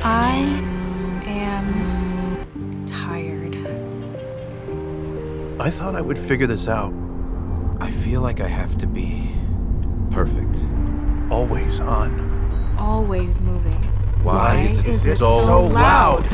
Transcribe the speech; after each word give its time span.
I 0.00 0.36
am 1.26 2.84
tired. 2.86 3.56
I 5.60 5.70
thought 5.70 5.96
I 5.96 6.00
would 6.00 6.16
figure 6.16 6.46
this 6.46 6.68
out. 6.68 6.92
I 7.80 7.90
feel 7.90 8.20
like 8.20 8.40
I 8.40 8.46
have 8.46 8.78
to 8.78 8.86
be 8.86 9.28
perfect. 10.12 10.66
Always 11.30 11.80
on. 11.80 12.76
Always 12.78 13.40
moving. 13.40 13.82
Why, 14.22 14.60
is 14.60 15.06
it 15.06 15.18
so, 15.18 15.38
so 15.38 15.62
loud? 15.62 16.24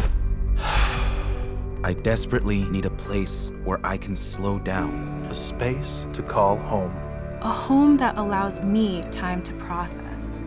I 1.83 1.95
desperately 1.95 2.65
need 2.65 2.85
a 2.85 2.91
place 2.91 3.51
where 3.65 3.81
I 3.83 3.97
can 3.97 4.15
slow 4.15 4.59
down. 4.59 5.27
A 5.31 5.35
space 5.35 6.07
to 6.13 6.23
call 6.23 6.59
home. 6.59 7.04
A 7.45 7.53
home 7.53 7.99
that 7.99 8.17
allows 8.17 8.63
me 8.63 9.03
time 9.11 9.43
to 9.43 9.53
process. 9.53 10.47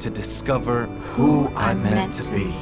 To 0.00 0.10
discover 0.10 0.84
who 0.84 1.48
I'm 1.56 1.82
meant, 1.82 2.12
to, 2.12 2.30
be. 2.30 2.54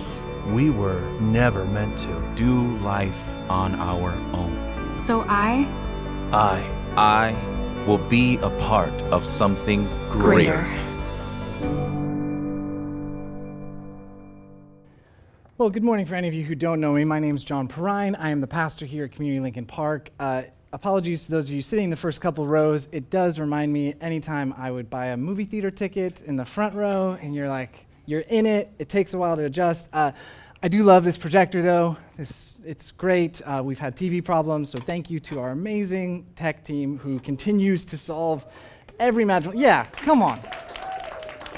We 0.46 0.70
were 0.70 1.01
never 1.19 1.65
meant 1.65 1.98
to. 1.98 2.32
Do 2.37 2.77
life 2.77 3.37
on 3.51 3.74
our 3.74 4.12
own. 4.32 4.95
So 4.95 5.24
I, 5.27 5.66
I. 6.32 6.70
I 6.96 7.84
will 7.84 7.98
be 7.98 8.37
a 8.42 8.51
part 8.60 8.95
of 9.10 9.27
something 9.27 9.88
greater. 10.09 10.52
greater. 10.52 10.84
Well, 15.59 15.70
good 15.70 15.82
morning 15.82 16.06
for 16.06 16.15
any 16.15 16.29
of 16.29 16.34
you 16.34 16.45
who 16.45 16.54
don't 16.54 16.80
know 16.80 16.93
me. 16.93 17.02
My 17.02 17.18
name 17.18 17.34
is 17.34 17.43
John 17.43 17.66
Perrine. 17.66 18.15
I 18.15 18.30
am 18.30 18.41
the 18.41 18.46
pastor 18.46 18.87
here 18.87 19.06
at 19.06 19.10
Community 19.10 19.41
Lincoln 19.41 19.66
Park. 19.66 20.10
Uh, 20.20 20.43
apologies 20.74 21.24
to 21.24 21.30
those 21.30 21.48
of 21.48 21.55
you 21.55 21.62
sitting 21.62 21.84
in 21.84 21.91
the 21.91 21.96
first 21.96 22.20
couple 22.20 22.45
rows. 22.45 22.88
It 22.91 23.09
does 23.09 23.38
remind 23.38 23.73
me 23.73 23.95
anytime 24.01 24.52
I 24.59 24.73
would 24.73 24.91
buy 24.91 25.06
a 25.06 25.16
movie 25.16 25.45
theater 25.45 25.70
ticket 25.70 26.23
in 26.23 26.35
the 26.35 26.45
front 26.45 26.74
row 26.74 27.16
and 27.23 27.32
you're 27.32 27.49
like, 27.49 27.87
you're 28.07 28.23
in 28.23 28.45
it, 28.45 28.73
it 28.80 28.88
takes 28.88 29.15
a 29.15 29.18
while 29.18 29.37
to 29.37 29.45
adjust. 29.45 29.88
Uh, 29.93 30.10
I 30.65 30.68
do 30.68 30.82
love 30.82 31.04
this 31.04 31.16
projector 31.16 31.62
though. 31.62 31.96
This, 32.16 32.59
it's 32.66 32.90
great. 32.90 33.40
Uh, 33.43 33.62
we've 33.65 33.79
had 33.79 33.96
TV 33.96 34.23
problems, 34.23 34.71
so 34.71 34.79
thank 34.79 35.10
you 35.10 35.21
to 35.21 35.38
our 35.38 35.52
amazing 35.52 36.26
tech 36.34 36.65
team 36.65 36.99
who 36.99 37.21
continues 37.21 37.84
to 37.84 37.96
solve 37.96 38.45
every 38.99 39.24
magical. 39.24 39.59
Yeah, 39.59 39.84
come 39.84 40.23
on. 40.23 40.40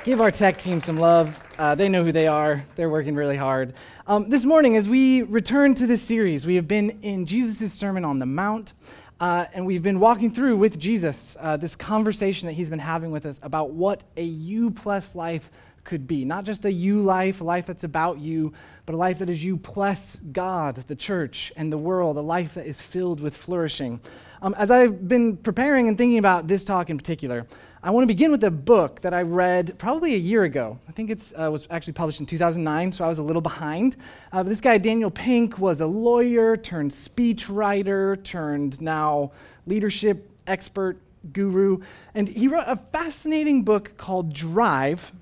Give 0.05 0.21
our 0.21 0.31
tech 0.31 0.59
team 0.59 0.81
some 0.81 0.99
love. 0.99 1.43
Uh, 1.59 1.75
they 1.75 1.89
know 1.89 2.05
who 2.05 2.13
they 2.13 2.27
are. 2.27 2.63
They're 2.77 2.91
working 2.91 3.15
really 3.15 3.37
hard. 3.37 3.73
Um, 4.07 4.29
this 4.29 4.45
morning, 4.45 4.77
as 4.77 4.89
we 4.89 5.23
return 5.23 5.75
to 5.75 5.87
this 5.87 6.03
series, 6.03 6.47
we 6.47 6.55
have 6.57 6.69
been 6.69 6.91
in 7.03 7.27
Jesus' 7.27 7.73
Sermon 7.73 8.05
on 8.05 8.19
the 8.19 8.27
Mount, 8.27 8.73
uh, 9.21 9.47
and 9.55 9.65
we've 9.65 9.83
been 9.83 9.99
walking 9.99 10.31
through 10.31 10.57
with 10.57 10.79
Jesus 10.79 11.37
uh, 11.41 11.57
this 11.57 11.75
conversation 11.75 12.47
that 12.47 12.53
he's 12.53 12.69
been 12.69 12.79
having 12.79 13.11
with 13.11 13.25
us 13.25 13.41
about 13.43 13.71
what 13.71 14.05
a 14.17 14.23
U 14.23 14.71
plus 14.71 15.15
life 15.15 15.51
could 15.87 16.07
be. 16.07 16.25
Not 16.25 16.45
just 16.45 16.67
a 16.67 16.73
you 16.73 17.01
life, 17.01 17.41
a 17.41 17.45
life 17.45 17.65
that's 17.65 17.85
about 17.85 18.19
you, 18.19 18.53
but 18.85 18.95
a 18.95 18.99
life 18.99 19.21
that 19.21 19.31
is 19.31 19.43
you 19.43 19.57
plus 19.57 20.21
God, 20.33 20.85
the 20.87 20.95
church, 20.95 21.53
and 21.57 21.73
the 21.73 21.79
world, 21.79 22.19
a 22.19 22.21
life 22.21 22.55
that 22.55 22.67
is 22.67 22.83
filled 22.83 23.21
with 23.21 23.35
flourishing. 23.35 24.01
Um, 24.43 24.55
as 24.59 24.71
I've 24.71 25.09
been 25.09 25.39
preparing 25.39 25.89
and 25.89 25.97
thinking 25.97 26.19
about 26.19 26.47
this 26.47 26.65
talk 26.65 26.91
in 26.91 26.99
particular, 26.99 27.47
I 27.83 27.91
want 27.91 28.03
to 28.03 28.09
begin 28.09 28.33
with 28.33 28.43
a 28.45 28.51
book 28.51 29.01
that 29.03 29.15
I 29.15 29.23
read 29.23 29.79
probably 29.79 30.15
a 30.15 30.19
year 30.19 30.43
ago. 30.43 30.79
I 30.89 30.93
think 30.93 31.09
it 31.09 31.33
uh, 31.41 31.51
was 31.51 31.67
actually 31.71 31.93
published 31.93 32.21
in 32.21 32.27
2009, 32.27 32.93
so 32.93 33.05
I 33.05 33.09
was 33.09 33.19
a 33.19 33.23
little 33.23 33.41
behind. 33.41 33.97
Uh, 34.33 34.43
this 34.43 34.61
guy, 34.61 34.77
Daniel 34.77 35.11
Pink, 35.11 35.59
was 35.59 35.81
a 35.81 35.87
lawyer 35.87 36.57
turned 36.57 36.93
speech 36.93 37.49
writer, 37.49 38.17
turned 38.17 38.81
now 38.81 39.31
leadership 39.67 40.29
expert 40.47 40.99
guru. 41.33 41.79
And 42.15 42.29
he 42.29 42.49
wrote 42.49 42.65
a 42.67 42.77
fascinating 42.93 43.63
book 43.63 43.97
called 43.97 44.35
Drive, 44.35 45.13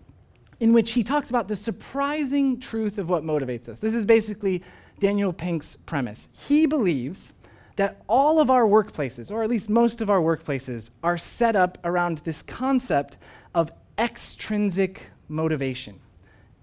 in 0.65 0.73
which 0.73 0.93
he 0.93 1.05
talks 1.05 1.29
about 1.29 1.47
the 1.47 1.55
surprising 1.55 2.59
truth 2.59 2.97
of 2.97 3.11
what 3.11 3.23
motivates 3.23 3.69
us. 3.69 3.81
This 3.81 3.95
is 3.95 4.07
basically 4.07 4.63
Daniel 4.99 5.31
Pink's 5.31 5.77
premise. 5.77 6.29
He 6.33 6.65
believes 6.65 7.35
that 7.77 8.01
all 8.09 8.41
of 8.41 8.49
our 8.49 8.65
workplaces, 8.65 9.31
or 9.31 9.43
at 9.43 9.51
least 9.51 9.69
most 9.69 10.01
of 10.01 10.09
our 10.09 10.21
workplaces, 10.21 10.89
are 11.03 11.19
set 11.19 11.55
up 11.55 11.77
around 11.85 12.17
this 12.25 12.41
concept 12.41 13.19
of 13.55 13.71
extrinsic 13.99 15.11
motivation. 15.29 16.01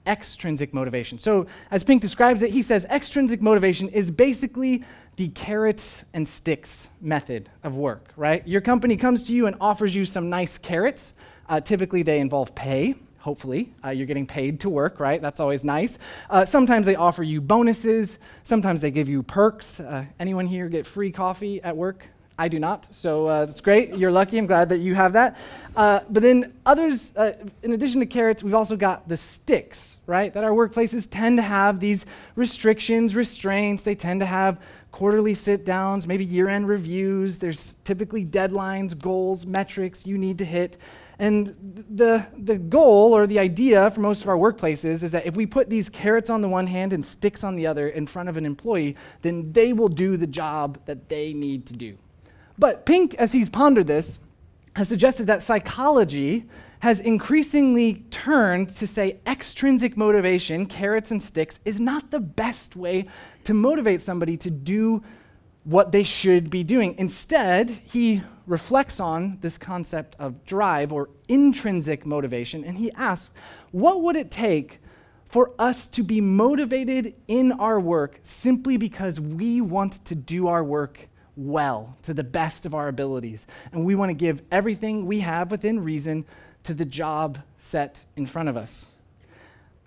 Extrinsic 0.07 0.73
motivation. 0.73 1.19
So, 1.19 1.45
as 1.69 1.83
Pink 1.83 2.01
describes 2.01 2.41
it, 2.41 2.49
he 2.49 2.63
says 2.63 2.85
extrinsic 2.85 3.39
motivation 3.39 3.87
is 3.89 4.09
basically 4.09 4.83
the 5.17 5.27
carrots 5.27 6.05
and 6.15 6.27
sticks 6.27 6.89
method 7.01 7.51
of 7.61 7.75
work, 7.75 8.13
right? 8.15 8.47
Your 8.47 8.61
company 8.61 8.97
comes 8.97 9.25
to 9.25 9.33
you 9.33 9.45
and 9.45 9.55
offers 9.61 9.95
you 9.95 10.05
some 10.05 10.27
nice 10.27 10.57
carrots. 10.57 11.13
Uh, 11.47 11.61
typically, 11.61 12.01
they 12.01 12.17
involve 12.17 12.55
pay, 12.55 12.95
hopefully. 13.21 13.71
Uh, 13.85 13.89
you're 13.89 14.07
getting 14.07 14.25
paid 14.25 14.59
to 14.59 14.69
work, 14.69 14.99
right? 14.99 15.21
That's 15.21 15.39
always 15.39 15.63
nice. 15.63 15.97
Uh, 16.29 16.43
sometimes 16.43 16.85
they 16.85 16.95
offer 16.95 17.23
you 17.23 17.39
bonuses. 17.39 18.17
Sometimes 18.43 18.81
they 18.81 18.91
give 18.91 19.07
you 19.07 19.23
perks. 19.23 19.79
Uh, 19.79 20.05
anyone 20.19 20.47
here 20.47 20.67
get 20.67 20.85
free 20.85 21.11
coffee 21.11 21.61
at 21.61 21.77
work? 21.77 22.05
I 22.39 22.47
do 22.47 22.57
not, 22.57 22.91
so 22.91 23.27
uh, 23.27 23.45
that's 23.45 23.61
great. 23.61 23.95
You're 23.95 24.09
lucky. 24.09 24.39
I'm 24.39 24.47
glad 24.47 24.69
that 24.69 24.79
you 24.79 24.95
have 24.95 25.13
that. 25.13 25.37
Uh, 25.75 25.99
but 26.09 26.23
then 26.23 26.53
others, 26.65 27.15
uh, 27.15 27.33
in 27.61 27.73
addition 27.73 27.99
to 27.99 28.07
carrots, 28.07 28.41
we've 28.41 28.55
also 28.55 28.75
got 28.75 29.07
the 29.07 29.15
sticks, 29.15 29.99
right? 30.07 30.33
That 30.33 30.43
our 30.43 30.49
workplaces 30.49 31.07
tend 31.11 31.37
to 31.37 31.43
have 31.43 31.79
these 31.79 32.07
restrictions, 32.35 33.15
restraints. 33.15 33.83
They 33.83 33.93
tend 33.93 34.21
to 34.21 34.25
have 34.25 34.59
quarterly 34.91 35.35
sit 35.35 35.65
downs, 35.65 36.07
maybe 36.07 36.25
year 36.25 36.49
end 36.49 36.67
reviews. 36.67 37.37
There's 37.37 37.75
typically 37.83 38.25
deadlines, 38.25 38.97
goals, 38.97 39.45
metrics 39.45 40.07
you 40.07 40.17
need 40.17 40.39
to 40.39 40.45
hit. 40.45 40.77
And 41.21 41.85
the, 41.87 42.25
the 42.35 42.57
goal 42.57 43.15
or 43.15 43.27
the 43.27 43.37
idea 43.37 43.91
for 43.91 43.99
most 43.99 44.23
of 44.23 44.27
our 44.27 44.37
workplaces 44.37 45.03
is 45.03 45.11
that 45.11 45.27
if 45.27 45.35
we 45.35 45.45
put 45.45 45.69
these 45.69 45.87
carrots 45.87 46.31
on 46.31 46.41
the 46.41 46.47
one 46.47 46.65
hand 46.65 46.93
and 46.93 47.05
sticks 47.05 47.43
on 47.43 47.55
the 47.55 47.67
other 47.67 47.89
in 47.89 48.07
front 48.07 48.27
of 48.27 48.37
an 48.37 48.45
employee, 48.45 48.95
then 49.21 49.53
they 49.53 49.71
will 49.71 49.87
do 49.87 50.17
the 50.17 50.25
job 50.25 50.79
that 50.85 51.09
they 51.09 51.31
need 51.31 51.67
to 51.67 51.73
do. 51.73 51.95
But 52.57 52.87
Pink, 52.87 53.13
as 53.15 53.33
he's 53.33 53.51
pondered 53.51 53.85
this, 53.85 54.17
has 54.75 54.87
suggested 54.87 55.27
that 55.27 55.43
psychology 55.43 56.45
has 56.79 57.01
increasingly 57.01 58.03
turned 58.09 58.69
to 58.69 58.87
say 58.87 59.19
extrinsic 59.27 59.95
motivation, 59.95 60.65
carrots 60.65 61.11
and 61.11 61.21
sticks, 61.21 61.59
is 61.65 61.79
not 61.79 62.09
the 62.09 62.19
best 62.19 62.75
way 62.75 63.05
to 63.43 63.53
motivate 63.53 64.01
somebody 64.01 64.37
to 64.37 64.49
do 64.49 65.03
what 65.63 65.91
they 65.91 66.03
should 66.03 66.49
be 66.49 66.63
doing. 66.63 66.95
Instead, 66.97 67.69
he 67.69 68.21
reflects 68.47 68.99
on 68.99 69.37
this 69.41 69.57
concept 69.57 70.15
of 70.19 70.43
drive 70.45 70.91
or 70.91 71.09
intrinsic 71.27 72.05
motivation, 72.05 72.63
and 72.63 72.77
he 72.77 72.91
asks, 72.93 73.33
what 73.71 74.01
would 74.01 74.15
it 74.15 74.31
take 74.31 74.79
for 75.29 75.51
us 75.57 75.87
to 75.87 76.03
be 76.03 76.19
motivated 76.19 77.15
in 77.27 77.53
our 77.53 77.79
work 77.79 78.19
simply 78.23 78.75
because 78.75 79.19
we 79.19 79.61
want 79.61 80.03
to 80.05 80.15
do 80.15 80.47
our 80.47 80.63
work 80.63 81.07
well, 81.37 81.95
to 82.03 82.13
the 82.13 82.23
best 82.23 82.65
of 82.65 82.75
our 82.75 82.89
abilities, 82.89 83.47
and 83.71 83.85
we 83.85 83.95
want 83.95 84.09
to 84.09 84.13
give 84.13 84.41
everything 84.51 85.05
we 85.05 85.21
have 85.21 85.49
within 85.49 85.81
reason 85.83 86.25
to 86.63 86.73
the 86.73 86.85
job 86.85 87.37
set 87.57 88.03
in 88.17 88.25
front 88.25 88.49
of 88.49 88.57
us? 88.57 88.85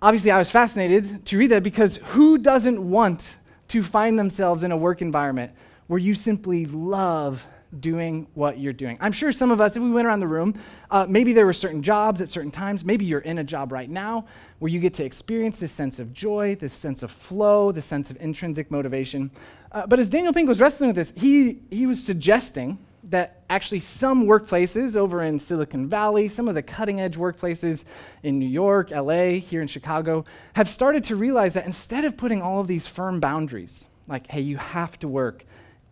Obviously, 0.01 0.31
I 0.31 0.37
was 0.37 0.51
fascinated 0.51 1.25
to 1.27 1.37
read 1.37 1.51
that 1.51 1.63
because 1.63 1.97
who 1.97 2.37
doesn't 2.37 2.89
want 2.89 3.37
to 3.69 3.83
find 3.83 4.17
themselves 4.17 4.63
in 4.63 4.71
a 4.71 4.77
work 4.77 5.01
environment 5.01 5.51
where 5.87 5.99
you 5.99 6.15
simply 6.15 6.65
love 6.65 7.45
doing 7.79 8.27
what 8.33 8.59
you're 8.59 8.73
doing. 8.73 8.97
I'm 9.01 9.11
sure 9.11 9.31
some 9.31 9.51
of 9.51 9.59
us, 9.59 9.75
if 9.75 9.83
we 9.83 9.91
went 9.91 10.07
around 10.07 10.19
the 10.19 10.27
room, 10.27 10.55
uh, 10.91 11.05
maybe 11.09 11.33
there 11.33 11.45
were 11.45 11.53
certain 11.53 11.83
jobs 11.83 12.21
at 12.21 12.29
certain 12.29 12.51
times. 12.51 12.85
Maybe 12.85 13.05
you're 13.05 13.19
in 13.19 13.39
a 13.39 13.43
job 13.43 13.71
right 13.71 13.89
now 13.89 14.25
where 14.59 14.69
you 14.69 14.79
get 14.79 14.93
to 14.95 15.03
experience 15.03 15.59
this 15.59 15.71
sense 15.71 15.99
of 15.99 16.13
joy, 16.13 16.55
this 16.55 16.73
sense 16.73 17.03
of 17.03 17.11
flow, 17.11 17.71
this 17.71 17.85
sense 17.85 18.09
of 18.09 18.17
intrinsic 18.21 18.71
motivation. 18.71 19.29
Uh, 19.71 19.85
but 19.85 19.99
as 19.99 20.09
Daniel 20.09 20.31
Pink 20.31 20.47
was 20.47 20.61
wrestling 20.61 20.89
with 20.89 20.95
this, 20.95 21.13
he, 21.15 21.59
he 21.69 21.85
was 21.85 22.01
suggesting 22.01 22.77
that 23.09 23.43
actually 23.49 23.79
some 23.79 24.25
workplaces 24.25 24.95
over 24.95 25.21
in 25.21 25.37
Silicon 25.37 25.87
Valley, 25.87 26.27
some 26.27 26.47
of 26.47 26.55
the 26.55 26.63
cutting 26.63 26.99
edge 26.99 27.17
workplaces 27.17 27.83
in 28.23 28.39
New 28.39 28.47
York, 28.47 28.91
LA, 28.91 29.39
here 29.39 29.61
in 29.61 29.67
Chicago, 29.67 30.25
have 30.53 30.67
started 30.67 31.03
to 31.05 31.15
realize 31.15 31.53
that 31.53 31.65
instead 31.65 32.03
of 32.03 32.17
putting 32.17 32.41
all 32.41 32.59
of 32.59 32.67
these 32.67 32.87
firm 32.87 33.19
boundaries, 33.19 33.87
like, 34.07 34.27
hey, 34.27 34.41
you 34.41 34.57
have 34.57 34.97
to 34.99 35.07
work 35.07 35.45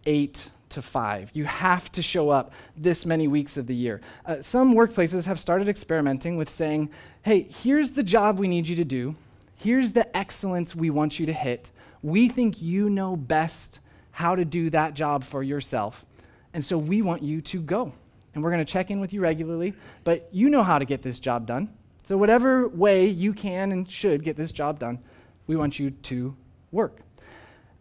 eight 0.05 0.49
to 0.69 0.81
five. 0.81 1.29
You 1.33 1.45
have 1.45 1.91
to 1.93 2.01
show 2.01 2.29
up 2.29 2.51
this 2.75 3.05
many 3.05 3.27
weeks 3.27 3.57
of 3.57 3.67
the 3.67 3.75
year. 3.75 4.01
Uh, 4.25 4.41
some 4.41 4.73
workplaces 4.73 5.25
have 5.25 5.39
started 5.39 5.69
experimenting 5.69 6.35
with 6.35 6.49
saying, 6.49 6.89
hey, 7.21 7.43
here's 7.43 7.91
the 7.91 8.03
job 8.03 8.39
we 8.39 8.47
need 8.47 8.67
you 8.67 8.75
to 8.77 8.83
do, 8.83 9.15
here's 9.55 9.91
the 9.91 10.15
excellence 10.17 10.75
we 10.75 10.89
want 10.89 11.19
you 11.19 11.27
to 11.27 11.33
hit. 11.33 11.69
We 12.01 12.27
think 12.27 12.61
you 12.61 12.89
know 12.89 13.15
best 13.15 13.79
how 14.11 14.35
to 14.35 14.45
do 14.45 14.69
that 14.71 14.93
job 14.95 15.23
for 15.23 15.43
yourself. 15.43 16.05
And 16.53 16.63
so 16.63 16.77
we 16.77 17.01
want 17.01 17.23
you 17.23 17.41
to 17.41 17.61
go. 17.61 17.91
And 18.33 18.43
we're 18.43 18.51
going 18.51 18.65
to 18.65 18.71
check 18.71 18.89
in 18.89 18.99
with 18.99 19.13
you 19.13 19.21
regularly, 19.21 19.73
but 20.03 20.27
you 20.31 20.49
know 20.49 20.63
how 20.63 20.79
to 20.79 20.85
get 20.85 21.01
this 21.01 21.19
job 21.19 21.45
done. 21.45 21.69
So, 22.05 22.17
whatever 22.17 22.67
way 22.67 23.07
you 23.07 23.31
can 23.33 23.71
and 23.71 23.89
should 23.89 24.23
get 24.23 24.35
this 24.35 24.51
job 24.51 24.79
done, 24.79 24.99
we 25.47 25.55
want 25.55 25.79
you 25.79 25.91
to 25.91 26.35
work. 26.71 26.99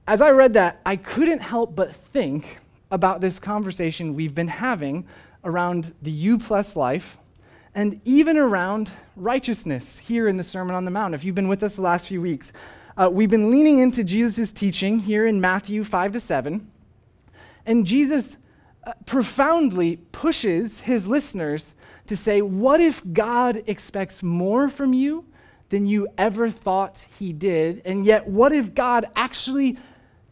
As 0.06 0.20
I 0.20 0.30
read 0.30 0.54
that, 0.54 0.80
I 0.84 0.96
couldn't 0.96 1.40
help 1.40 1.74
but 1.74 1.94
think 1.94 2.58
about 2.90 3.20
this 3.20 3.38
conversation 3.38 4.14
we've 4.14 4.34
been 4.34 4.48
having 4.48 5.06
around 5.44 5.94
the 6.02 6.10
U 6.10 6.38
plus 6.38 6.76
life 6.76 7.16
and 7.74 8.00
even 8.04 8.36
around 8.36 8.90
righteousness 9.16 9.98
here 9.98 10.28
in 10.28 10.36
the 10.36 10.44
Sermon 10.44 10.76
on 10.76 10.84
the 10.84 10.90
Mount. 10.90 11.14
If 11.14 11.24
you've 11.24 11.34
been 11.34 11.48
with 11.48 11.62
us 11.62 11.76
the 11.76 11.82
last 11.82 12.06
few 12.06 12.20
weeks, 12.20 12.52
uh, 12.96 13.08
we've 13.10 13.30
been 13.30 13.50
leaning 13.50 13.78
into 13.78 14.04
Jesus' 14.04 14.52
teaching 14.52 14.98
here 14.98 15.26
in 15.26 15.40
Matthew 15.40 15.82
5 15.82 16.12
to 16.12 16.20
7. 16.20 16.68
And 17.64 17.86
Jesus 17.86 18.36
uh, 18.84 18.92
profoundly 19.06 19.96
pushes 20.10 20.80
his 20.80 21.06
listeners 21.06 21.74
to 22.06 22.16
say, 22.16 22.42
What 22.42 22.80
if 22.80 23.02
God 23.12 23.62
expects 23.66 24.22
more 24.22 24.68
from 24.68 24.92
you 24.92 25.24
than 25.68 25.86
you 25.86 26.08
ever 26.18 26.50
thought 26.50 27.06
he 27.18 27.32
did? 27.32 27.82
And 27.84 28.04
yet, 28.04 28.26
what 28.26 28.52
if 28.52 28.74
God 28.74 29.06
actually 29.14 29.78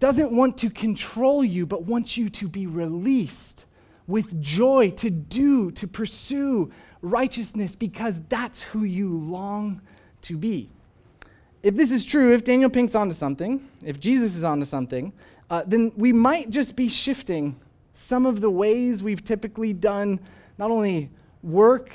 doesn't 0.00 0.32
want 0.32 0.58
to 0.58 0.70
control 0.70 1.44
you, 1.44 1.64
but 1.64 1.84
wants 1.84 2.16
you 2.16 2.28
to 2.28 2.48
be 2.48 2.66
released 2.66 3.66
with 4.06 4.40
joy, 4.42 4.90
to 4.90 5.10
do, 5.10 5.70
to 5.70 5.86
pursue 5.86 6.72
righteousness 7.02 7.76
because 7.76 8.20
that's 8.28 8.62
who 8.62 8.82
you 8.82 9.12
long 9.12 9.80
to 10.22 10.36
be? 10.36 10.70
If 11.62 11.76
this 11.76 11.92
is 11.92 12.04
true, 12.04 12.32
if 12.32 12.42
Daniel 12.42 12.70
Pink's 12.70 12.94
onto 12.94 13.14
something, 13.14 13.68
if 13.84 14.00
Jesus 14.00 14.34
is 14.34 14.42
onto 14.42 14.64
something, 14.64 15.12
uh, 15.50 15.62
then 15.66 15.92
we 15.96 16.12
might 16.12 16.50
just 16.50 16.74
be 16.74 16.88
shifting 16.88 17.54
some 17.94 18.26
of 18.26 18.40
the 18.40 18.50
ways 18.50 19.02
we've 19.02 19.24
typically 19.24 19.72
done 19.72 20.20
not 20.58 20.70
only 20.70 21.10
work, 21.42 21.90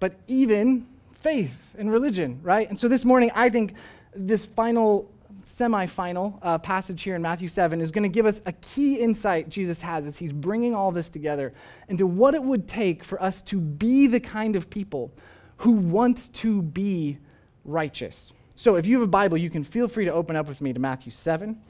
but 0.00 0.14
even 0.26 0.86
faith 1.20 1.74
and 1.78 1.90
religion, 1.90 2.40
right? 2.42 2.68
And 2.68 2.78
so 2.78 2.88
this 2.88 3.04
morning, 3.04 3.30
I 3.34 3.48
think 3.48 3.74
this 4.14 4.46
final, 4.46 5.10
semi 5.42 5.86
final 5.86 6.38
uh, 6.42 6.58
passage 6.58 7.02
here 7.02 7.16
in 7.16 7.22
Matthew 7.22 7.48
7 7.48 7.80
is 7.80 7.90
going 7.90 8.02
to 8.04 8.08
give 8.08 8.26
us 8.26 8.40
a 8.46 8.52
key 8.52 8.96
insight 8.96 9.48
Jesus 9.48 9.80
has 9.82 10.06
as 10.06 10.16
he's 10.16 10.32
bringing 10.32 10.74
all 10.74 10.92
this 10.92 11.10
together 11.10 11.52
into 11.88 12.06
what 12.06 12.34
it 12.34 12.42
would 12.42 12.66
take 12.66 13.04
for 13.04 13.22
us 13.22 13.42
to 13.42 13.60
be 13.60 14.06
the 14.06 14.20
kind 14.20 14.56
of 14.56 14.70
people 14.70 15.12
who 15.58 15.72
want 15.72 16.32
to 16.34 16.62
be 16.62 17.18
righteous. 17.64 18.32
So 18.54 18.76
if 18.76 18.86
you 18.86 18.98
have 18.98 19.02
a 19.02 19.10
Bible, 19.10 19.36
you 19.36 19.50
can 19.50 19.64
feel 19.64 19.88
free 19.88 20.06
to 20.06 20.12
open 20.12 20.36
up 20.36 20.48
with 20.48 20.60
me 20.60 20.72
to 20.72 20.80
Matthew 20.80 21.12
7. 21.12 21.60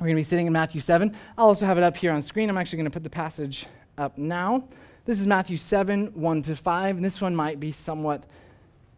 We're 0.00 0.06
going 0.06 0.16
to 0.16 0.20
be 0.20 0.22
sitting 0.22 0.46
in 0.46 0.52
Matthew 0.54 0.80
7. 0.80 1.14
I'll 1.36 1.48
also 1.48 1.66
have 1.66 1.76
it 1.76 1.84
up 1.84 1.94
here 1.94 2.10
on 2.10 2.22
screen. 2.22 2.48
I'm 2.48 2.56
actually 2.56 2.78
going 2.78 2.86
to 2.86 2.90
put 2.90 3.04
the 3.04 3.10
passage 3.10 3.66
up 3.98 4.16
now. 4.16 4.64
This 5.04 5.20
is 5.20 5.26
Matthew 5.26 5.58
7, 5.58 6.14
1 6.14 6.42
to 6.42 6.56
5, 6.56 6.96
and 6.96 7.04
this 7.04 7.20
one 7.20 7.36
might 7.36 7.60
be 7.60 7.70
somewhat 7.70 8.24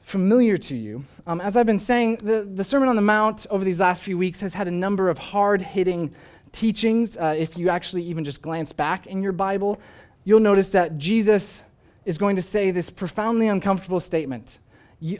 familiar 0.02 0.56
to 0.58 0.76
you. 0.76 1.04
Um, 1.26 1.40
as 1.40 1.56
I've 1.56 1.66
been 1.66 1.80
saying, 1.80 2.18
the, 2.22 2.44
the 2.44 2.62
Sermon 2.62 2.88
on 2.88 2.94
the 2.94 3.02
Mount 3.02 3.48
over 3.50 3.64
these 3.64 3.80
last 3.80 4.04
few 4.04 4.16
weeks 4.16 4.38
has 4.38 4.54
had 4.54 4.68
a 4.68 4.70
number 4.70 5.10
of 5.10 5.18
hard 5.18 5.60
hitting 5.60 6.14
teachings. 6.52 7.16
Uh, 7.16 7.34
if 7.36 7.58
you 7.58 7.68
actually 7.68 8.02
even 8.02 8.24
just 8.24 8.40
glance 8.40 8.72
back 8.72 9.08
in 9.08 9.24
your 9.24 9.32
Bible, 9.32 9.80
you'll 10.22 10.38
notice 10.38 10.70
that 10.70 10.98
Jesus 10.98 11.64
is 12.04 12.16
going 12.16 12.36
to 12.36 12.42
say 12.42 12.70
this 12.70 12.90
profoundly 12.90 13.48
uncomfortable 13.48 13.98
statement 13.98 14.60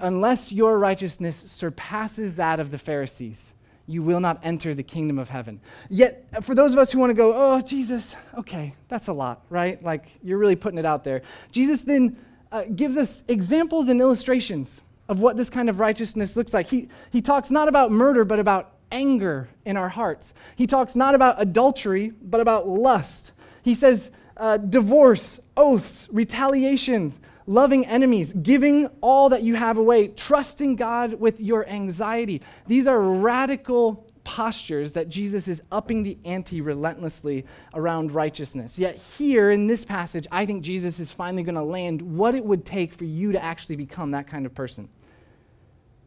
Unless 0.01 0.53
your 0.53 0.79
righteousness 0.79 1.35
surpasses 1.49 2.37
that 2.37 2.61
of 2.61 2.71
the 2.71 2.79
Pharisees, 2.79 3.53
you 3.93 4.03
will 4.03 4.21
not 4.21 4.41
enter 4.43 4.75
the 4.75 4.83
kingdom 4.83 5.19
of 5.19 5.29
heaven. 5.29 5.61
Yet, 5.89 6.27
for 6.43 6.55
those 6.55 6.73
of 6.73 6.79
us 6.79 6.91
who 6.91 6.99
want 6.99 7.11
to 7.11 7.15
go, 7.15 7.33
oh, 7.35 7.61
Jesus, 7.61 8.17
okay, 8.39 8.75
that's 8.89 9.09
a 9.09 9.13
lot, 9.13 9.45
right? 9.51 9.83
Like, 9.83 10.07
you're 10.23 10.39
really 10.39 10.57
putting 10.57 10.79
it 10.79 10.87
out 10.87 11.05
there. 11.05 11.23
Jesus 11.51 11.83
then 11.83 12.17
uh, 12.51 12.65
gives 12.75 12.97
us 12.97 13.23
examples 13.29 13.89
and 13.89 14.01
illustrations 14.01 14.83
of 15.09 15.21
what 15.21 15.37
this 15.37 15.51
kind 15.51 15.69
of 15.69 15.79
righteousness 15.81 16.37
looks 16.37 16.55
like. 16.55 16.67
He, 16.67 16.89
he 17.11 17.21
talks 17.21 17.51
not 17.51 17.69
about 17.69 17.91
murder, 17.91 18.25
but 18.25 18.39
about 18.39 18.73
anger 18.91 19.49
in 19.65 19.77
our 19.77 19.89
hearts. 19.89 20.35
He 20.57 20.67
talks 20.67 20.97
not 20.97 21.15
about 21.15 21.41
adultery, 21.41 22.13
but 22.23 22.41
about 22.41 22.69
lust. 22.69 23.33
He 23.63 23.75
says 23.75 24.11
uh, 24.37 24.57
divorce, 24.57 25.41
oaths, 25.57 26.09
retaliations, 26.11 27.19
loving 27.47 27.87
enemies, 27.87 28.33
giving 28.33 28.89
all 29.01 29.29
that 29.31 29.43
you 29.43 29.55
have 29.55 29.77
away, 29.77 30.09
trusting 30.09 30.77
God 30.77 31.15
with 31.15 31.41
your 31.41 31.69
anxiety. 31.69 32.43
These 32.67 32.87
are 32.87 33.01
radical 33.01 34.07
postures 34.25 34.93
that 34.93 35.09
Jesus 35.09 35.49
is 35.49 35.63
upping 35.73 36.03
the 36.03 36.17
ante 36.25 36.61
relentlessly 36.61 37.45
around 37.75 38.13
righteousness. 38.13 38.79
Yet, 38.79 38.97
here 38.97 39.51
in 39.51 39.67
this 39.67 39.85
passage, 39.85 40.27
I 40.31 40.47
think 40.47 40.63
Jesus 40.63 41.01
is 41.01 41.13
finally 41.13 41.43
going 41.43 41.57
to 41.57 41.63
land 41.63 42.01
what 42.01 42.35
it 42.35 42.45
would 42.45 42.65
take 42.65 42.95
for 42.95 43.05
you 43.05 43.33
to 43.33 43.43
actually 43.43 43.77
become 43.77 44.13
that 44.13 44.27
kind 44.27 44.47
of 44.47 44.55
person. 44.55 44.89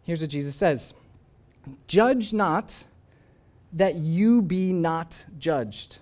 Here's 0.03 0.21
what 0.21 0.29
Jesus 0.29 0.55
says 0.55 0.93
Judge 1.87 2.31
not 2.31 2.83
that 3.73 3.95
you 3.95 4.41
be 4.41 4.71
not 4.71 5.25
judged. 5.37 5.97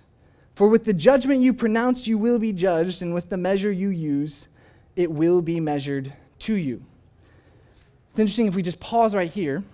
For 0.54 0.68
with 0.68 0.84
the 0.84 0.92
judgment 0.92 1.40
you 1.40 1.52
pronounce, 1.52 2.06
you 2.06 2.16
will 2.16 2.38
be 2.38 2.52
judged, 2.52 3.02
and 3.02 3.12
with 3.12 3.28
the 3.28 3.36
measure 3.36 3.72
you 3.72 3.88
use, 3.88 4.46
it 4.96 5.10
will 5.10 5.42
be 5.42 5.60
measured 5.60 6.12
to 6.40 6.54
you. 6.54 6.84
It's 8.10 8.20
interesting 8.20 8.46
if 8.46 8.54
we 8.54 8.62
just 8.62 8.80
pause 8.80 9.14
right 9.14 9.30
here. 9.30 9.64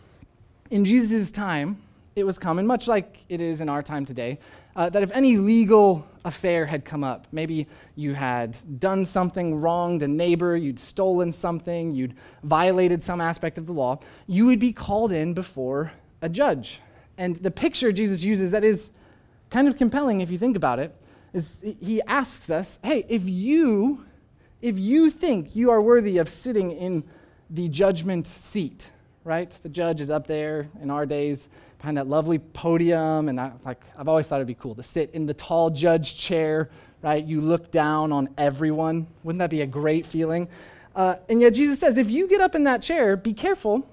In 0.71 0.85
Jesus' 0.85 1.31
time, 1.31 1.83
it 2.17 2.25
was 2.25 2.39
common, 2.39 2.67
much 2.67 2.89
like 2.89 3.25
it 3.29 3.41
is 3.41 3.61
in 3.61 3.69
our 3.69 3.83
time 3.83 4.05
today, 4.05 4.39
uh, 4.77 4.89
that 4.91 5.03
if 5.03 5.13
any 5.13 5.37
legal 5.37 6.07
affair 6.25 6.67
had 6.67 6.85
come 6.85 7.05
up, 7.05 7.27
maybe 7.33 7.67
you 7.97 8.15
had 8.15 8.57
done 8.81 9.05
something 9.05 9.61
wrong 9.61 9.99
to 9.99 10.05
a 10.05 10.09
neighbor, 10.09 10.57
you'd 10.57 10.79
stolen 10.79 11.33
something, 11.33 11.95
you'd 11.95 12.15
violated 12.43 13.03
some 13.03 13.21
aspect 13.21 13.59
of 13.59 13.67
the 13.67 13.73
law, 13.73 13.99
you 14.27 14.47
would 14.47 14.59
be 14.59 14.73
called 14.73 15.13
in 15.13 15.35
before 15.35 15.93
a 16.23 16.29
judge. 16.29 16.81
And 17.17 17.37
the 17.37 17.51
picture 17.51 17.93
Jesus 17.93 18.25
uses 18.25 18.51
that 18.51 18.65
is 18.65 18.91
kind 19.51 19.69
of 19.69 19.77
compelling 19.77 20.21
if 20.21 20.31
you 20.31 20.39
think 20.39 20.57
about 20.57 20.79
it 20.79 20.95
is 21.33 21.63
he 21.81 22.03
asks 22.03 22.51
us, 22.51 22.79
"Hey, 22.83 23.05
if 23.09 23.29
you 23.29 24.05
if 24.62 24.79
you 24.79 25.11
think 25.11 25.57
you 25.57 25.71
are 25.71 25.81
worthy 25.81 26.19
of 26.19 26.29
sitting 26.29 26.71
in 26.73 27.05
the 27.49 27.69
judgment 27.69 28.27
seat, 28.27 28.91
right? 29.25 29.51
The 29.62 29.69
judge 29.69 30.01
is 30.01 30.11
up 30.11 30.27
there 30.27 30.69
in 30.81 30.91
our 30.91 31.07
days 31.07 31.49
behind 31.79 31.97
that 31.97 32.07
lovely 32.07 32.39
podium, 32.39 33.29
and 33.29 33.41
I, 33.41 33.53
like 33.65 33.83
I've 33.97 34.09
always 34.09 34.29
thought 34.29 34.37
it'd 34.37 34.47
be 34.47 34.55
cool 34.55 34.75
to 34.75 34.83
sit 34.83 35.11
in 35.12 35.27
the 35.27 35.35
tall 35.35 35.71
judge 35.71 36.17
chair, 36.17 36.71
right? 37.03 37.25
You 37.25 37.41
look 37.41 37.71
down 37.71 38.12
on 38.12 38.29
everyone. 38.37 39.07
Wouldn't 39.23 39.39
that 39.39 39.51
be 39.51 39.62
a 39.62 39.67
great 39.67 40.05
feeling? 40.05 40.49
Uh, 40.95 41.17
and 41.29 41.41
yet 41.41 41.55
Jesus 41.55 41.79
says, 41.79 41.99
if 41.99 42.11
you 42.11 42.29
get 42.29 42.41
up 42.41 42.55
in 42.55 42.65
that 42.65 42.83
chair, 42.83 43.17
be 43.17 43.33
careful, 43.33 43.89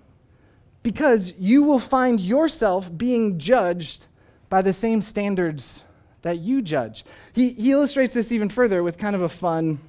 because 0.84 1.34
you 1.40 1.64
will 1.64 1.80
find 1.80 2.20
yourself 2.20 2.96
being 2.96 3.38
judged 3.40 4.06
by 4.50 4.62
the 4.62 4.74
same 4.74 5.02
standards 5.02 5.84
that 6.22 6.40
you 6.40 6.62
judge. 6.62 7.06
He, 7.34 7.50
he 7.50 7.72
illustrates 7.72 8.14
this 8.14 8.32
even 8.32 8.50
further 8.50 8.84
with 8.84 8.98
kind 8.98 9.16
of 9.16 9.22
a 9.22 9.30
fun 9.30 9.80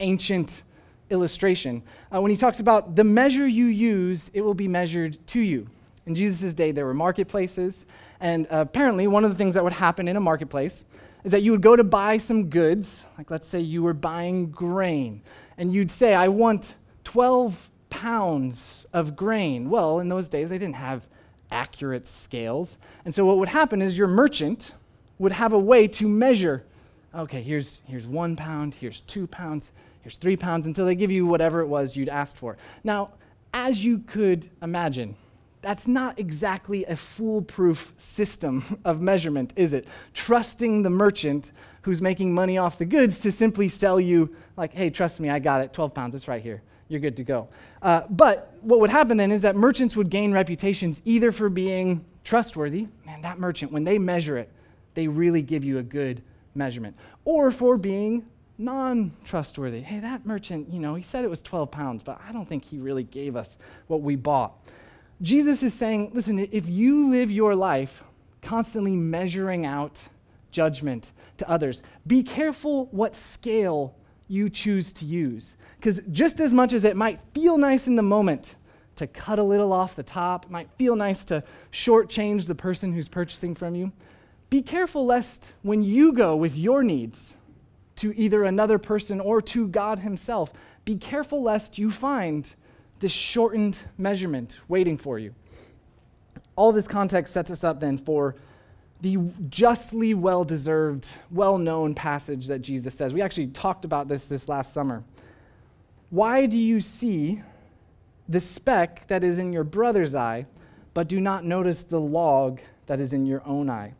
ancient 0.00 0.62
illustration. 1.10 1.82
Uh, 2.14 2.20
when 2.20 2.30
he 2.30 2.36
talks 2.36 2.60
about 2.60 2.96
the 2.96 3.04
measure 3.04 3.46
you 3.46 3.66
use, 3.66 4.30
it 4.34 4.40
will 4.40 4.54
be 4.54 4.68
measured 4.68 5.24
to 5.28 5.40
you. 5.40 5.68
In 6.06 6.14
Jesus' 6.14 6.54
day, 6.54 6.70
there 6.70 6.86
were 6.86 6.94
marketplaces, 6.94 7.84
and 8.20 8.46
uh, 8.46 8.60
apparently, 8.60 9.06
one 9.08 9.24
of 9.24 9.30
the 9.30 9.36
things 9.36 9.54
that 9.54 9.64
would 9.64 9.72
happen 9.72 10.06
in 10.06 10.16
a 10.16 10.20
marketplace 10.20 10.84
is 11.24 11.32
that 11.32 11.42
you 11.42 11.50
would 11.50 11.62
go 11.62 11.74
to 11.74 11.82
buy 11.82 12.16
some 12.16 12.48
goods, 12.48 13.06
like 13.18 13.30
let's 13.30 13.48
say 13.48 13.58
you 13.58 13.82
were 13.82 13.92
buying 13.92 14.50
grain, 14.50 15.20
and 15.58 15.72
you'd 15.72 15.90
say, 15.90 16.14
I 16.14 16.28
want 16.28 16.76
12 17.02 17.70
pounds 17.90 18.86
of 18.92 19.16
grain. 19.16 19.68
Well, 19.68 19.98
in 19.98 20.08
those 20.08 20.28
days, 20.28 20.50
they 20.50 20.58
didn't 20.58 20.76
have 20.76 21.08
accurate 21.50 22.06
scales. 22.06 22.78
And 23.04 23.12
so, 23.12 23.26
what 23.26 23.38
would 23.38 23.48
happen 23.48 23.82
is 23.82 23.98
your 23.98 24.06
merchant 24.06 24.74
would 25.18 25.32
have 25.32 25.52
a 25.52 25.58
way 25.58 25.88
to 25.88 26.06
measure 26.06 26.64
okay, 27.14 27.42
here's, 27.42 27.80
here's 27.86 28.06
one 28.06 28.36
pound, 28.36 28.74
here's 28.74 29.00
two 29.02 29.26
pounds, 29.26 29.72
here's 30.02 30.16
three 30.16 30.36
pounds, 30.36 30.66
until 30.66 30.86
they 30.86 30.94
give 30.94 31.10
you 31.10 31.26
whatever 31.26 31.60
it 31.60 31.66
was 31.66 31.96
you'd 31.96 32.08
asked 32.08 32.36
for. 32.36 32.56
Now, 32.84 33.10
as 33.54 33.84
you 33.84 33.98
could 34.00 34.50
imagine, 34.62 35.16
that's 35.62 35.88
not 35.88 36.18
exactly 36.18 36.84
a 36.84 36.94
foolproof 36.94 37.92
system 37.96 38.78
of 38.84 39.00
measurement, 39.00 39.52
is 39.56 39.72
it? 39.72 39.86
Trusting 40.14 40.82
the 40.82 40.90
merchant 40.90 41.52
who's 41.82 42.02
making 42.02 42.32
money 42.32 42.58
off 42.58 42.78
the 42.78 42.84
goods 42.84 43.20
to 43.20 43.32
simply 43.32 43.68
sell 43.68 43.98
you, 43.98 44.34
like, 44.56 44.72
hey, 44.72 44.90
trust 44.90 45.20
me, 45.20 45.30
I 45.30 45.38
got 45.38 45.60
it, 45.60 45.72
12 45.72 45.94
pounds, 45.94 46.14
it's 46.14 46.28
right 46.28 46.42
here. 46.42 46.62
You're 46.88 47.00
good 47.00 47.16
to 47.16 47.24
go. 47.24 47.48
Uh, 47.82 48.02
but 48.10 48.54
what 48.60 48.78
would 48.80 48.90
happen 48.90 49.16
then 49.16 49.32
is 49.32 49.42
that 49.42 49.56
merchants 49.56 49.96
would 49.96 50.08
gain 50.08 50.32
reputations 50.32 51.02
either 51.04 51.32
for 51.32 51.48
being 51.48 52.04
trustworthy, 52.22 52.86
man, 53.04 53.22
that 53.22 53.38
merchant, 53.38 53.72
when 53.72 53.84
they 53.84 53.98
measure 53.98 54.36
it, 54.36 54.52
they 54.94 55.08
really 55.08 55.42
give 55.42 55.64
you 55.64 55.78
a 55.78 55.82
good 55.82 56.22
measurement, 56.56 56.96
or 57.24 57.50
for 57.50 57.76
being 57.76 58.26
non 58.58 59.12
trustworthy. 59.24 59.80
Hey, 59.80 60.00
that 60.00 60.26
merchant, 60.26 60.72
you 60.72 60.80
know, 60.80 60.94
he 60.94 61.02
said 61.02 61.24
it 61.24 61.30
was 61.30 61.42
12 61.42 61.70
pounds, 61.70 62.02
but 62.02 62.20
I 62.26 62.32
don't 62.32 62.48
think 62.48 62.64
he 62.64 62.78
really 62.78 63.04
gave 63.04 63.36
us 63.36 63.58
what 63.86 64.02
we 64.02 64.16
bought. 64.16 64.54
Jesus 65.22 65.62
is 65.62 65.72
saying, 65.72 66.10
listen, 66.14 66.38
if 66.38 66.68
you 66.68 67.08
live 67.08 67.30
your 67.30 67.54
life 67.54 68.02
constantly 68.42 68.94
measuring 68.94 69.64
out 69.64 70.08
judgment 70.50 71.12
to 71.38 71.48
others, 71.48 71.82
be 72.06 72.22
careful 72.22 72.86
what 72.86 73.14
scale 73.14 73.94
you 74.28 74.50
choose 74.50 74.92
to 74.94 75.04
use. 75.04 75.56
Because 75.78 76.00
just 76.10 76.40
as 76.40 76.52
much 76.52 76.72
as 76.72 76.84
it 76.84 76.96
might 76.96 77.20
feel 77.32 77.58
nice 77.58 77.86
in 77.86 77.96
the 77.96 78.02
moment 78.02 78.56
to 78.96 79.06
cut 79.06 79.38
a 79.38 79.42
little 79.42 79.72
off 79.72 79.94
the 79.94 80.02
top, 80.02 80.48
might 80.50 80.68
feel 80.78 80.96
nice 80.96 81.24
to 81.26 81.44
shortchange 81.70 82.46
the 82.46 82.54
person 82.54 82.92
who's 82.92 83.08
purchasing 83.08 83.54
from 83.54 83.74
you, 83.74 83.92
be 84.48 84.62
careful 84.62 85.04
lest 85.04 85.52
when 85.62 85.82
you 85.82 86.12
go 86.12 86.36
with 86.36 86.56
your 86.56 86.82
needs 86.82 87.36
to 87.96 88.16
either 88.16 88.44
another 88.44 88.78
person 88.78 89.20
or 89.20 89.40
to 89.40 89.68
God 89.68 89.98
Himself, 90.00 90.52
be 90.84 90.96
careful 90.96 91.42
lest 91.42 91.78
you 91.78 91.90
find 91.90 92.54
this 93.00 93.12
shortened 93.12 93.78
measurement 93.98 94.60
waiting 94.68 94.96
for 94.96 95.18
you. 95.18 95.34
All 96.54 96.72
this 96.72 96.88
context 96.88 97.32
sets 97.32 97.50
us 97.50 97.64
up 97.64 97.80
then 97.80 97.98
for 97.98 98.36
the 99.00 99.18
justly 99.50 100.14
well 100.14 100.44
deserved, 100.44 101.06
well 101.30 101.58
known 101.58 101.94
passage 101.94 102.46
that 102.46 102.60
Jesus 102.62 102.94
says. 102.94 103.12
We 103.12 103.20
actually 103.20 103.48
talked 103.48 103.84
about 103.84 104.08
this 104.08 104.28
this 104.28 104.48
last 104.48 104.72
summer. 104.72 105.04
Why 106.10 106.46
do 106.46 106.56
you 106.56 106.80
see 106.80 107.42
the 108.28 108.40
speck 108.40 109.06
that 109.08 109.22
is 109.22 109.38
in 109.38 109.52
your 109.52 109.64
brother's 109.64 110.14
eye, 110.14 110.46
but 110.94 111.08
do 111.08 111.20
not 111.20 111.44
notice 111.44 111.82
the 111.82 112.00
log 112.00 112.60
that 112.86 113.00
is 113.00 113.12
in 113.12 113.26
your 113.26 113.42
own 113.46 113.68
eye? 113.68 113.92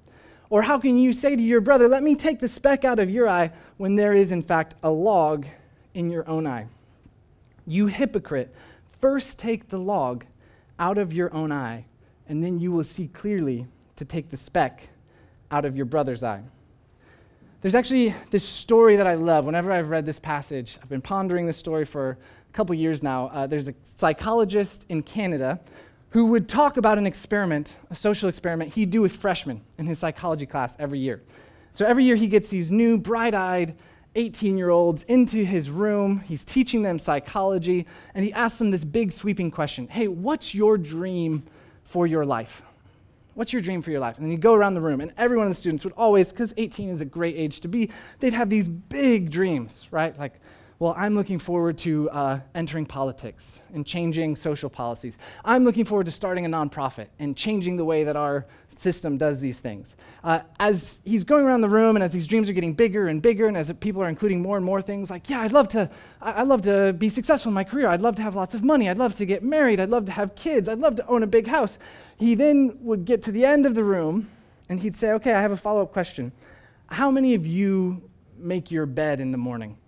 Or 0.49 0.63
how 0.63 0.79
can 0.79 0.97
you 0.97 1.13
say 1.13 1.35
to 1.35 1.43
your 1.43 1.61
brother, 1.61 1.89
Let 1.89 2.03
me 2.03 2.15
take 2.15 2.41
the 2.41 2.49
speck 2.49 2.85
out 2.85 2.99
of 2.99 3.11
your 3.11 3.29
eye, 3.29 3.51
when 3.77 3.97
there 3.97 4.15
is, 4.15 4.33
in 4.33 4.43
fact, 4.43 4.75
a 4.83 4.91
log 4.91 5.47
in 5.95 6.11
your 6.11 6.29
own 6.29 6.47
eye? 6.47 6.67
You 7.67 7.89
hypocrite, 7.89 8.55
first 9.01 9.39
take 9.39 9.69
the 9.69 9.79
log 9.79 10.25
out 10.79 10.99
of 10.99 11.13
your 11.13 11.33
own 11.35 11.51
eye, 11.51 11.85
and 12.29 12.43
then 12.43 12.61
you 12.61 12.71
will 12.71 12.85
see 12.85 13.09
clearly 13.09 13.67
to 13.97 14.05
take 14.05 14.31
the 14.31 14.37
speck 14.37 14.89
out 15.51 15.65
of 15.65 15.77
your 15.77 15.87
brother's 15.87 16.23
eye. 16.23 16.43
There's 17.63 17.75
actually 17.75 18.15
this 18.31 18.45
story 18.45 18.97
that 18.97 19.07
I 19.07 19.15
love. 19.15 19.47
Whenever 19.47 19.73
I've 19.73 19.89
read 19.89 20.07
this 20.07 20.19
passage, 20.19 20.79
I've 20.81 20.89
been 20.89 21.01
pondering 21.01 21.47
this 21.47 21.57
story 21.57 21.85
for 21.85 22.11
a 22.11 22.53
couple 22.53 22.75
years 22.75 23.03
now. 23.03 23.29
Uh, 23.29 23.47
there's 23.47 23.67
a 23.67 23.75
psychologist 23.85 24.87
in 24.89 25.03
Canada 25.03 25.59
who 26.11 26.27
would 26.27 26.49
talk 26.49 26.77
about 26.77 26.99
an 26.99 27.07
experiment, 27.07 27.75
a 27.91 27.95
social 27.95 28.29
experiment 28.29 28.73
he'd 28.75 28.91
do 28.91 29.03
with 29.03 29.15
freshmen 29.15 29.63
in 29.79 29.87
his 29.87 29.99
psychology 29.99 30.47
class 30.47 30.77
every 30.79 30.99
year. 30.99 31.23
So 31.73 31.85
every 31.85 32.05
year 32.05 32.17
he 32.17 32.29
gets 32.29 32.49
these 32.49 32.71
new, 32.71 32.97
bright 32.97 33.35
eyed 33.35 33.77
18 34.15 34.57
year 34.57 34.71
olds 34.71 35.03
into 35.05 35.45
his 35.45 35.69
room. 35.71 36.21
He's 36.21 36.45
teaching 36.45 36.83
them 36.83 36.99
psychology, 36.99 37.87
and 38.15 38.25
he 38.25 38.33
asks 38.33 38.59
them 38.59 38.71
this 38.71 38.85
big, 38.85 39.13
sweeping 39.13 39.51
question 39.51 39.87
Hey, 39.89 40.09
what's 40.09 40.55
your 40.55 40.79
dream 40.79 41.45
for 41.85 42.07
your 42.07 42.25
life? 42.25 42.63
What's 43.35 43.53
your 43.53 43.61
dream 43.61 43.83
for 43.83 43.91
your 43.91 44.01
life? 44.01 44.17
And 44.17 44.25
then 44.25 44.33
you 44.33 44.39
go 44.39 44.55
around 44.55 44.73
the 44.73 44.81
room, 44.81 45.03
and 45.03 45.13
every 45.19 45.37
one 45.37 45.47
of 45.47 45.51
the 45.51 45.55
students 45.55 45.85
would 45.85 45.93
always, 45.93 46.33
because 46.33 46.55
18 46.57 46.89
is 46.89 47.03
a 47.03 47.05
great 47.05 47.37
age 47.37 47.61
to 47.61 47.69
be, 47.69 47.91
they'd 48.19 48.33
have 48.33 48.49
these 48.49 48.67
big 48.67 49.31
dreams, 49.31 49.87
right? 49.91 50.19
Like, 50.19 50.41
well, 50.79 50.95
I'm 50.95 51.15
looking 51.15 51.39
forward 51.39 51.79
to 51.79 52.11
uh, 52.11 52.41
entering 52.55 52.85
politics 52.85 53.63
and 53.73 53.87
changing 53.87 54.37
social 54.37 54.69
policies. 54.69 55.17
I'm 55.43 55.65
looking 55.65 55.87
forward 55.87 56.05
to 56.05 56.11
starting 56.11 56.45
a 56.45 56.51
nonprofit 56.51 57.07
and 57.19 57.35
changing 57.35 57.79
the 57.79 57.85
way 57.85 58.05
that 58.05 58.15
our 58.15 58.45
system 58.69 59.17
does 59.17 59.41
these 59.41 59.59
things. 59.59 59.97
Uh, 60.23 60.41
as 60.61 61.01
he's 61.07 61.25
going 61.25 61.47
around 61.47 61.63
the 61.63 61.69
room 61.69 61.97
and 61.97 62.03
as 62.03 62.11
these 62.11 62.27
dreams 62.27 62.51
are 62.51 62.53
getting 62.53 62.75
bigger 62.75 63.09
and 63.09 63.23
bigger, 63.23 63.47
and 63.47 63.57
as 63.57 63.73
people 63.81 64.03
are 64.03 64.09
including 64.11 64.43
more 64.43 64.59
and 64.59 64.67
more 64.67 64.83
things, 64.83 65.09
like, 65.09 65.31
yeah, 65.31 65.41
I'd 65.41 65.53
love 65.53 65.69
to, 65.69 65.89
I'd 66.21 66.47
love 66.47 66.61
to 66.63 66.93
be 66.93 67.09
successful 67.09 67.49
in 67.49 67.55
my 67.55 67.65
career. 67.65 67.89
I'd 67.89 68.03
love 68.03 68.17
to 68.17 68.23
have 68.23 68.37
lots 68.37 68.55
of 68.55 68.63
money. 68.63 68.91
I'd 68.91 68.99
love 68.99 69.15
to 69.15 69.25
get 69.25 69.43
married. 69.43 69.81
I'd 69.81 69.89
love 69.89 70.05
to 70.07 70.13
have 70.13 70.35
kids. 70.35 70.69
I'd 70.69 70.79
love 70.79 70.97
to 70.97 71.07
own 71.07 71.23
a 71.23 71.27
big 71.27 71.47
house. 71.47 71.79
He 72.19 72.35
then 72.35 72.77
would 72.83 73.07
get 73.07 73.23
to 73.23 73.33
the 73.33 73.47
end 73.47 73.65
of 73.65 73.75
the 73.75 73.85
room 73.85 74.29
and 74.69 74.79
he'd 74.79 74.97
say, 74.97 75.13
okay, 75.13 75.33
I 75.33 75.41
have 75.41 75.53
a 75.53 75.57
follow 75.57 75.83
up 75.83 75.93
question. 75.93 76.33
How 76.89 77.11
many 77.11 77.35
of 77.35 77.47
you 77.47 78.11
make 78.37 78.71
your 78.71 78.85
bed 78.85 79.21
in 79.21 79.33
the 79.33 79.39
morning? 79.39 79.79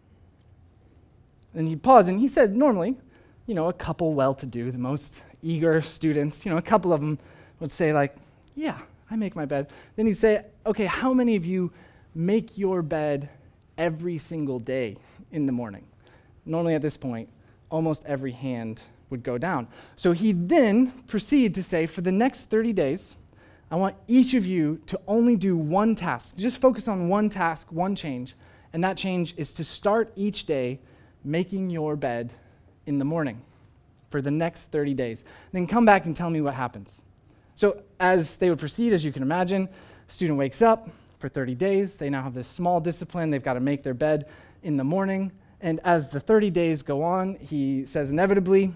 And 1.55 1.67
he'd 1.69 1.83
pause, 1.83 2.09
and 2.09 2.21
he 2.21 2.28
said, 2.28 2.57
normally, 2.57 2.97
you 3.47 3.55
know, 3.55 3.69
a 3.69 3.73
couple 3.73 4.14
well 4.14 4.35
to 4.35 4.47
do, 4.47 4.71
the 4.71 4.78
most 4.78 5.25
eager 5.43 5.81
students, 5.81 6.45
you 6.45 6.52
know, 6.52 6.59
a 6.59 6.62
couple 6.62 6.93
of 6.93 7.00
them 7.00 7.19
would 7.61 7.73
say, 7.73 7.93
like, 7.93 8.14
yeah, 8.55 8.78
I 9.11 9.17
make 9.17 9.35
my 9.35 9.47
bed. 9.47 9.71
Then 9.97 10.07
he'd 10.07 10.19
say, 10.19 10.45
okay, 10.67 10.85
how 10.85 11.14
many 11.14 11.37
of 11.37 11.47
you 11.47 11.73
make 12.14 12.59
your 12.59 12.83
bed 12.83 13.28
every 13.78 14.19
single 14.19 14.59
day 14.59 14.97
in 15.33 15.47
the 15.47 15.52
morning? 15.52 15.87
Normally 16.45 16.75
at 16.75 16.83
this 16.83 16.97
point, 16.97 17.28
almost 17.71 18.05
every 18.05 18.33
hand 18.33 18.83
would 19.11 19.23
go 19.23 19.38
down. 19.38 19.69
So 19.97 20.12
he'd 20.12 20.49
then 20.49 20.93
proceed 21.07 21.55
to 21.55 21.62
say, 21.62 21.87
for 21.87 22.02
the 22.02 22.12
next 22.12 22.50
30 22.50 22.73
days, 22.73 23.17
I 23.71 23.76
want 23.76 23.97
each 24.07 24.35
of 24.35 24.47
you 24.47 24.81
to 24.87 25.00
only 25.07 25.37
do 25.37 25.57
one 25.57 25.95
task. 25.95 26.37
Just 26.37 26.61
focus 26.61 26.88
on 26.88 27.09
one 27.09 27.28
task, 27.28 27.71
one 27.71 27.95
change. 27.95 28.35
And 28.73 28.83
that 28.85 28.97
change 28.97 29.35
is 29.37 29.52
to 29.55 29.64
start 29.64 30.12
each 30.17 30.47
day 30.47 30.81
making 31.25 31.71
your 31.71 31.97
bed 31.97 32.33
in 32.87 32.99
the 32.99 33.05
morning 33.05 33.41
for 34.11 34.23
the 34.23 34.31
next 34.31 34.71
30 34.71 34.95
days. 34.95 35.25
Then 35.53 35.67
come 35.67 35.85
back 35.85 36.07
and 36.07 36.17
tell 36.17 36.31
me 36.31 36.41
what 36.41 36.55
happens. 36.55 37.03
So, 37.55 37.83
as 37.99 38.37
they 38.37 38.51
would 38.51 38.59
proceed, 38.59 38.93
as 38.93 39.05
you 39.05 39.13
can 39.13 39.23
imagine, 39.23 39.69
student 40.07 40.39
wakes 40.39 40.63
up 40.63 40.89
for 41.19 41.29
30 41.29 41.55
days. 41.55 41.97
They 41.97 42.09
now 42.09 42.23
have 42.23 42.35
this 42.35 42.47
small 42.47 42.81
discipline. 42.81 43.31
They've 43.31 43.43
got 43.43 43.55
to 43.55 43.61
make 43.61 43.83
their 43.83 43.95
bed 43.95 44.29
in 44.63 44.77
the 44.77 44.85
morning. 44.85 45.33
And 45.61 45.81
as 45.85 46.11
the 46.11 46.21
30 46.21 46.51
days 46.51 46.83
go 46.83 47.03
on, 47.03 47.35
he 47.37 47.85
says 47.85 48.11
inevitably, 48.11 48.73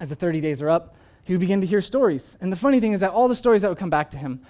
as 0.00 0.08
the 0.08 0.14
30 0.14 0.40
days 0.40 0.62
are 0.62 0.70
up, 0.70 0.96
he 1.24 1.34
would 1.34 1.40
begin 1.40 1.60
to 1.60 1.66
hear 1.66 1.82
stories. 1.82 2.38
And 2.40 2.50
the 2.50 2.56
funny 2.56 2.80
thing 2.80 2.92
is 2.92 3.00
that 3.00 3.10
all 3.10 3.28
the 3.28 3.34
stories 3.34 3.62
that 3.62 3.68
would 3.68 3.78
come 3.78 3.90
back 3.90 4.10
to 4.12 4.16
him 4.16 4.40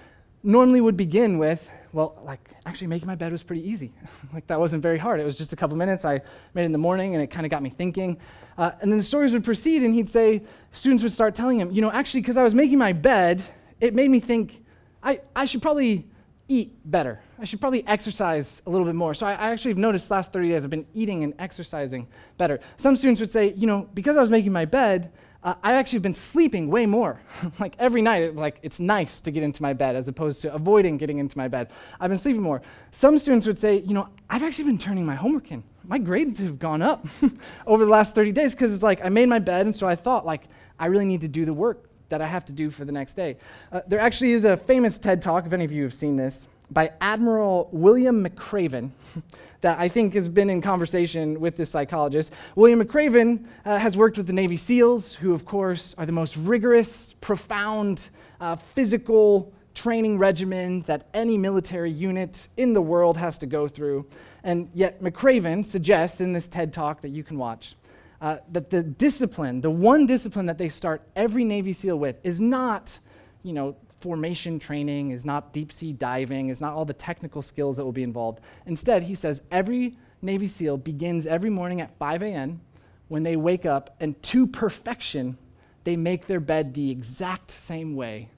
normally 0.45 0.81
would 0.81 0.97
begin 0.97 1.39
with, 1.39 1.69
well, 1.92 2.21
like 2.25 2.50
actually 2.66 2.87
making 2.88 3.07
my 3.07 3.14
bed 3.14 3.33
was 3.33 3.42
pretty 3.42 3.66
easy. 3.68 3.92
like 4.35 4.47
that 4.47 4.59
wasn't 4.59 4.83
very 4.83 4.99
hard. 4.99 5.21
It 5.21 5.25
was 5.25 5.38
just 5.38 5.52
a 5.52 5.57
couple 5.57 5.76
minutes. 5.76 6.04
I 6.04 6.21
made 6.54 6.62
it 6.62 6.66
in 6.66 6.73
the 6.73 6.78
morning 6.78 7.14
and 7.14 7.23
it 7.23 7.28
kind 7.28 7.47
of 7.47 7.50
got 7.50 7.62
me 7.62 7.71
thinking. 7.71 8.18
Uh, 8.57 8.73
and 8.80 8.90
then 8.90 8.99
the 8.99 9.04
stories 9.04 9.33
would 9.33 9.45
proceed 9.45 9.83
and 9.83 9.95
he'd 9.95 10.09
say, 10.09 10.42
students 10.73 11.02
would 11.02 11.12
start 11.12 11.35
telling 11.35 11.59
him, 11.59 11.71
you 11.71 11.80
know, 11.80 11.90
actually, 11.90 12.21
because 12.21 12.37
I 12.37 12.42
was 12.42 12.54
making 12.54 12.78
my 12.78 12.92
bed, 12.92 13.42
it 13.80 13.95
made 13.95 14.11
me 14.11 14.21
think 14.21 14.64
I, 15.02 15.21
I 15.35 15.45
should 15.45 15.62
probably 15.62 16.07
eat 16.49 16.73
better. 16.85 17.21
I 17.38 17.45
should 17.45 17.61
probably 17.61 17.87
exercise 17.87 18.62
a 18.66 18.71
little 18.71 18.87
bit 18.87 18.95
more. 18.95 19.14
So 19.14 19.26
I, 19.26 19.33
I 19.33 19.50
actually 19.50 19.73
have 19.73 19.78
noticed 19.78 20.11
last 20.11 20.33
30 20.33 20.49
days 20.49 20.64
I've 20.64 20.71
been 20.71 20.87
eating 20.95 21.23
and 21.23 21.35
exercising 21.38 22.09
better. 22.38 22.59
Some 22.78 22.97
students 22.97 23.21
would 23.21 23.30
say, 23.30 23.52
you 23.54 23.66
know, 23.66 23.88
because 23.95 24.16
I 24.16 24.21
was 24.21 24.30
making 24.30 24.52
my 24.52 24.64
bed, 24.64 25.12
uh, 25.42 25.54
I 25.62 25.75
actually 25.75 26.00
been 26.00 26.14
sleeping 26.14 26.68
way 26.68 26.85
more. 26.87 27.21
like 27.59 27.75
every 27.78 28.02
night, 28.02 28.23
it, 28.23 28.37
like 28.37 28.59
it's 28.62 28.80
nice 28.80 29.21
to 29.21 29.30
get 29.30 29.42
into 29.42 29.62
my 29.62 29.73
bed 29.73 29.95
as 29.95 30.09
opposed 30.09 30.42
to 30.42 30.52
avoiding 30.52 30.97
getting 30.97 31.18
into 31.18 31.38
my 31.38 31.49
bed. 31.49 31.71
I've 32.00 32.11
been 32.11 32.18
sleeping 32.18 32.42
more. 32.42 32.61
Some 32.90 33.18
students 33.18 33.47
would 33.47 33.59
say, 33.59 33.78
you 33.80 33.95
know, 33.95 34.09
I've 34.28 34.42
actually 34.42 34.64
been 34.64 34.78
turning 34.78 35.07
my 35.07 35.14
homework 35.14 35.52
in. 35.52 35.62
My 35.85 35.99
grades 35.99 36.38
have 36.40 36.59
gone 36.59 36.83
up 36.83 37.07
over 37.66 37.85
the 37.85 37.90
last 37.90 38.14
30 38.14 38.33
days 38.33 38.54
because 38.54 38.75
it's 38.75 38.83
like 38.83 39.04
I 39.04 39.09
made 39.09 39.28
my 39.28 39.38
bed, 39.38 39.66
and 39.66 39.76
so 39.76 39.87
I 39.87 39.95
thought 39.95 40.26
like 40.26 40.42
I 40.78 40.87
really 40.87 41.07
need 41.07 41.21
to 41.23 41.28
do 41.28 41.45
the 41.45 41.54
work 41.54 41.88
that 42.09 42.21
I 42.21 42.26
have 42.26 42.45
to 42.47 42.52
do 42.52 42.71
for 42.71 42.85
the 42.85 42.92
next 42.92 43.14
day. 43.14 43.37
Uh, 43.71 43.83
there 43.87 44.00
actually 44.00 44.33
is 44.33 44.45
a 44.45 44.57
famous 44.57 44.99
TED 44.99 45.23
talk, 45.23 45.47
if 45.47 45.52
any 45.52 45.64
of 45.64 45.73
you 45.73 45.83
have 45.83 45.95
seen 45.95 46.16
this, 46.16 46.49
by 46.71 46.93
Admiral 47.01 47.69
William 47.73 48.25
McRaven 48.25 48.91
that 49.61 49.79
I 49.79 49.89
think 49.89 50.15
has 50.15 50.29
been 50.29 50.51
in 50.51 50.61
conversation 50.61 51.41
with 51.41 51.57
this 51.57 51.71
psychologist. 51.71 52.33
William 52.55 52.83
McRaven 52.83 53.45
uh, 53.65 53.79
has 53.79 53.97
worked 53.97 54.17
with 54.17 54.27
the 54.27 54.33
Navy 54.33 54.57
SEALs, 54.57 55.15
who, 55.15 55.35
of 55.35 55.45
course, 55.45 55.95
are 55.99 56.07
the 56.07 56.13
most 56.13 56.37
rigorous, 56.37 57.15
profound, 57.21 58.11
uh, 58.41 58.57
physical 58.57 59.53
training 59.75 60.19
regimen 60.19 60.83
that 60.83 61.07
any 61.15 61.39
military 61.39 61.91
unit 61.91 62.49
in 62.57 62.73
the 62.73 62.83
world 62.83 63.17
has 63.17 63.39
to 63.39 63.47
go 63.47 63.69
through. 63.69 64.07
And 64.45 64.71
yet, 64.75 65.01
McRaven 65.01 65.65
suggests 65.65 66.21
in 66.21 66.33
this 66.33 66.49
TED 66.49 66.73
talk 66.73 67.01
that 67.03 67.11
you 67.11 67.23
can 67.23 67.39
watch 67.39 67.77
uh, 68.21 68.39
that 68.53 68.71
the 68.71 68.83
discipline, 68.83 69.61
the 69.61 69.71
one 69.71 70.07
discipline 70.07 70.47
that 70.47 70.59
they 70.59 70.69
start 70.69 71.03
every 71.15 71.45
Navy 71.45 71.73
SEAL 71.73 71.99
with, 71.99 72.17
is 72.25 72.41
not, 72.41 72.99
you 73.43 73.53
know, 73.53 73.77
formation 74.00 74.59
training, 74.59 75.11
is 75.11 75.25
not 75.25 75.52
deep 75.52 75.73
sea 75.73 75.93
diving, 75.93 76.49
is 76.49 76.61
not 76.61 76.75
all 76.75 76.85
the 76.85 76.93
technical 76.93 77.43
skills 77.43 77.76
that 77.76 77.85
will 77.85 77.93
be 77.93 78.02
involved. 78.02 78.40
Instead, 78.67 79.02
he 79.02 79.14
says 79.14 79.43
every 79.50 79.97
Navy 80.23 80.47
SEAL 80.47 80.78
begins 80.78 81.26
every 81.26 81.50
morning 81.50 81.81
at 81.81 81.97
5 81.99 82.23
a.m. 82.23 82.61
when 83.09 83.23
they 83.23 83.37
wake 83.37 83.67
up, 83.67 83.97
and 84.00 84.21
to 84.25 84.47
perfection, 84.47 85.37
they 85.85 85.97
make 85.97 86.26
their 86.26 86.40
bed 86.40 86.75
the 86.75 86.90
exact 86.90 87.50
same 87.50 87.95
way 87.95 88.28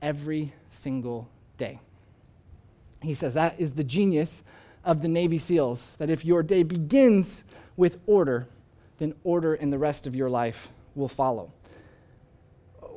every 0.00 0.52
single 0.70 1.28
day. 1.56 1.80
He 3.02 3.14
says 3.14 3.34
that 3.34 3.54
is 3.58 3.72
the 3.72 3.84
genius 3.84 4.42
of 4.84 5.02
the 5.02 5.08
Navy 5.08 5.38
SEALs, 5.38 5.96
that 5.98 6.10
if 6.10 6.24
your 6.24 6.42
day 6.42 6.62
begins 6.62 7.44
with 7.76 7.98
order, 8.06 8.48
then 8.98 9.14
order 9.22 9.54
in 9.54 9.70
the 9.70 9.78
rest 9.78 10.06
of 10.06 10.14
your 10.14 10.30
life 10.30 10.68
will 10.94 11.08
follow 11.08 11.52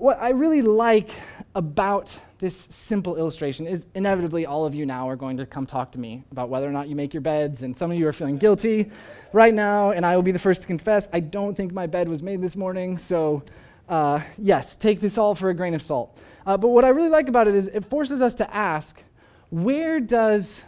what 0.01 0.20
I 0.20 0.29
really 0.29 0.63
like 0.63 1.12
about 1.53 2.17
this 2.39 2.65
simple 2.72 3.17
illustration 3.17 3.67
is 3.67 3.86
inevitably 3.93 4.48
all 4.48 4.65
of 4.65 4.74
you 4.74 4.84
now 4.84 5.08
are 5.08 5.15
going 5.15 5.38
to 5.38 5.46
come 5.46 5.67
talk 5.67 5.91
to 5.91 6.00
me 6.00 6.24
about 6.31 6.50
whether 6.50 6.67
or 6.67 6.72
not 6.72 6.88
you 6.88 6.96
make 6.96 7.13
your 7.13 7.22
beds, 7.22 7.62
and 7.62 7.77
some 7.77 7.91
of 7.91 7.98
you 8.00 8.08
are 8.08 8.13
feeling 8.13 8.39
guilty 8.39 8.89
right 9.31 9.53
now, 9.53 9.91
and 9.91 10.03
I 10.03 10.15
will 10.15 10.24
be 10.24 10.31
the 10.31 10.39
first 10.39 10.62
to 10.62 10.67
confess 10.67 11.08
I 11.13 11.20
don't 11.20 11.55
think 11.55 11.72
my 11.72 11.86
bed 11.86 12.10
was 12.10 12.24
made 12.24 12.41
this 12.41 12.55
morning, 12.55 12.98
so 12.98 13.43
uh, 13.89 14.22
yes, 14.39 14.75
take 14.75 15.01
this 15.01 15.20
all 15.20 15.36
for 15.36 15.51
a 15.51 15.53
grain 15.53 15.75
of 15.75 15.84
salt. 15.84 16.17
Uh, 16.48 16.58
but 16.58 16.70
what 16.70 16.84
I 16.84 16.89
really 16.89 17.10
like 17.10 17.29
about 17.29 17.48
it 17.48 17.53
is 17.53 17.67
it 17.67 17.86
forces 17.86 18.24
us 18.24 18.34
to 18.36 18.55
ask 18.55 19.03
where 19.51 20.00
does 20.00 20.63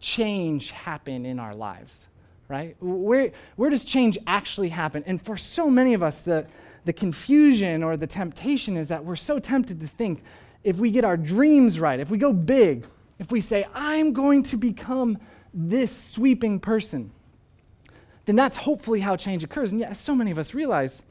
change 0.00 0.70
happen 0.70 1.26
in 1.26 1.38
our 1.38 1.54
lives, 1.54 2.08
right? 2.48 2.74
Where, 2.80 3.32
where 3.56 3.68
does 3.68 3.84
change 3.84 4.16
actually 4.26 4.70
happen? 4.70 5.04
And 5.06 5.20
for 5.20 5.36
so 5.36 5.68
many 5.68 5.92
of 5.92 6.02
us, 6.02 6.22
the 6.22 6.46
the 6.84 6.92
confusion 6.92 7.82
or 7.82 7.96
the 7.96 8.06
temptation 8.06 8.76
is 8.76 8.88
that 8.88 9.04
we're 9.04 9.16
so 9.16 9.38
tempted 9.38 9.80
to 9.80 9.86
think 9.86 10.22
if 10.64 10.76
we 10.76 10.90
get 10.90 11.04
our 11.04 11.16
dreams 11.16 11.78
right, 11.80 12.00
if 12.00 12.10
we 12.10 12.18
go 12.18 12.32
big, 12.32 12.86
if 13.18 13.30
we 13.30 13.40
say, 13.40 13.66
I'm 13.74 14.12
going 14.12 14.42
to 14.44 14.56
become 14.56 15.18
this 15.52 15.96
sweeping 15.96 16.60
person, 16.60 17.10
then 18.26 18.36
that's 18.36 18.56
hopefully 18.56 19.00
how 19.00 19.16
change 19.16 19.42
occurs. 19.42 19.72
And 19.72 19.80
yet, 19.80 19.96
so 19.96 20.14
many 20.14 20.30
of 20.30 20.38
us 20.38 20.54
realize 20.54 21.02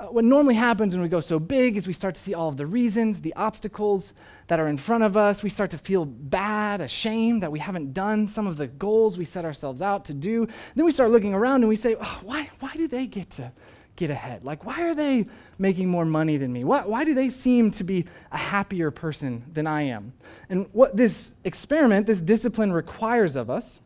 uh, 0.00 0.06
what 0.06 0.24
normally 0.24 0.54
happens 0.54 0.94
when 0.94 1.02
we 1.02 1.08
go 1.08 1.20
so 1.20 1.38
big 1.38 1.76
is 1.76 1.86
we 1.86 1.92
start 1.92 2.14
to 2.14 2.20
see 2.20 2.32
all 2.32 2.48
of 2.48 2.56
the 2.56 2.66
reasons, 2.66 3.20
the 3.20 3.34
obstacles 3.34 4.14
that 4.48 4.58
are 4.58 4.68
in 4.68 4.78
front 4.78 5.04
of 5.04 5.16
us. 5.16 5.42
We 5.42 5.50
start 5.50 5.70
to 5.72 5.78
feel 5.78 6.04
bad, 6.04 6.80
ashamed 6.80 7.42
that 7.42 7.52
we 7.52 7.58
haven't 7.58 7.92
done 7.92 8.26
some 8.26 8.46
of 8.46 8.56
the 8.56 8.66
goals 8.66 9.18
we 9.18 9.24
set 9.24 9.44
ourselves 9.44 9.82
out 9.82 10.06
to 10.06 10.14
do. 10.14 10.48
Then 10.74 10.84
we 10.86 10.92
start 10.92 11.10
looking 11.10 11.34
around 11.34 11.56
and 11.56 11.68
we 11.68 11.76
say, 11.76 11.94
oh, 12.00 12.20
why, 12.22 12.48
why 12.60 12.72
do 12.74 12.88
they 12.88 13.06
get 13.06 13.30
to 13.32 13.52
get 13.96 14.10
ahead? 14.10 14.44
Like, 14.44 14.64
why 14.64 14.82
are 14.82 14.94
they 14.94 15.26
making 15.58 15.88
more 15.88 16.04
money 16.04 16.36
than 16.36 16.52
me? 16.52 16.64
Why, 16.64 16.84
why 16.84 17.04
do 17.04 17.14
they 17.14 17.28
seem 17.28 17.70
to 17.72 17.84
be 17.84 18.06
a 18.30 18.38
happier 18.38 18.90
person 18.90 19.44
than 19.52 19.66
I 19.66 19.82
am? 19.82 20.12
And 20.48 20.66
what 20.72 20.96
this 20.96 21.34
experiment, 21.44 22.06
this 22.06 22.20
discipline 22.20 22.72
requires 22.72 23.36
of 23.36 23.50
us 23.50 23.80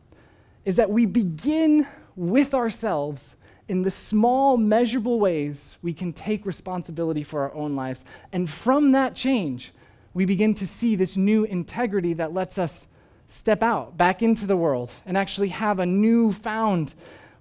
is 0.65 0.75
that 0.77 0.89
we 0.89 1.05
begin 1.05 1.87
with 2.15 2.53
ourselves 2.53 3.35
in 3.67 3.81
the 3.81 3.91
small, 3.91 4.57
measurable 4.57 5.19
ways 5.19 5.77
we 5.81 5.93
can 5.93 6.13
take 6.13 6.45
responsibility 6.45 7.23
for 7.23 7.41
our 7.41 7.53
own 7.53 7.75
lives. 7.75 8.05
And 8.31 8.49
from 8.49 8.93
that 8.93 9.13
change, 9.13 9.73
we 10.13 10.25
begin 10.25 10.53
to 10.55 10.67
see 10.67 10.95
this 10.95 11.17
new 11.17 11.43
integrity 11.43 12.13
that 12.13 12.33
lets 12.33 12.57
us 12.57 12.87
step 13.27 13.61
out 13.61 13.97
back 13.97 14.23
into 14.23 14.47
the 14.47 14.55
world 14.55 14.89
and 15.05 15.17
actually 15.17 15.49
have 15.49 15.79
a 15.79 15.85
newfound 15.85 16.93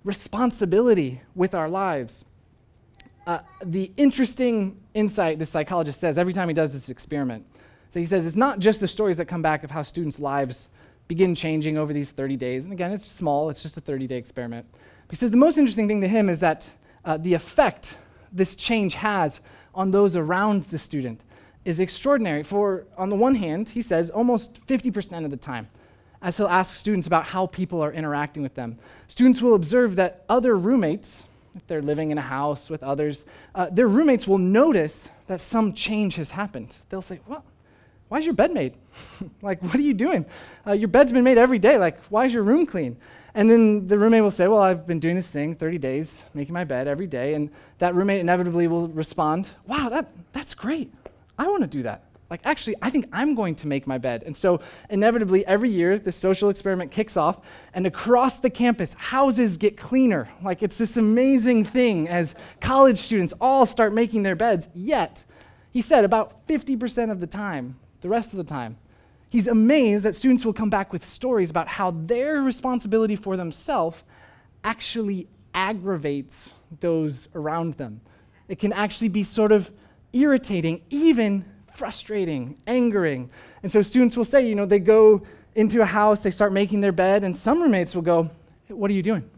responsibility 0.05 1.21
with 1.35 1.55
our 1.55 1.69
lives. 1.69 2.25
Uh, 3.27 3.41
the 3.65 3.91
interesting 3.97 4.81
insight 4.95 5.39
this 5.39 5.51
psychologist 5.51 5.99
says 5.99 6.17
every 6.17 6.33
time 6.33 6.49
he 6.49 6.55
does 6.55 6.73
this 6.73 6.89
experiment. 6.89 7.45
So 7.91 7.99
he 7.99 8.07
says 8.07 8.27
it's 8.27 8.37
not 8.37 8.61
just 8.61 8.79
the 8.79 8.89
stories 8.89 9.17
that 9.17 9.27
come 9.27 9.43
back 9.43 9.65
of 9.65 9.71
how 9.71 9.83
students' 9.83 10.21
lives 10.21 10.69
begin 11.09 11.35
changing 11.35 11.77
over 11.79 11.93
these 11.93 12.11
30 12.11 12.37
days. 12.37 12.65
And 12.65 12.73
again, 12.73 12.93
it's 12.93 13.05
small, 13.05 13.51
it's 13.51 13.63
just 13.63 13.77
a 13.77 13.81
30 13.81 14.07
day 14.07 14.17
experiment. 14.17 14.67
But 14.73 15.11
he 15.11 15.17
says 15.17 15.31
the 15.31 15.37
most 15.37 15.59
interesting 15.59 15.89
thing 15.89 16.01
to 16.01 16.09
him 16.09 16.29
is 16.29 16.41
that 16.41 16.71
uh, 17.05 17.17
the 17.17 17.35
effect 17.35 17.97
this 18.33 18.55
change 18.55 18.95
has 18.95 19.41
on 19.75 19.91
those 19.91 20.17
around 20.17 20.65
the 20.65 20.79
student 20.79 21.23
is 21.65 21.81
extraordinary. 21.81 22.43
For, 22.43 22.87
on 22.97 23.11
the 23.11 23.17
one 23.17 23.35
hand, 23.35 23.69
he 23.69 23.83
says 23.83 24.11
almost 24.11 24.65
50% 24.67 25.25
of 25.25 25.31
the 25.31 25.37
time, 25.37 25.69
as 26.23 26.37
he'll 26.37 26.47
ask 26.47 26.77
students 26.77 27.07
about 27.07 27.27
how 27.27 27.47
people 27.47 27.83
are 27.83 27.93
interacting 27.93 28.43
with 28.43 28.55
them, 28.55 28.79
students 29.09 29.43
will 29.43 29.55
observe 29.55 29.97
that 29.97 30.25
other 30.29 30.57
roommates, 30.57 31.25
if 31.57 31.67
they're 31.67 31.83
living 31.83 32.11
in 32.11 32.19
a 32.19 32.23
house 32.23 32.69
with 32.69 32.83
others, 32.83 33.25
uh, 33.55 33.69
their 33.71 33.89
roommates 33.89 34.27
will 34.27 34.39
notice 34.39 35.11
that 35.27 35.41
some 35.41 35.73
change 35.73 36.15
has 36.17 36.31
happened. 36.31 36.77
They'll 36.89 37.03
say, 37.03 37.21
Well, 37.27 37.45
why's 38.09 38.25
your 38.25 38.35
bed 38.35 38.53
made? 38.53 38.75
like, 39.43 39.63
what 39.63 39.75
are 39.75 39.81
you 39.81 39.95
doing? 39.95 40.27
Uh, 40.67 40.73
your 40.73 40.89
bed's 40.89 41.13
been 41.13 41.25
made 41.25 41.39
every 41.39 41.59
day. 41.59 41.79
Like, 41.79 41.99
why 42.05 42.27
is 42.27 42.35
your 42.35 42.43
room 42.43 42.67
clean? 42.67 42.97
And 43.35 43.51
then 43.51 43.87
the 43.87 43.99
roommate 43.99 44.23
will 44.23 44.31
say, 44.31 44.49
Well, 44.49 44.63
I've 44.63 44.87
been 44.87 45.01
doing 45.01 45.17
this 45.17 45.31
thing 45.31 45.55
30 45.55 45.79
days, 45.79 46.25
making 46.35 46.53
my 46.53 46.65
bed 46.65 46.89
every 46.89 47.07
day. 47.07 47.35
And 47.35 47.51
that 47.79 47.95
roommate 47.95 48.21
inevitably 48.21 48.67
will 48.67 48.89
respond, 48.89 49.51
Wow, 49.67 49.89
that, 49.89 50.11
that's 50.33 50.55
great. 50.55 50.93
I 51.39 51.47
want 51.49 51.63
to 51.63 51.69
do 51.69 51.83
that. 51.83 52.06
Like, 52.29 52.41
actually, 52.45 52.75
I 52.83 52.91
think 52.91 53.07
I'm 53.13 53.37
going 53.37 53.55
to 53.57 53.69
make 53.69 53.87
my 53.87 53.99
bed. 53.99 54.25
And 54.25 54.37
so, 54.37 54.61
inevitably, 54.91 55.47
every 55.47 55.71
year, 55.71 55.97
this 55.97 56.17
social 56.17 56.51
experiment 56.51 56.91
kicks 56.91 57.17
off, 57.17 57.47
and 57.73 57.87
across 57.87 58.41
the 58.41 58.51
campus, 58.51 58.95
houses 58.95 59.57
get 59.57 59.77
cleaner. 59.77 60.29
Like, 60.43 60.63
it's 60.63 60.77
this 60.77 60.97
amazing 60.97 61.65
thing 61.65 62.09
as 62.09 62.35
college 62.61 62.99
students 62.99 63.33
all 63.41 63.65
start 63.65 63.95
making 63.95 64.25
their 64.25 64.35
beds. 64.35 64.69
Yet, 64.75 65.25
he 65.71 65.83
said 65.83 66.05
about 66.05 66.47
50% 66.49 67.13
of 67.13 67.21
the 67.21 67.29
time, 67.29 67.79
the 68.01 68.09
rest 68.09 68.33
of 68.33 68.39
the 68.39 68.45
time, 68.45 68.77
he's 69.29 69.47
amazed 69.47 70.05
that 70.05 70.17
students 70.17 70.45
will 70.45 70.53
come 70.53 70.71
back 70.71 70.93
with 70.93 71.05
stories 71.05 71.51
about 71.51 71.69
how 71.69 71.93
their 71.93 72.43
responsibility 72.43 73.15
for 73.15 73.37
themselves 73.37 74.03
actually 74.65 75.29
aggravates 75.55 76.51
those 76.81 77.29
around 77.37 77.75
them. 77.75 78.01
It 78.49 78.59
can 78.59 78.73
actually 78.73 79.09
be 79.09 79.23
sort 79.23 79.53
of 79.53 79.71
irritating, 80.13 80.83
even 80.91 81.45
frustrating, 81.77 82.57
angering. 82.67 83.31
And 83.63 83.71
so 83.71 83.83
students 83.83 84.17
will 84.17 84.25
say, 84.25 84.49
you 84.49 84.55
know, 84.55 84.67
they 84.67 84.79
go 84.79 85.23
into 85.55 85.83
a 85.83 85.87
house, 85.87 86.21
they 86.21 86.31
start 86.31 86.53
making 86.53 86.81
their 86.81 86.93
bed, 86.93 87.23
and 87.25 87.37
some 87.37 87.63
roommates 87.63 87.95
will 87.95 88.03
go, 88.03 88.31
hey, 88.65 88.75
What 88.75 88.91
are 88.91 88.95
you 88.95 89.03
doing? 89.03 89.29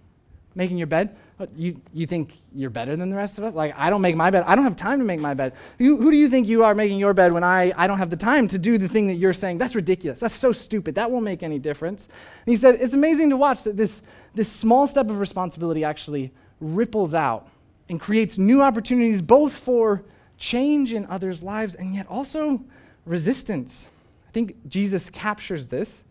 Making 0.55 0.79
your 0.79 0.87
bed? 0.87 1.16
What, 1.37 1.51
you, 1.57 1.81
you 1.92 2.07
think 2.07 2.35
you're 2.53 2.70
better 2.70 2.96
than 2.96 3.11
the 3.11 3.16
rest 3.16 3.38
of 3.38 3.44
us? 3.44 3.55
Like, 3.55 3.72
I 3.77 3.90
don't 3.90 4.01
make 4.01 4.16
my 4.16 4.31
bed. 4.31 4.42
I 4.46 4.57
don't 4.57 4.64
have 4.64 4.74
time 4.74 4.98
to 4.98 5.05
make 5.05 5.20
my 5.20 5.35
bed. 5.35 5.53
You, 5.79 5.96
who 5.96 6.11
do 6.11 6.16
you 6.16 6.29
think 6.29 6.48
you 6.48 6.64
are 6.64 6.74
making 6.74 6.98
your 6.98 7.14
bed 7.14 7.33
when 7.33 7.44
I, 7.44 7.72
I 7.77 7.87
don't 7.87 7.98
have 7.98 8.11
the 8.11 8.16
time 8.16 8.48
to 8.48 8.59
do 8.59 8.77
the 8.77 8.88
thing 8.88 9.07
that 9.07 9.14
you're 9.14 9.33
saying? 9.33 9.59
That's 9.59 9.77
ridiculous. 9.77 10.18
That's 10.18 10.35
so 10.35 10.51
stupid. 10.51 10.96
That 10.96 11.11
won't 11.12 11.24
make 11.24 11.44
any 11.44 11.61
difference. 11.61 12.07
And 12.07 12.51
he 12.51 12.57
said, 12.57 12.79
It's 12.81 12.94
amazing 12.94 13.31
to 13.31 13.37
watch 13.37 13.62
that 13.64 13.77
this, 13.77 14.03
this 14.35 14.51
small 14.51 14.88
step 14.88 15.09
of 15.11 15.20
responsibility 15.20 15.85
actually 15.85 16.33
ripples 16.61 17.14
out 17.14 17.48
and 17.88 18.01
creates 18.01 18.37
new 18.37 18.61
opportunities 18.61 19.22
both 19.22 19.53
for 19.53 20.03
change 20.38 20.92
in 20.92 21.05
others' 21.07 21.42
lives 21.42 21.74
and 21.74 21.94
yet 21.94 22.07
also 22.09 22.62
resistance. 23.05 23.88
I 24.27 24.31
think 24.33 24.57
Jesus 24.68 25.11
captures 25.11 25.66
this. 25.66 26.05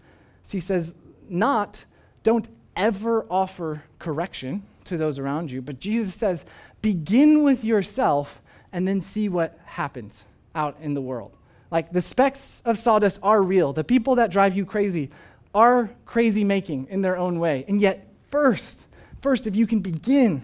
So 0.44 0.52
he 0.54 0.60
says, 0.60 0.96
Not, 1.30 1.86
don't 2.24 2.48
ever 2.76 3.26
offer 3.30 3.84
correction 4.00 4.64
to 4.86 4.98
those 4.98 5.20
around 5.20 5.52
you. 5.52 5.62
But 5.62 5.80
Jesus 5.80 6.14
says, 6.14 6.46
begin 6.82 7.44
with 7.44 7.64
yourself 7.64 8.42
and 8.72 8.88
then 8.88 9.02
see 9.02 9.30
what 9.30 9.60
happens 9.66 10.26
out 10.56 10.78
in 10.82 10.94
the 10.94 11.02
world. 11.02 11.36
Like 11.72 11.92
the 11.92 12.02
specks 12.02 12.62
of 12.66 12.78
sawdust 12.78 13.20
are 13.22 13.42
real. 13.42 13.74
The 13.74 13.84
people 13.84 14.16
that 14.16 14.32
drive 14.32 14.56
you 14.56 14.66
crazy 14.66 15.10
are 15.54 15.90
crazy 16.06 16.44
making 16.44 16.88
in 16.90 17.02
their 17.02 17.18
own 17.18 17.40
way. 17.40 17.66
And 17.68 17.82
yet, 17.82 18.08
first, 18.30 18.86
first, 19.22 19.48
if 19.48 19.56
you 19.56 19.68
can 19.68 19.80
begin, 19.80 20.42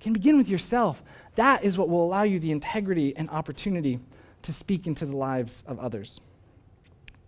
can 0.00 0.12
begin 0.12 0.36
with 0.36 0.48
yourself, 0.48 1.02
that 1.40 1.64
is 1.64 1.78
what 1.78 1.88
will 1.88 2.04
allow 2.04 2.22
you 2.22 2.38
the 2.38 2.52
integrity 2.52 3.16
and 3.16 3.30
opportunity 3.30 3.98
to 4.42 4.52
speak 4.52 4.86
into 4.86 5.06
the 5.06 5.16
lives 5.16 5.64
of 5.66 5.78
others. 5.78 6.20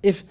If, 0.03 0.23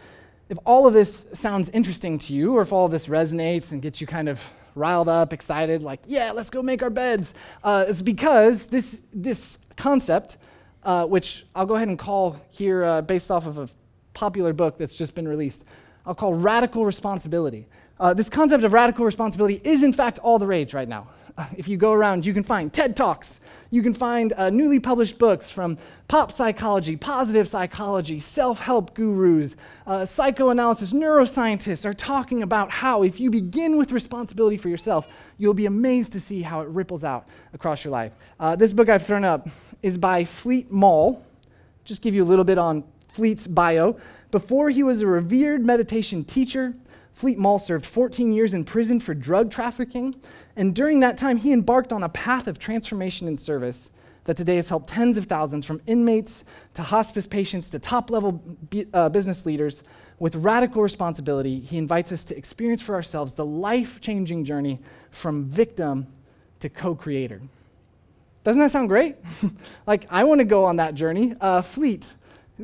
if 0.49 0.57
all 0.65 0.85
of 0.85 0.93
this 0.93 1.25
sounds 1.33 1.69
interesting 1.69 2.19
to 2.19 2.33
you, 2.33 2.55
or 2.55 2.61
if 2.61 2.71
all 2.71 2.85
of 2.85 2.91
this 2.91 3.07
resonates 3.07 3.71
and 3.71 3.81
gets 3.81 3.99
you 3.99 4.05
kind 4.05 4.29
of 4.29 4.39
riled 4.75 5.09
up, 5.09 5.33
excited, 5.33 5.81
like, 5.81 5.99
yeah, 6.05 6.31
let's 6.31 6.51
go 6.51 6.61
make 6.61 6.83
our 6.83 6.91
beds. 6.91 7.33
Uh, 7.63 7.85
it's 7.87 8.03
because 8.03 8.67
this, 8.67 9.01
this 9.13 9.57
concept, 9.77 10.37
uh, 10.83 11.07
which 11.07 11.47
I'll 11.55 11.65
go 11.65 11.75
ahead 11.75 11.87
and 11.87 11.97
call 11.97 12.39
here 12.51 12.83
uh, 12.83 13.01
based 13.01 13.31
off 13.31 13.47
of 13.47 13.57
a 13.57 13.67
popular 14.13 14.53
book 14.53 14.77
that's 14.77 14.95
just 14.95 15.15
been 15.15 15.27
released, 15.27 15.65
I'll 16.05 16.13
call 16.13 16.35
radical 16.35 16.85
responsibility. 16.85 17.67
Uh, 17.99 18.13
this 18.13 18.29
concept 18.29 18.63
of 18.63 18.73
radical 18.73 19.05
responsibility 19.05 19.59
is, 19.63 19.81
in 19.81 19.91
fact, 19.91 20.19
all 20.19 20.37
the 20.37 20.47
rage 20.47 20.75
right 20.75 20.87
now. 20.87 21.07
if 21.57 21.67
you 21.67 21.77
go 21.77 21.91
around, 21.91 22.25
you 22.25 22.33
can 22.33 22.43
find 22.43 22.71
TED 22.71 22.95
Talks. 22.95 23.39
You 23.69 23.81
can 23.81 23.93
find 23.93 24.33
uh, 24.33 24.49
newly 24.49 24.79
published 24.79 25.17
books 25.17 25.49
from 25.49 25.77
pop 26.07 26.31
psychology, 26.31 26.97
positive 26.97 27.47
psychology, 27.47 28.19
self 28.19 28.59
help 28.59 28.93
gurus, 28.93 29.55
uh, 29.87 30.05
psychoanalysis, 30.05 30.93
neuroscientists 30.93 31.85
are 31.85 31.93
talking 31.93 32.43
about 32.43 32.69
how 32.69 33.03
if 33.03 33.19
you 33.19 33.29
begin 33.29 33.77
with 33.77 33.91
responsibility 33.91 34.57
for 34.57 34.69
yourself, 34.69 35.07
you'll 35.37 35.53
be 35.53 35.65
amazed 35.65 36.11
to 36.13 36.19
see 36.19 36.41
how 36.41 36.61
it 36.61 36.67
ripples 36.67 37.03
out 37.03 37.27
across 37.53 37.83
your 37.83 37.91
life. 37.91 38.11
Uh, 38.39 38.55
this 38.55 38.73
book 38.73 38.89
I've 38.89 39.05
thrown 39.05 39.23
up 39.23 39.47
is 39.81 39.97
by 39.97 40.25
Fleet 40.25 40.71
Maull. 40.71 41.23
Just 41.85 42.01
give 42.01 42.13
you 42.13 42.23
a 42.23 42.25
little 42.25 42.45
bit 42.45 42.57
on 42.57 42.83
Fleet's 43.09 43.47
bio. 43.47 43.97
Before 44.31 44.69
he 44.69 44.83
was 44.83 45.01
a 45.01 45.07
revered 45.07 45.65
meditation 45.65 46.23
teacher, 46.23 46.73
Fleet 47.13 47.37
Maull 47.37 47.59
served 47.59 47.85
14 47.85 48.33
years 48.33 48.53
in 48.53 48.65
prison 48.65 48.99
for 48.99 49.13
drug 49.13 49.51
trafficking, 49.51 50.15
and 50.55 50.73
during 50.73 51.01
that 51.01 51.17
time, 51.17 51.37
he 51.37 51.51
embarked 51.51 51.93
on 51.93 52.03
a 52.03 52.09
path 52.09 52.47
of 52.47 52.57
transformation 52.57 53.27
and 53.27 53.39
service 53.39 53.89
that 54.25 54.37
today 54.37 54.55
has 54.55 54.69
helped 54.69 54.89
tens 54.89 55.17
of 55.17 55.25
thousands, 55.25 55.65
from 55.65 55.81
inmates 55.87 56.43
to 56.73 56.83
hospice 56.83 57.25
patients 57.25 57.69
to 57.71 57.79
top 57.79 58.11
level 58.11 58.41
uh, 58.93 59.09
business 59.09 59.45
leaders. 59.45 59.83
With 60.19 60.35
radical 60.35 60.83
responsibility, 60.83 61.59
he 61.59 61.77
invites 61.77 62.11
us 62.11 62.23
to 62.25 62.37
experience 62.37 62.81
for 62.81 62.93
ourselves 62.93 63.33
the 63.33 63.45
life 63.45 63.99
changing 64.01 64.45
journey 64.45 64.79
from 65.09 65.45
victim 65.45 66.07
to 66.59 66.69
co 66.69 66.93
creator. 66.93 67.41
Doesn't 68.43 68.59
that 68.59 68.71
sound 68.71 68.89
great? 68.89 69.17
like, 69.87 70.05
I 70.09 70.23
want 70.23 70.39
to 70.39 70.45
go 70.45 70.65
on 70.65 70.77
that 70.77 70.93
journey. 70.95 71.35
Uh, 71.41 71.61
Fleet 71.61 72.05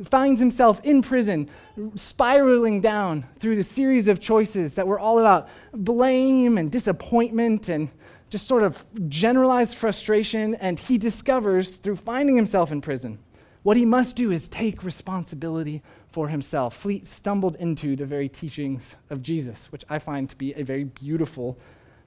finds 0.06 0.40
himself 0.40 0.80
in 0.84 1.02
prison, 1.02 1.48
spiraling 1.94 2.80
down 2.80 3.26
through 3.38 3.56
the 3.56 3.64
series 3.64 4.08
of 4.08 4.20
choices 4.20 4.74
that 4.74 4.86
were 4.86 4.98
all 4.98 5.18
about 5.18 5.48
blame 5.72 6.58
and 6.58 6.70
disappointment 6.70 7.68
and 7.68 7.90
just 8.30 8.46
sort 8.46 8.62
of 8.62 8.84
generalized 9.08 9.76
frustration. 9.76 10.54
And 10.56 10.78
he 10.78 10.98
discovers 10.98 11.76
through 11.76 11.96
finding 11.96 12.36
himself 12.36 12.70
in 12.70 12.80
prison 12.80 13.18
what 13.62 13.76
he 13.76 13.84
must 13.84 14.16
do 14.16 14.30
is 14.30 14.48
take 14.48 14.82
responsibility 14.82 15.82
for 16.08 16.28
himself. 16.28 16.74
Fleet 16.74 17.06
stumbled 17.06 17.56
into 17.56 17.96
the 17.96 18.06
very 18.06 18.28
teachings 18.28 18.96
of 19.10 19.20
Jesus, 19.20 19.70
which 19.70 19.84
I 19.90 19.98
find 19.98 20.26
to 20.30 20.36
be 20.36 20.54
a 20.54 20.62
very 20.62 20.84
beautiful 20.84 21.58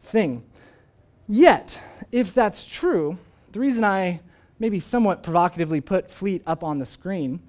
thing. 0.02 0.44
Yet, 1.28 1.80
if 2.12 2.34
that's 2.34 2.66
true, 2.66 3.18
the 3.52 3.60
reason 3.60 3.84
I 3.84 4.22
maybe 4.60 4.80
somewhat 4.80 5.24
provocatively 5.24 5.82
put 5.82 6.10
Fleet 6.10 6.42
up 6.48 6.64
on 6.64 6.80
the 6.80 6.86
screen 6.86 7.42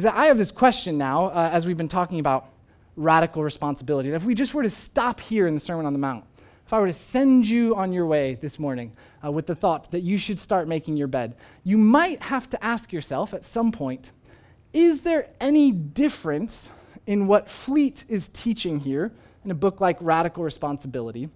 is 0.00 0.04
that 0.04 0.14
I 0.14 0.28
have 0.28 0.38
this 0.38 0.50
question 0.50 0.96
now, 0.96 1.26
uh, 1.26 1.50
as 1.52 1.66
we've 1.66 1.76
been 1.76 1.86
talking 1.86 2.20
about 2.20 2.48
radical 2.96 3.42
responsibility. 3.42 4.08
If 4.08 4.24
we 4.24 4.34
just 4.34 4.54
were 4.54 4.62
to 4.62 4.70
stop 4.70 5.20
here 5.20 5.46
in 5.46 5.52
the 5.52 5.60
Sermon 5.60 5.84
on 5.84 5.92
the 5.92 5.98
Mount, 5.98 6.24
if 6.64 6.72
I 6.72 6.80
were 6.80 6.86
to 6.86 6.92
send 6.94 7.46
you 7.46 7.76
on 7.76 7.92
your 7.92 8.06
way 8.06 8.38
this 8.40 8.58
morning 8.58 8.92
uh, 9.22 9.30
with 9.30 9.44
the 9.44 9.54
thought 9.54 9.90
that 9.90 10.00
you 10.00 10.16
should 10.16 10.38
start 10.38 10.68
making 10.68 10.96
your 10.96 11.06
bed, 11.06 11.36
you 11.64 11.76
might 11.76 12.22
have 12.22 12.48
to 12.48 12.64
ask 12.64 12.94
yourself 12.94 13.34
at 13.34 13.44
some 13.44 13.70
point 13.70 14.12
is 14.72 15.02
there 15.02 15.28
any 15.38 15.70
difference 15.70 16.70
in 17.06 17.26
what 17.26 17.50
Fleet 17.50 18.06
is 18.08 18.30
teaching 18.30 18.80
here 18.80 19.12
in 19.44 19.50
a 19.50 19.54
book 19.54 19.82
like 19.82 19.98
Radical 20.00 20.44
Responsibility 20.44 21.28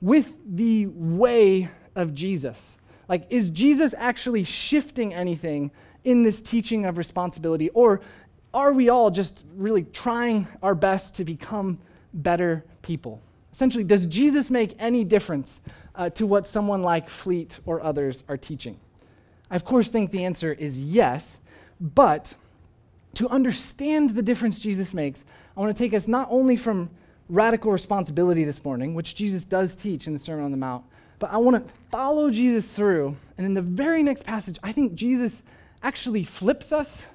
with 0.00 0.32
the 0.46 0.86
way 0.86 1.68
of 1.94 2.14
Jesus? 2.14 2.78
Like, 3.08 3.26
is 3.30 3.50
Jesus 3.50 3.94
actually 3.96 4.44
shifting 4.44 5.14
anything 5.14 5.70
in 6.04 6.22
this 6.22 6.40
teaching 6.40 6.86
of 6.86 6.98
responsibility, 6.98 7.68
or 7.70 8.00
are 8.54 8.72
we 8.72 8.88
all 8.88 9.10
just 9.10 9.44
really 9.56 9.84
trying 9.84 10.46
our 10.62 10.74
best 10.74 11.14
to 11.16 11.24
become 11.24 11.78
better 12.14 12.64
people? 12.82 13.20
Essentially, 13.52 13.84
does 13.84 14.06
Jesus 14.06 14.50
make 14.50 14.74
any 14.78 15.04
difference 15.04 15.60
uh, 15.94 16.10
to 16.10 16.26
what 16.26 16.46
someone 16.46 16.82
like 16.82 17.08
Fleet 17.08 17.58
or 17.64 17.82
others 17.82 18.24
are 18.28 18.36
teaching? 18.36 18.78
I, 19.50 19.56
of 19.56 19.64
course, 19.64 19.90
think 19.90 20.10
the 20.10 20.24
answer 20.24 20.52
is 20.52 20.82
yes, 20.82 21.40
but 21.80 22.34
to 23.14 23.28
understand 23.28 24.10
the 24.10 24.22
difference 24.22 24.58
Jesus 24.58 24.92
makes, 24.92 25.24
I 25.56 25.60
want 25.60 25.74
to 25.74 25.82
take 25.82 25.94
us 25.94 26.06
not 26.06 26.28
only 26.30 26.56
from 26.56 26.90
radical 27.28 27.72
responsibility 27.72 28.44
this 28.44 28.64
morning, 28.64 28.94
which 28.94 29.14
Jesus 29.14 29.44
does 29.44 29.74
teach 29.74 30.06
in 30.06 30.12
the 30.12 30.18
Sermon 30.18 30.44
on 30.44 30.50
the 30.50 30.56
Mount, 30.56 30.84
but 31.18 31.32
I 31.32 31.38
want 31.38 31.64
to 31.64 31.72
follow 31.90 32.30
Jesus 32.30 32.70
through. 32.70 33.16
And 33.38 33.46
in 33.46 33.54
the 33.54 33.62
very 33.62 34.02
next 34.02 34.24
passage, 34.24 34.58
I 34.62 34.72
think 34.72 34.94
Jesus 34.94 35.42
actually 35.82 36.24
flips 36.24 36.72
us 36.72 37.06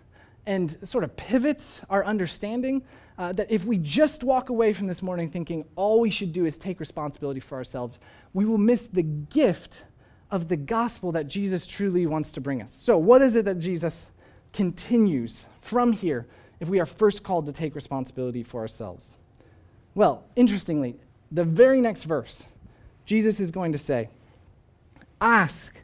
and 0.45 0.77
sort 0.87 1.03
of 1.03 1.15
pivots 1.15 1.81
our 1.89 2.03
understanding. 2.05 2.83
Uh, 3.17 3.31
that 3.33 3.51
if 3.51 3.65
we 3.65 3.77
just 3.77 4.23
walk 4.23 4.49
away 4.49 4.73
from 4.73 4.87
this 4.87 5.03
morning 5.03 5.29
thinking 5.29 5.63
all 5.75 5.99
we 5.99 6.09
should 6.09 6.33
do 6.33 6.45
is 6.45 6.57
take 6.57 6.79
responsibility 6.79 7.39
for 7.39 7.55
ourselves, 7.55 7.99
we 8.33 8.45
will 8.45 8.57
miss 8.57 8.87
the 8.87 9.03
gift 9.03 9.83
of 10.31 10.47
the 10.47 10.57
gospel 10.57 11.11
that 11.11 11.27
Jesus 11.27 11.67
truly 11.67 12.07
wants 12.07 12.31
to 12.31 12.41
bring 12.41 12.61
us. 12.61 12.73
So, 12.73 12.97
what 12.97 13.21
is 13.21 13.35
it 13.35 13.45
that 13.45 13.59
Jesus 13.59 14.11
continues 14.53 15.45
from 15.61 15.91
here 15.91 16.25
if 16.59 16.69
we 16.69 16.79
are 16.79 16.85
first 16.85 17.21
called 17.21 17.45
to 17.45 17.51
take 17.51 17.75
responsibility 17.75 18.41
for 18.41 18.61
ourselves? 18.61 19.17
Well, 19.93 20.23
interestingly, 20.35 20.95
the 21.31 21.43
very 21.43 21.81
next 21.81 22.05
verse, 22.05 22.45
Jesus 23.05 23.39
is 23.39 23.51
going 23.51 23.71
to 23.71 23.77
say, 23.77 24.09
Ask, 25.19 25.79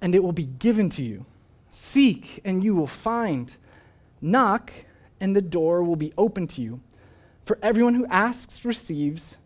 and 0.00 0.14
it 0.14 0.22
will 0.22 0.32
be 0.32 0.46
given 0.46 0.90
to 0.90 1.02
you. 1.02 1.24
Seek, 1.70 2.40
and 2.44 2.62
you 2.62 2.74
will 2.74 2.86
find. 2.86 3.54
Knock, 4.20 4.72
and 5.20 5.34
the 5.34 5.42
door 5.42 5.82
will 5.82 5.96
be 5.96 6.12
open 6.18 6.46
to 6.48 6.60
you. 6.60 6.80
For 7.44 7.58
everyone 7.62 7.94
who 7.94 8.06
asks 8.06 8.64
receives, 8.64 9.36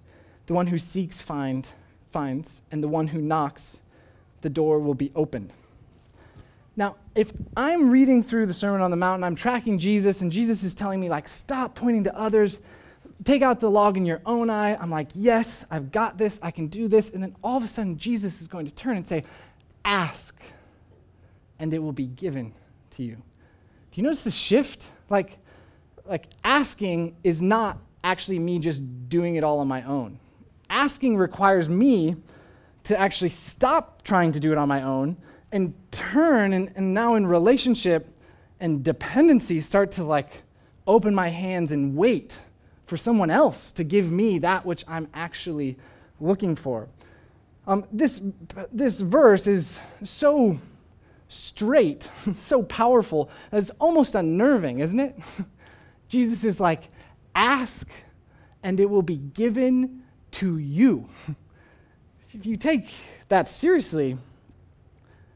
the 0.47 0.55
one 0.55 0.67
who 0.67 0.79
seeks 0.79 1.21
find, 1.21 1.69
finds, 2.11 2.63
and 2.71 2.83
the 2.83 2.89
one 2.89 3.09
who 3.09 3.21
knocks, 3.21 3.81
the 4.41 4.51
door 4.51 4.79
will 4.79 4.95
be 4.95 5.13
opened. 5.15 5.53
Now, 6.77 6.97
if 7.17 7.33
I'm 7.57 7.91
reading 7.91 8.23
through 8.23 8.47
the 8.47 8.55
Sermon 8.55 8.81
on 8.81 8.93
the 8.93 8.97
Mount 8.97 9.17
and 9.17 9.25
I'm 9.25 9.35
tracking 9.35 9.79
Jesus, 9.79 10.21
and 10.21 10.31
Jesus 10.31 10.63
is 10.63 10.75
telling 10.75 11.01
me, 11.01 11.09
like, 11.09 11.27
stop 11.27 11.75
pointing 11.75 12.05
to 12.05 12.17
others, 12.17 12.61
take 13.25 13.43
out 13.43 13.61
the 13.61 13.71
log 13.71 13.97
in 13.97 14.05
your 14.05 14.21
own 14.27 14.51
eye, 14.51 14.77
I'm 14.77 14.91
like, 14.91 15.09
yes, 15.15 15.65
I've 15.71 15.91
got 15.91 16.19
this, 16.19 16.39
I 16.43 16.51
can 16.51 16.69
do 16.69 16.89
this. 16.89 17.11
And 17.11 17.23
then 17.23 17.35
all 17.43 17.57
of 17.57 17.65
a 17.65 17.69
sudden, 17.69 17.99
Jesus 17.99 18.41
is 18.41 18.47
going 18.47 18.67
to 18.67 18.75
turn 18.75 18.97
and 18.97 19.07
say, 19.07 19.25
ask, 19.85 20.41
and 21.59 21.73
it 21.73 21.79
will 21.79 21.93
be 21.93 22.07
given 22.07 22.53
to 22.93 23.03
you. 23.03 23.15
Do 23.15 24.01
you 24.01 24.03
notice 24.03 24.25
the 24.25 24.31
shift? 24.31 24.89
Like, 25.11 25.39
like 26.07 26.27
asking 26.45 27.17
is 27.25 27.43
not 27.43 27.79
actually 28.05 28.39
me 28.39 28.59
just 28.59 28.83
doing 29.09 29.37
it 29.37 29.45
all 29.45 29.59
on 29.59 29.69
my 29.69 29.83
own. 29.83 30.19
Asking 30.71 31.17
requires 31.17 31.69
me 31.69 32.17
to 32.85 32.99
actually 32.99 33.31
stop 33.31 34.03
trying 34.03 34.33
to 34.33 34.41
do 34.41 34.53
it 34.53 34.59
on 34.59 34.69
my 34.69 34.83
own 34.83 35.17
and 35.53 35.75
turn 35.91 36.53
and, 36.53 36.73
and 36.77 36.95
now 36.95 37.15
in 37.15 37.27
relationship 37.27 38.15
and 38.61 38.85
dependency 38.85 39.61
start 39.61 39.91
to 39.93 40.05
like 40.05 40.43
open 40.87 41.15
my 41.15 41.29
hands 41.29 41.73
and 41.73 41.97
wait 41.97 42.39
for 42.89 42.97
someone 42.97 43.31
else 43.31 43.71
to 43.73 43.85
give 43.85 44.11
me 44.11 44.39
that 44.39 44.65
which 44.65 44.83
I'm 44.89 45.09
actually 45.13 45.77
looking 46.21 46.57
for. 46.57 46.89
Um, 47.67 47.85
this, 47.93 48.23
this 48.73 49.01
verse 49.01 49.47
is 49.47 49.79
so 50.03 50.59
straight, 51.29 52.11
so 52.35 52.63
powerful, 52.63 53.31
that 53.51 53.59
it's 53.59 53.71
almost 53.79 54.15
unnerving, 54.15 54.79
isn't 54.79 54.99
it? 54.99 55.19
Jesus 56.09 56.45
is 56.45 56.59
like, 56.59 56.85
ask 57.35 57.89
and 58.63 58.81
it 58.81 58.89
will 58.89 59.03
be 59.03 59.17
given 59.19 60.03
to 60.31 60.57
you. 60.57 61.11
if 62.33 62.47
you 62.47 62.57
take 62.57 62.89
that 63.29 63.51
seriously, 63.51 64.17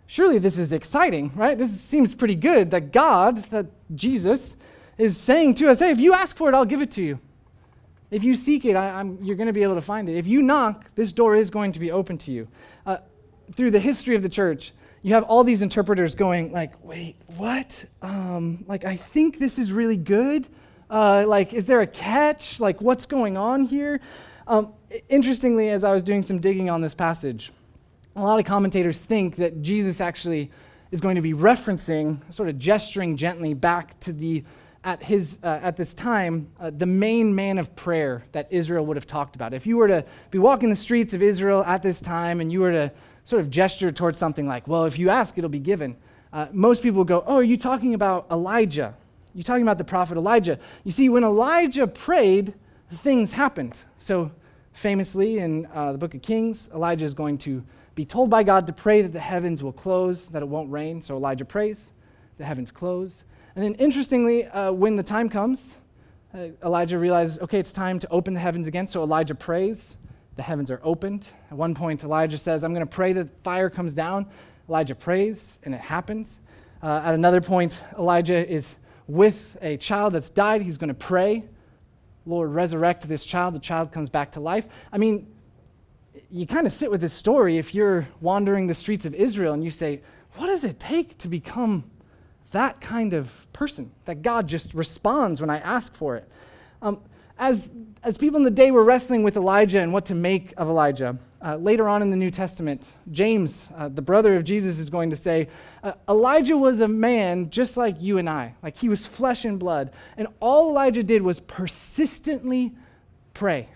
surely 0.07 0.39
this 0.39 0.57
is 0.57 0.73
exciting, 0.73 1.31
right? 1.35 1.59
This 1.59 1.79
seems 1.79 2.15
pretty 2.15 2.35
good 2.35 2.71
that 2.71 2.93
God, 2.93 3.37
that 3.51 3.67
Jesus, 3.95 4.57
is 4.97 5.19
saying 5.19 5.57
to 5.57 5.69
us, 5.69 5.81
hey, 5.81 5.91
if 5.91 6.01
you 6.01 6.15
ask 6.15 6.35
for 6.35 6.49
it, 6.49 6.55
I'll 6.55 6.65
give 6.65 6.81
it 6.81 6.91
to 6.93 7.03
you. 7.03 7.21
If 8.13 8.23
you 8.23 8.35
seek 8.35 8.67
it, 8.67 8.77
I, 8.77 9.03
you're 9.23 9.37
going 9.37 9.47
to 9.47 9.55
be 9.55 9.63
able 9.63 9.75
to 9.75 9.81
find 9.81 10.07
it. 10.07 10.17
If 10.19 10.27
you 10.27 10.43
knock, 10.43 10.95
this 10.95 11.13
door 11.13 11.35
is 11.35 11.49
going 11.49 11.73
to 11.73 11.81
be 11.81 11.91
open 11.91 12.19
to 12.19 12.31
you. 12.31 12.47
Uh, 12.85 12.99
through 13.55 13.71
the 13.71 13.81
history 13.81 14.15
of 14.15 14.23
the 14.23 14.29
church, 14.29 14.73
you 15.01 15.15
have 15.15 15.25
all 15.25 15.43
these 15.43 15.63
interpreters 15.63 16.15
going 16.15 16.53
like, 16.53 16.75
wait, 16.85 17.17
what? 17.39 17.87
Um, 18.03 18.65
like, 18.69 18.85
I 18.85 18.97
think 18.97 19.39
this 19.39 19.59
is 19.59 19.73
really 19.73 19.97
good. 19.97 20.47
Uh, 20.91 21.25
like, 21.27 21.55
is 21.55 21.65
there 21.65 21.81
a 21.81 21.87
catch? 21.87 22.61
Like, 22.61 22.83
what's 22.83 23.07
going 23.07 23.39
on 23.39 23.65
here? 23.65 23.99
Um, 24.47 24.75
interestingly, 25.09 25.71
as 25.71 25.83
I 25.83 25.93
was 25.93 26.03
doing 26.03 26.23
some 26.23 26.39
digging 26.39 26.69
on 26.69 26.83
this 26.83 26.95
passage, 26.95 27.51
a 28.15 28.23
lot 28.23 28.39
of 28.39 28.45
commentators 28.45 29.03
think 29.03 29.37
that 29.37 29.63
Jesus 29.63 30.03
actually 30.03 30.51
is 30.91 31.01
going 31.01 31.17
to 31.17 31.23
be 31.23 31.33
referencing, 31.33 32.21
sort 32.31 32.51
of 32.51 32.59
gesturing 32.59 33.17
gently 33.17 33.55
back 33.55 33.99
to 34.01 34.13
the, 34.13 34.45
at, 34.85 35.03
his, 35.03 35.39
uh, 35.43 35.61
at 35.63 35.77
this 35.77 35.95
time, 35.95 36.51
uh, 36.59 36.71
the 36.71 36.87
main 36.87 37.35
man 37.35 37.59
of 37.59 37.75
prayer 37.77 38.25
that 38.33 38.49
Israel 38.51 38.85
would 38.87 38.97
have 38.97 39.07
talked 39.07 39.37
about. 39.37 39.55
If 39.55 39.67
you 39.67 39.77
were 39.77 39.89
to 39.89 40.05
be 40.31 40.39
walking 40.39 40.69
the 40.69 40.77
streets 40.77 41.15
of 41.15 41.23
Israel 41.23 41.63
at 41.65 41.83
this 41.83 42.01
time 42.01 42.41
and 42.41 42.51
you 42.51 42.61
were 42.61 42.73
to 42.73 42.93
sort 43.25 43.41
of 43.41 43.51
gesture 43.51 43.93
towards 43.93 44.19
something 44.19 44.47
like, 44.47 44.67
well, 44.67 44.85
if 44.85 44.99
you 44.99 45.09
ask, 45.09 45.39
it'll 45.39 45.51
be 45.51 45.61
given, 45.61 45.97
uh, 46.33 46.47
most 46.53 46.83
people 46.83 47.05
go, 47.05 47.23
oh, 47.27 47.37
are 47.37 47.43
you 47.43 47.57
talking 47.57 47.95
about 47.95 48.27
Elijah? 48.31 48.95
You're 49.35 49.45
talking 49.45 49.63
about 49.63 49.79
the 49.79 49.85
prophet 49.85 50.17
Elijah. 50.17 50.59
You 50.85 50.91
see, 50.91 51.09
when 51.09 51.25
Elijah 51.25 51.87
prayed, 51.87 52.55
things 52.91 53.33
happened. 53.33 53.79
So, 53.99 54.31
famously 54.73 55.39
in 55.39 55.67
uh, 55.73 55.93
the 55.93 55.99
book 55.99 56.15
of 56.15 56.23
Kings, 56.23 56.69
Elijah 56.75 57.05
is 57.05 57.15
going 57.15 57.39
to 57.39 57.63
be 57.95 58.05
told 58.05 58.31
by 58.31 58.43
God 58.43 58.67
to 58.67 58.73
pray 58.73 59.03
that 59.03 59.13
the 59.13 59.21
heavens 59.21 59.63
will 59.63 59.73
close, 59.73 60.29
that 60.31 60.43
it 60.43 60.49
won't 60.49 60.71
rain. 60.71 61.01
So 61.03 61.17
Elijah 61.17 61.45
prays, 61.45 61.93
the 62.39 62.45
heavens 62.45 62.71
close. 62.71 63.25
And 63.55 63.65
then, 63.65 63.75
interestingly, 63.75 64.47
uh, 64.47 64.73
when 64.73 64.97
the 64.97 65.03
time 65.03 65.29
comes, 65.29 65.77
uh, 66.35 66.49
Elijah 66.65 66.99
realizes, 66.99 67.39
okay, 67.41 67.59
it's 67.59 67.73
time 67.73 67.99
to 67.99 68.09
open 68.11 68.33
the 68.33 68.41
heavens 68.41 68.67
again. 68.67 68.87
So 68.87 69.03
Elijah 69.03 69.35
prays, 69.35 69.99
the 70.37 70.43
heavens 70.43 70.71
are 70.71 70.81
opened. 70.83 71.29
At 71.51 71.59
one 71.59 71.75
point, 71.75 72.03
Elijah 72.05 72.39
says, 72.39 72.65
I'm 72.65 72.73
going 72.73 72.87
to 72.87 72.95
pray 72.95 73.13
that 73.13 73.29
fire 73.45 73.69
comes 73.69 73.93
down. 73.93 74.27
Elijah 74.69 74.95
prays, 74.95 75.59
and 75.65 75.75
it 75.75 75.81
happens. 75.81 76.41
Uh, 76.83 77.03
at 77.05 77.15
another 77.15 77.43
point, 77.43 77.79
Elijah 77.99 78.51
is 78.51 78.77
with 79.07 79.59
a 79.61 79.77
child 79.77 80.15
that's 80.15 80.31
died. 80.31 80.63
He's 80.63 80.79
going 80.79 80.89
to 80.89 80.95
pray, 80.95 81.45
Lord, 82.25 82.51
resurrect 82.51 83.07
this 83.07 83.27
child. 83.27 83.55
The 83.55 83.61
child 83.61 83.93
comes 83.93 84.09
back 84.09 84.33
to 84.33 84.41
life. 84.41 84.67
I 84.91 84.97
mean, 84.97 85.27
you 86.31 86.47
kind 86.47 86.67
of 86.67 86.73
sit 86.73 86.91
with 86.91 87.03
this 87.03 87.13
story 87.13 87.59
if 87.59 87.75
you're 87.75 88.09
wandering 88.23 88.67
the 88.67 88.75
streets 88.75 89.05
of 89.05 89.15
Israel 89.15 89.53
and 89.53 89.63
you 89.63 89.71
say, 89.71 90.01
what 90.37 90.47
does 90.47 90.65
it 90.65 90.81
take 90.81 91.19
to 91.19 91.29
become 91.29 91.85
that 92.53 92.81
kind 92.81 93.13
of 93.13 93.31
person? 93.53 93.91
That 94.07 94.23
God 94.23 94.49
just 94.49 94.75
responds 94.75 95.41
when 95.41 95.51
I 95.51 95.59
ask 95.59 95.95
for 95.95 96.17
it. 96.17 96.29
Um, 96.81 97.01
as, 97.39 97.69
as 98.03 98.17
people 98.17 98.37
in 98.37 98.45
the 98.45 98.51
day 98.51 98.71
were 98.71 98.85
wrestling 98.85 99.23
with 99.23 99.37
Elijah 99.37 99.81
and 99.81 99.93
what 99.93 100.07
to 100.07 100.15
make 100.15 100.53
of 100.57 100.69
Elijah, 100.69 101.19
uh, 101.45 101.57
later 101.57 101.89
on 101.89 102.03
in 102.03 102.11
the 102.11 102.17
New 102.17 102.31
Testament, 102.31 102.95
James, 103.11 103.69
uh, 103.77 103.89
the 103.89 104.03
brother 104.03 104.37
of 104.37 104.45
Jesus, 104.45 104.79
is 104.79 104.89
going 104.89 105.11
to 105.11 105.17
say 105.17 105.49
uh, 105.83 105.93
Elijah 106.09 106.57
was 106.57 106.81
a 106.81 106.89
man 106.89 107.51
just 107.51 107.77
like 107.77 108.01
you 108.01 108.19
and 108.19 108.31
I. 108.31 108.55
Like 108.63 108.77
he 108.77 108.89
was 108.89 109.07
flesh 109.07 109.45
and 109.45 109.59
blood. 109.59 109.91
And 110.17 110.29
all 110.41 110.71
Elijah 110.71 111.03
did 111.03 111.21
was 111.21 111.41
persistently 111.41 112.73
pray. 113.35 113.69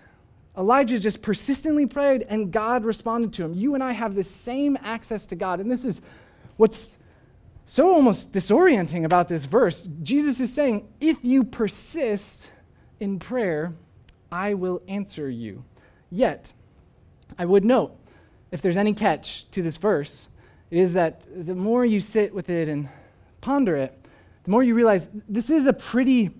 Elijah 0.57 0.97
just 0.97 1.21
persistently 1.21 1.85
prayed 1.85 2.25
and 2.29 2.51
God 2.51 2.85
responded 2.85 3.33
to 3.33 3.43
him. 3.43 3.53
You 3.53 3.73
and 3.75 3.83
I 3.83 3.91
have 3.91 4.15
the 4.15 4.23
same 4.23 4.77
access 4.81 5.27
to 5.27 5.35
God. 5.35 5.59
And 5.59 5.69
this 5.69 5.83
is 5.83 6.01
what's 6.55 6.96
so 7.69 7.93
almost 7.93 8.31
disorienting 8.31 9.03
about 9.03 9.27
this 9.27 9.43
verse. 9.43 9.87
Jesus 10.01 10.39
is 10.39 10.51
saying, 10.53 10.87
if 11.01 11.17
you 11.21 11.43
persist 11.43 12.49
in 13.01 13.19
prayer, 13.19 13.73
I 14.31 14.53
will 14.53 14.81
answer 14.87 15.29
you. 15.29 15.65
Yet, 16.09 16.53
I 17.37 17.43
would 17.43 17.65
note, 17.65 17.93
if 18.51 18.61
there's 18.61 18.77
any 18.77 18.93
catch 18.93 19.51
to 19.51 19.61
this 19.61 19.75
verse, 19.75 20.29
it 20.71 20.79
is 20.79 20.93
that 20.93 21.27
the 21.35 21.55
more 21.55 21.85
you 21.85 21.99
sit 21.99 22.33
with 22.33 22.49
it 22.49 22.69
and 22.69 22.87
ponder 23.41 23.75
it, 23.75 23.93
the 24.45 24.51
more 24.51 24.63
you 24.63 24.73
realize 24.73 25.09
this 25.27 25.49
is 25.49 25.67
a 25.67 25.73
pretty 25.73 26.31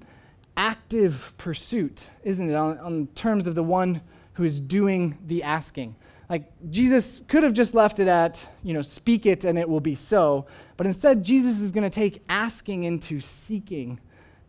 active 0.55 1.33
pursuit, 1.37 2.07
isn't 2.23 2.49
it, 2.49 2.55
on, 2.55 2.77
on 2.79 3.07
terms 3.15 3.47
of 3.47 3.55
the 3.55 3.63
one 3.63 3.99
who 4.33 4.45
is 4.45 4.61
doing 4.61 5.17
the 5.27 5.43
asking. 5.43 5.93
Like 6.29 6.51
Jesus 6.69 7.21
could 7.27 7.43
have 7.43 7.53
just 7.53 7.73
left 7.73 7.99
it 7.99 8.07
at, 8.07 8.47
you 8.63 8.73
know, 8.73 8.81
speak 8.81 9.25
it 9.25 9.45
and 9.45 9.57
it 9.57 9.67
will 9.67 9.79
be 9.79 9.95
so. 9.95 10.45
But 10.75 10.85
instead, 10.85 11.23
Jesus 11.23 11.59
is 11.61 11.71
going 11.71 11.83
to 11.83 11.89
take 11.89 12.21
asking 12.27 12.83
into 12.83 13.19
seeking, 13.21 13.99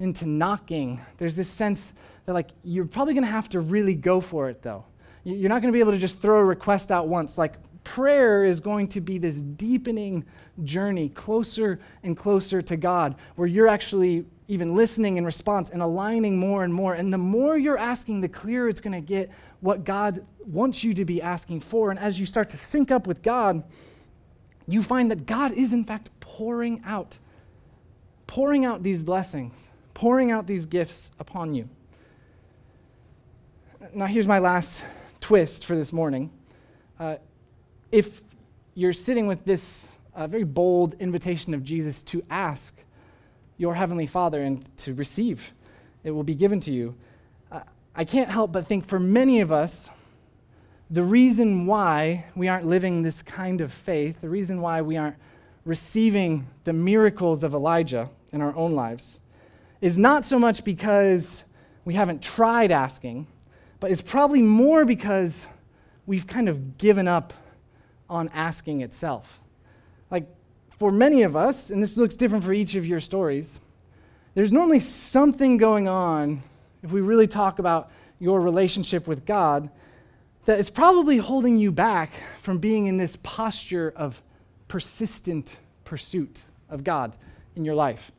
into 0.00 0.26
knocking. 0.26 1.00
There's 1.18 1.36
this 1.36 1.48
sense 1.48 1.92
that, 2.26 2.32
like, 2.32 2.50
you're 2.64 2.84
probably 2.84 3.14
going 3.14 3.24
to 3.24 3.30
have 3.30 3.48
to 3.50 3.60
really 3.60 3.94
go 3.94 4.20
for 4.20 4.48
it, 4.48 4.60
though. 4.60 4.84
You're 5.24 5.48
not 5.48 5.62
going 5.62 5.72
to 5.72 5.76
be 5.76 5.80
able 5.80 5.92
to 5.92 5.98
just 5.98 6.20
throw 6.20 6.38
a 6.38 6.44
request 6.44 6.90
out 6.90 7.06
once. 7.08 7.38
Like, 7.38 7.54
prayer 7.84 8.44
is 8.44 8.60
going 8.60 8.88
to 8.88 9.00
be 9.00 9.18
this 9.18 9.40
deepening 9.40 10.24
journey 10.64 11.08
closer 11.10 11.80
and 12.02 12.16
closer 12.16 12.60
to 12.60 12.76
God, 12.76 13.14
where 13.36 13.46
you're 13.46 13.68
actually 13.68 14.26
even 14.48 14.74
listening 14.74 15.18
in 15.18 15.24
response 15.26 15.68
and 15.68 15.82
aligning 15.82 16.38
more 16.38 16.64
and 16.64 16.72
more. 16.72 16.94
And 16.94 17.12
the 17.12 17.18
more 17.18 17.58
you're 17.58 17.78
asking, 17.78 18.22
the 18.22 18.28
clearer 18.28 18.68
it's 18.68 18.80
going 18.80 18.94
to 18.94 19.06
get 19.06 19.30
what 19.60 19.84
God 19.84 20.24
wants 20.46 20.82
you 20.82 20.94
to 20.94 21.04
be 21.04 21.20
asking 21.20 21.60
for. 21.60 21.90
And 21.90 21.98
as 21.98 22.18
you 22.18 22.24
start 22.24 22.48
to 22.50 22.56
sync 22.56 22.90
up 22.90 23.06
with 23.06 23.22
God, 23.22 23.62
you 24.66 24.82
find 24.82 25.10
that 25.10 25.26
God 25.26 25.52
is, 25.52 25.74
in 25.74 25.84
fact, 25.84 26.08
pouring 26.20 26.80
out, 26.84 27.18
pouring 28.26 28.64
out 28.64 28.82
these 28.82 29.02
blessings, 29.02 29.68
pouring 29.92 30.30
out 30.30 30.46
these 30.46 30.64
gifts 30.64 31.12
upon 31.18 31.54
you. 31.54 31.68
Now, 33.94 34.06
here's 34.06 34.26
my 34.26 34.38
last 34.38 34.84
twist 35.20 35.66
for 35.66 35.76
this 35.76 35.92
morning. 35.92 36.30
Uh, 36.98 37.16
if 37.92 38.22
you're 38.74 38.92
sitting 38.92 39.26
with 39.26 39.44
this 39.44 39.88
uh, 40.14 40.26
very 40.26 40.44
bold 40.44 40.94
invitation 41.00 41.52
of 41.52 41.62
Jesus 41.62 42.02
to 42.04 42.22
ask 42.30 42.74
your 43.58 43.74
Heavenly 43.74 44.06
Father 44.06 44.42
and 44.42 44.64
to 44.78 44.94
receive, 44.94 45.52
it 46.04 46.12
will 46.12 46.22
be 46.22 46.34
given 46.34 46.60
to 46.60 46.70
you. 46.70 46.94
I 47.94 48.04
can't 48.04 48.30
help 48.30 48.52
but 48.52 48.68
think 48.68 48.86
for 48.86 49.00
many 49.00 49.40
of 49.40 49.50
us, 49.50 49.90
the 50.88 51.02
reason 51.02 51.66
why 51.66 52.26
we 52.36 52.46
aren't 52.46 52.64
living 52.64 53.02
this 53.02 53.22
kind 53.22 53.60
of 53.60 53.72
faith, 53.72 54.20
the 54.20 54.28
reason 54.28 54.60
why 54.60 54.80
we 54.80 54.96
aren't 54.96 55.16
receiving 55.64 56.46
the 56.62 56.72
miracles 56.72 57.42
of 57.42 57.52
Elijah 57.54 58.08
in 58.32 58.40
our 58.40 58.54
own 58.54 58.74
lives, 58.74 59.18
is 59.80 59.98
not 59.98 60.24
so 60.24 60.38
much 60.38 60.64
because 60.64 61.44
we 61.84 61.94
haven't 61.94 62.22
tried 62.22 62.70
asking, 62.70 63.26
but 63.80 63.90
it's 63.90 64.00
probably 64.00 64.42
more 64.42 64.84
because 64.84 65.48
we've 66.06 66.26
kind 66.26 66.48
of 66.48 66.78
given 66.78 67.08
up 67.08 67.32
on 68.08 68.28
asking 68.32 68.80
itself. 68.80 69.40
For 70.78 70.92
many 70.92 71.22
of 71.22 71.34
us, 71.34 71.70
and 71.70 71.82
this 71.82 71.96
looks 71.96 72.14
different 72.14 72.44
for 72.44 72.52
each 72.52 72.76
of 72.76 72.86
your 72.86 73.00
stories, 73.00 73.58
there's 74.34 74.52
normally 74.52 74.78
something 74.78 75.56
going 75.56 75.88
on 75.88 76.40
if 76.84 76.92
we 76.92 77.00
really 77.00 77.26
talk 77.26 77.58
about 77.58 77.90
your 78.20 78.40
relationship 78.40 79.08
with 79.08 79.26
God 79.26 79.70
that 80.44 80.60
is 80.60 80.70
probably 80.70 81.18
holding 81.18 81.56
you 81.56 81.72
back 81.72 82.12
from 82.40 82.58
being 82.58 82.86
in 82.86 82.96
this 82.96 83.16
posture 83.24 83.92
of 83.96 84.22
persistent 84.68 85.58
pursuit 85.84 86.44
of 86.70 86.84
God 86.84 87.16
in 87.56 87.64
your 87.64 87.74
life. 87.74 88.12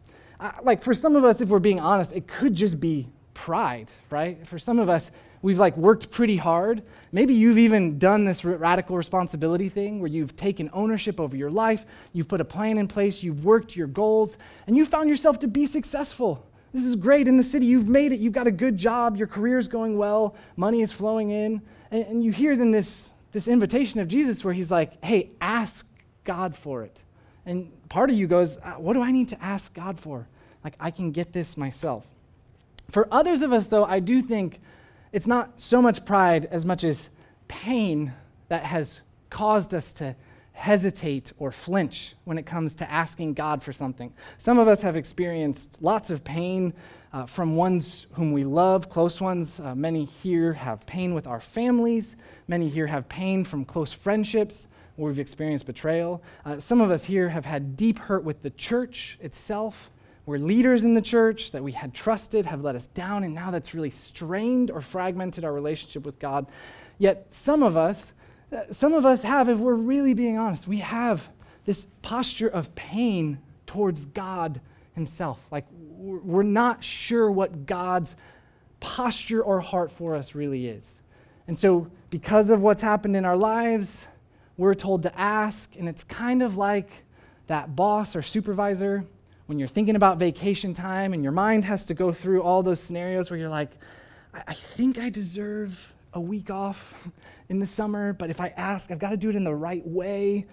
Like 0.62 0.84
for 0.84 0.93
some 0.93 1.15
of 1.15 1.24
us, 1.24 1.39
if 1.39 1.48
we're 1.48 1.60
being 1.60 1.80
honest, 1.80 2.12
it 2.12 2.28
could 2.28 2.56
just 2.56 2.82
be 2.82 3.08
pride, 3.39 3.89
right? 4.10 4.45
For 4.45 4.60
some 4.60 4.80
of 4.80 4.89
us, 4.89 5.12
we've 5.41 5.58
like 5.58 5.78
worked 5.78 6.12
pretty 6.12 6.36
hard. 6.36 6.84
Maybe 7.13 7.34
you've 7.34 7.58
even 7.58 7.97
done 7.97 8.25
this 8.25 8.43
radical 8.43 8.97
responsibility 8.97 9.69
thing 9.69 10.02
where 10.02 10.10
you've 10.10 10.36
taken 10.36 10.69
ownership 10.73 11.21
over 11.21 11.38
your 11.38 11.49
life, 11.49 11.86
you've 12.12 12.28
put 12.28 12.41
a 12.41 12.45
plan 12.45 12.78
in 12.78 12.86
place, 12.86 13.23
you've 13.23 13.45
worked 13.45 13.78
your 13.78 13.88
goals, 13.88 14.36
and 14.67 14.75
you 14.75 14.86
found 14.86 15.08
yourself 15.08 15.39
to 15.39 15.47
be 15.47 15.65
successful. 15.65 16.45
This 16.73 16.84
is 16.84 16.97
great 16.97 17.30
in 17.30 17.38
the 17.38 17.43
city. 17.43 17.65
You've 17.65 17.88
made 17.88 18.12
it. 18.12 18.19
You've 18.19 18.34
got 18.34 18.45
a 18.45 18.52
good 18.52 18.78
job. 18.78 19.15
Your 19.15 19.28
career's 19.28 19.69
going 19.69 19.97
well. 19.97 20.36
Money 20.58 20.82
is 20.82 20.91
flowing 20.91 21.32
in. 21.32 21.62
And, 21.91 22.06
and 22.08 22.23
you 22.23 22.34
hear 22.34 22.58
then 22.58 22.71
this, 22.71 23.12
this 23.32 23.47
invitation 23.47 24.02
of 24.02 24.10
Jesus 24.10 24.43
where 24.43 24.54
he's 24.54 24.69
like, 24.69 25.02
hey, 25.02 25.32
ask 25.39 25.88
God 26.25 26.58
for 26.58 26.84
it. 26.84 27.04
And 27.45 27.71
part 27.88 28.10
of 28.10 28.17
you 28.17 28.28
goes, 28.28 28.58
uh, 28.58 28.73
what 28.73 28.95
do 28.95 29.02
I 29.02 29.13
need 29.13 29.30
to 29.30 29.41
ask 29.41 29.73
God 29.73 29.97
for? 29.97 30.28
Like, 30.62 30.75
I 30.78 30.91
can 30.91 31.12
get 31.12 31.32
this 31.32 31.56
myself. 31.56 32.06
For 32.89 33.08
others 33.12 33.41
of 33.41 33.54
us, 33.54 33.67
though, 33.67 33.86
I 33.86 33.99
do 33.99 34.21
think 34.21 34.60
it's 35.12 35.28
not 35.28 35.60
so 35.60 35.82
much 35.82 36.06
pride 36.06 36.45
as 36.52 36.65
much 36.65 36.84
as 36.84 37.10
pain 37.47 38.13
that 38.47 38.63
has 38.63 39.02
caused 39.30 39.73
us 39.73 39.93
to 39.93 40.15
hesitate 40.54 41.32
or 41.39 41.52
flinch 41.52 42.15
when 42.25 42.38
it 42.38 42.45
comes 42.45 42.75
to 42.75 42.91
asking 42.91 43.34
God 43.34 43.63
for 43.63 43.71
something. 43.71 44.13
Some 44.38 44.60
of 44.60 44.67
us 44.67 44.82
have 44.82 44.97
experienced 44.97 45.82
lots 45.82 46.10
of 46.10 46.23
pain 46.23 46.73
uh, 47.13 47.25
from 47.25 47.56
ones 47.56 48.08
whom 48.12 48.34
we 48.34 48.43
love, 48.43 48.89
close 48.89 49.21
ones. 49.21 49.60
Uh, 49.60 49.73
many 49.73 50.04
here 50.04 50.52
have 50.54 50.86
pain 50.86 51.13
with 51.13 51.28
our 51.28 51.39
families. 51.39 52.17
Many 52.47 52.67
here 52.67 52.88
have 52.88 53.08
pain 53.08 53.45
from 53.45 53.63
close 53.63 53.93
friendships 53.93 54.67
where 54.97 55.10
we've 55.10 55.19
experienced 55.19 55.65
betrayal. 55.65 56.21
Uh, 56.45 56.60
some 56.60 56.82
of 56.82 56.91
us 56.91 57.06
here 57.06 57.30
have 57.30 57.45
had 57.45 57.78
deep 57.78 57.97
hurt 57.97 58.23
with 58.23 58.41
the 58.41 58.49
church 58.52 59.17
itself, 59.21 59.89
where 60.30 60.38
leaders 60.38 60.84
in 60.84 60.94
the 60.94 61.02
church 61.02 61.52
that 61.54 61.63
we 61.63 61.72
had 61.72 61.92
trusted 61.92 62.46
have 62.46 62.62
let 62.62 62.76
us 62.76 62.86
down, 62.86 63.24
and 63.24 63.34
now 63.34 63.50
that's 63.50 63.74
really 63.74 63.89
strained 63.89 64.70
or 64.70 64.80
fragmented 64.80 65.44
our 65.44 65.52
relationship 65.52 66.06
with 66.06 66.20
God. 66.20 66.46
Yet 67.00 67.34
some 67.34 67.63
of 67.63 67.76
us, 67.76 68.13
uh, 68.52 68.62
some 68.70 68.94
of 68.94 69.08
us 69.08 69.24
have, 69.24 69.50
if 69.50 69.58
we're 69.58 69.74
really 69.74 70.13
being 70.13 70.38
honest, 70.38 70.68
we 70.68 70.78
have 70.78 71.28
this 71.65 71.88
posture 72.04 72.48
of 72.48 72.76
pain 72.76 73.39
towards 73.65 74.06
God 74.06 74.62
Himself. 74.94 75.44
Like 75.50 75.65
we're 75.72 76.44
not 76.44 76.84
sure 76.84 77.32
what 77.32 77.65
God's 77.65 78.15
posture 78.80 79.42
or 79.42 79.60
heart 79.60 79.92
for 79.92 80.15
us 80.15 80.36
really 80.36 80.68
is. 80.68 81.02
And 81.48 81.58
so, 81.58 81.89
because 82.12 82.52
of 82.52 82.62
what's 82.62 82.84
happened 82.84 83.15
in 83.15 83.26
our 83.26 83.36
lives, 83.36 84.08
we're 84.58 84.76
told 84.76 85.02
to 85.04 85.20
ask, 85.20 85.76
and 85.76 85.89
it's 85.89 86.04
kind 86.04 86.44
of 86.44 86.56
like 86.56 86.92
that 87.48 87.76
boss 87.76 88.15
or 88.15 88.22
supervisor 88.22 89.08
when 89.50 89.58
you're 89.58 89.68
thinking 89.68 89.96
about 89.96 90.20
vacation 90.20 90.76
time 90.76 91.12
and 91.12 91.24
your 91.24 91.32
mind 91.32 91.66
has 91.66 91.84
to 91.84 91.96
go 91.96 92.14
through 92.14 92.44
all 92.44 92.62
those 92.62 92.80
scenarios 92.80 93.32
where 93.32 93.40
you're 93.40 93.50
like, 93.50 93.72
I, 94.32 94.44
I 94.50 94.54
think 94.54 95.00
I 95.00 95.10
deserve 95.10 95.92
a 96.14 96.22
week 96.22 96.52
off 96.52 97.10
in 97.50 97.58
the 97.58 97.66
summer, 97.66 98.14
but 98.14 98.30
if 98.30 98.40
I 98.40 98.50
ask, 98.50 98.92
I've 98.92 99.00
got 99.00 99.10
to 99.10 99.18
do 99.18 99.28
it 99.28 99.36
in 99.36 99.44
the 99.44 99.56
right 99.56 99.86
way. 99.88 100.46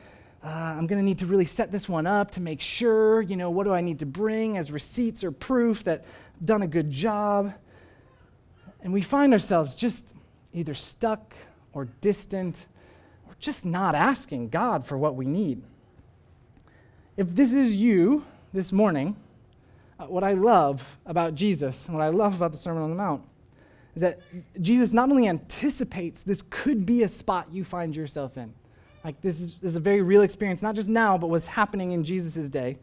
Uh, 0.43 0.49
I'm 0.49 0.87
going 0.87 0.99
to 0.99 1.05
need 1.05 1.19
to 1.19 1.27
really 1.27 1.45
set 1.45 1.71
this 1.71 1.91
one 1.91 2.07
up 2.07 2.31
to 2.33 2.41
make 2.41 2.63
sure, 2.63 3.21
you 3.21 3.37
know, 3.37 3.51
what 3.51 3.65
do 3.65 3.75
I 3.75 3.83
need 3.83 3.99
to 3.99 4.07
bring 4.07 4.57
as 4.57 4.73
receipts 4.73 5.23
or 5.23 5.31
proof 5.31 5.85
that 5.85 6.07
I've 6.41 6.47
done 6.47 6.63
a 6.63 6.67
good 6.67 6.91
job? 6.91 7.53
And 8.81 8.95
we 8.95 9.03
find 9.03 9.35
ourselves 9.35 9.75
just 9.75 10.15
either 10.55 10.73
stuck 10.73 11.35
or 11.75 11.87
distant 12.01 12.67
or 13.29 13.35
just 13.41 13.67
not 13.67 13.95
asking 13.95 14.49
God 14.49 14.87
for 14.87 14.97
what 14.97 15.17
we 15.17 15.27
need. 15.27 15.63
If 17.19 17.35
this 17.35 17.53
is 17.53 17.77
you 17.77 18.25
this 18.57 18.73
morning, 18.73 19.15
uh, 20.01 20.07
what 20.07 20.25
I 20.25 20.33
love 20.33 20.99
about 21.05 21.35
Jesus 21.35 21.89
what 21.91 22.01
I 22.01 22.09
love 22.09 22.35
about 22.35 22.53
the 22.53 22.57
Sermon 22.57 22.83
on 22.83 22.91
the 22.91 22.97
Mount 22.97 23.23
is 23.95 24.01
that 24.01 24.19
Jesus 24.61 24.95
not 24.95 25.11
only 25.11 25.29
anticipates 25.29 26.23
this 26.23 26.43
could 26.49 26.87
be 26.87 27.03
a 27.03 27.09
spot 27.09 27.49
you 27.53 27.65
find 27.65 27.95
yourself 27.95 28.37
in. 28.39 28.53
Like 29.05 29.21
this 29.21 29.41
is, 29.41 29.55
this 29.57 29.71
is 29.71 29.77
a 29.77 29.81
very 29.81 30.01
real 30.01 30.23
experience, 30.23 30.63
not 30.63 30.75
just 30.75 30.89
now, 30.89 31.19
but 31.19 31.29
was 31.29 31.47
happening 31.47 31.93
in 31.93 32.03
Jesus' 32.03 32.49
day. 32.49 32.79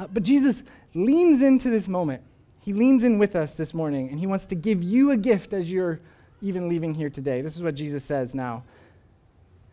Uh, 0.00 0.06
but 0.06 0.22
Jesus 0.22 0.62
leans 0.94 1.42
into 1.42 1.70
this 1.70 1.88
moment. 1.88 2.22
He 2.60 2.72
leans 2.72 3.04
in 3.04 3.18
with 3.18 3.36
us 3.36 3.54
this 3.54 3.72
morning, 3.72 4.08
and 4.08 4.18
he 4.18 4.26
wants 4.26 4.46
to 4.46 4.54
give 4.54 4.82
you 4.82 5.10
a 5.10 5.16
gift 5.16 5.52
as 5.52 5.70
you're 5.70 6.00
even 6.42 6.68
leaving 6.68 6.94
here 6.94 7.10
today. 7.10 7.42
This 7.42 7.54
is 7.54 7.62
what 7.62 7.74
Jesus 7.74 8.02
says 8.02 8.34
now 8.34 8.64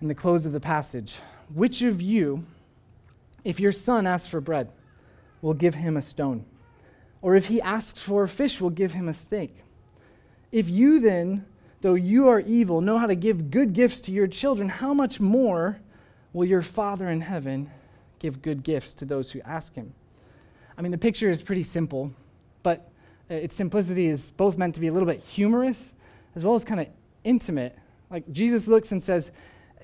in 0.01 0.07
the 0.07 0.15
close 0.15 0.45
of 0.45 0.51
the 0.51 0.59
passage. 0.59 1.15
Which 1.53 1.81
of 1.81 2.01
you, 2.01 2.45
if 3.43 3.59
your 3.59 3.71
son 3.71 4.05
asks 4.05 4.27
for 4.27 4.41
bread, 4.41 4.69
will 5.45 5.53
give 5.53 5.75
him 5.75 5.95
a 5.95 6.01
stone? 6.01 6.43
Or 7.21 7.35
if 7.35 7.45
he 7.45 7.61
asks 7.61 8.01
for 8.01 8.23
a 8.23 8.27
fish, 8.27 8.59
will 8.59 8.71
give 8.71 8.93
him 8.93 9.07
a 9.07 9.13
steak? 9.13 9.55
If 10.51 10.67
you 10.67 10.99
then, 10.99 11.45
though 11.81 11.93
you 11.93 12.27
are 12.29 12.39
evil, 12.39 12.81
know 12.81 12.97
how 12.97 13.05
to 13.05 13.13
give 13.13 13.51
good 13.51 13.73
gifts 13.73 14.01
to 14.01 14.11
your 14.11 14.25
children, 14.25 14.67
how 14.67 14.91
much 14.91 15.19
more 15.19 15.79
will 16.33 16.45
your 16.45 16.63
Father 16.63 17.09
in 17.09 17.21
heaven 17.21 17.69
give 18.17 18.41
good 18.41 18.63
gifts 18.63 18.95
to 18.95 19.05
those 19.05 19.31
who 19.31 19.41
ask 19.41 19.75
him? 19.75 19.93
I 20.79 20.81
mean, 20.81 20.91
the 20.91 20.97
picture 20.97 21.29
is 21.29 21.43
pretty 21.43 21.63
simple, 21.63 22.11
but 22.63 22.89
uh, 23.29 23.35
its 23.35 23.55
simplicity 23.55 24.07
is 24.07 24.31
both 24.31 24.57
meant 24.57 24.73
to 24.75 24.81
be 24.81 24.87
a 24.87 24.91
little 24.91 25.07
bit 25.07 25.21
humorous 25.21 25.93
as 26.35 26.43
well 26.43 26.55
as 26.55 26.65
kind 26.65 26.81
of 26.81 26.87
intimate. 27.23 27.77
Like 28.09 28.31
Jesus 28.31 28.67
looks 28.67 28.91
and 28.91 29.01
says, 29.01 29.29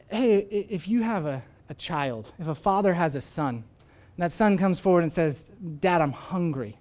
Hey, 0.09 0.39
if 0.39 0.87
you 0.87 1.03
have 1.03 1.27
a, 1.27 1.43
a 1.69 1.75
child, 1.75 2.31
if 2.39 2.47
a 2.47 2.55
father 2.55 2.95
has 2.95 3.13
a 3.13 3.21
son, 3.21 3.63
and 4.17 4.23
that 4.23 4.33
son 4.33 4.57
comes 4.57 4.79
forward 4.79 5.03
and 5.03 5.11
says, 5.11 5.51
Dad, 5.79 6.01
I'm 6.01 6.11
hungry, 6.11 6.77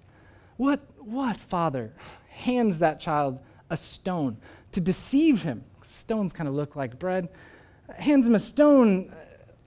what, 0.57 0.81
what 0.99 1.37
father 1.37 1.93
hands 2.29 2.79
that 2.79 2.99
child 2.99 3.39
a 3.69 3.77
stone 3.77 4.37
to 4.73 4.81
deceive 4.81 5.41
him? 5.41 5.63
Stones 5.85 6.33
kind 6.33 6.47
of 6.47 6.53
look 6.53 6.75
like 6.75 6.99
bread. 6.99 7.29
Hands 7.97 8.25
him 8.25 8.35
a 8.35 8.39
stone 8.39 9.09
uh, 9.09 9.15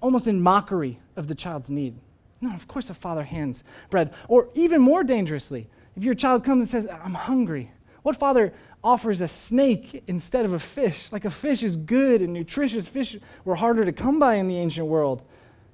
almost 0.01 0.27
in 0.27 0.41
mockery 0.41 0.99
of 1.17 1.29
the 1.29 1.35
child's 1.35 1.71
need. 1.71 1.97
No, 2.41 2.55
of 2.55 2.69
course 2.69 2.91
a 2.91 2.95
father 2.95 3.25
hands 3.25 3.65
bread. 3.91 4.13
Or 4.29 4.51
even 4.55 4.81
more 4.81 5.05
dangerously, 5.05 5.69
if 5.97 6.05
your 6.05 6.15
child 6.15 6.45
comes 6.45 6.73
and 6.73 6.85
says, 6.85 6.91
I'm 7.05 7.15
hungry, 7.15 7.71
What 8.05 8.17
father 8.17 8.53
offers 8.83 9.23
a 9.23 9.29
snake 9.29 10.05
instead 10.07 10.45
of 10.45 10.53
a 10.53 10.59
fish? 10.59 11.11
Like 11.11 11.25
a 11.25 11.31
fish 11.31 11.63
is 11.63 11.75
good 11.75 12.21
and 12.21 12.35
nutritious. 12.35 12.87
Fish 12.87 13.17
were 13.47 13.55
harder 13.55 13.85
to 13.85 13.93
come 13.93 14.21
by 14.21 14.35
in 14.35 14.47
the 14.47 14.59
ancient 14.59 14.87
world. 14.87 15.23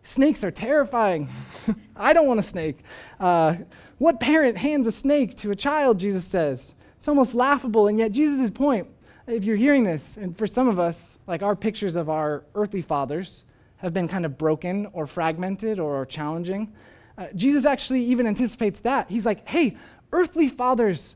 Snakes 0.02 0.42
are 0.42 0.50
terrifying. 0.50 1.28
I 1.96 2.12
don't 2.12 2.26
want 2.26 2.40
a 2.40 2.44
snake. 2.44 2.78
Uh, 3.18 3.56
what 3.98 4.18
parent 4.18 4.56
hands 4.56 4.86
a 4.86 4.92
snake 4.92 5.36
to 5.38 5.50
a 5.50 5.56
child, 5.56 5.98
Jesus 5.98 6.24
says? 6.24 6.74
It's 6.96 7.08
almost 7.08 7.34
laughable, 7.34 7.88
and 7.88 7.98
yet 7.98 8.12
Jesus' 8.12 8.50
point, 8.50 8.88
if 9.26 9.44
you're 9.44 9.56
hearing 9.56 9.84
this, 9.84 10.16
and 10.16 10.36
for 10.36 10.46
some 10.46 10.68
of 10.68 10.78
us, 10.78 11.18
like 11.26 11.42
our 11.42 11.54
pictures 11.54 11.96
of 11.96 12.08
our 12.08 12.44
earthly 12.54 12.82
fathers 12.82 13.44
have 13.76 13.92
been 13.92 14.08
kind 14.08 14.24
of 14.24 14.36
broken 14.38 14.86
or 14.92 15.06
fragmented 15.06 15.78
or 15.78 16.04
challenging, 16.06 16.72
uh, 17.16 17.26
Jesus 17.34 17.64
actually 17.64 18.02
even 18.04 18.26
anticipates 18.26 18.80
that. 18.80 19.10
He's 19.10 19.26
like, 19.26 19.46
hey, 19.48 19.76
earthly 20.12 20.48
fathers 20.48 21.14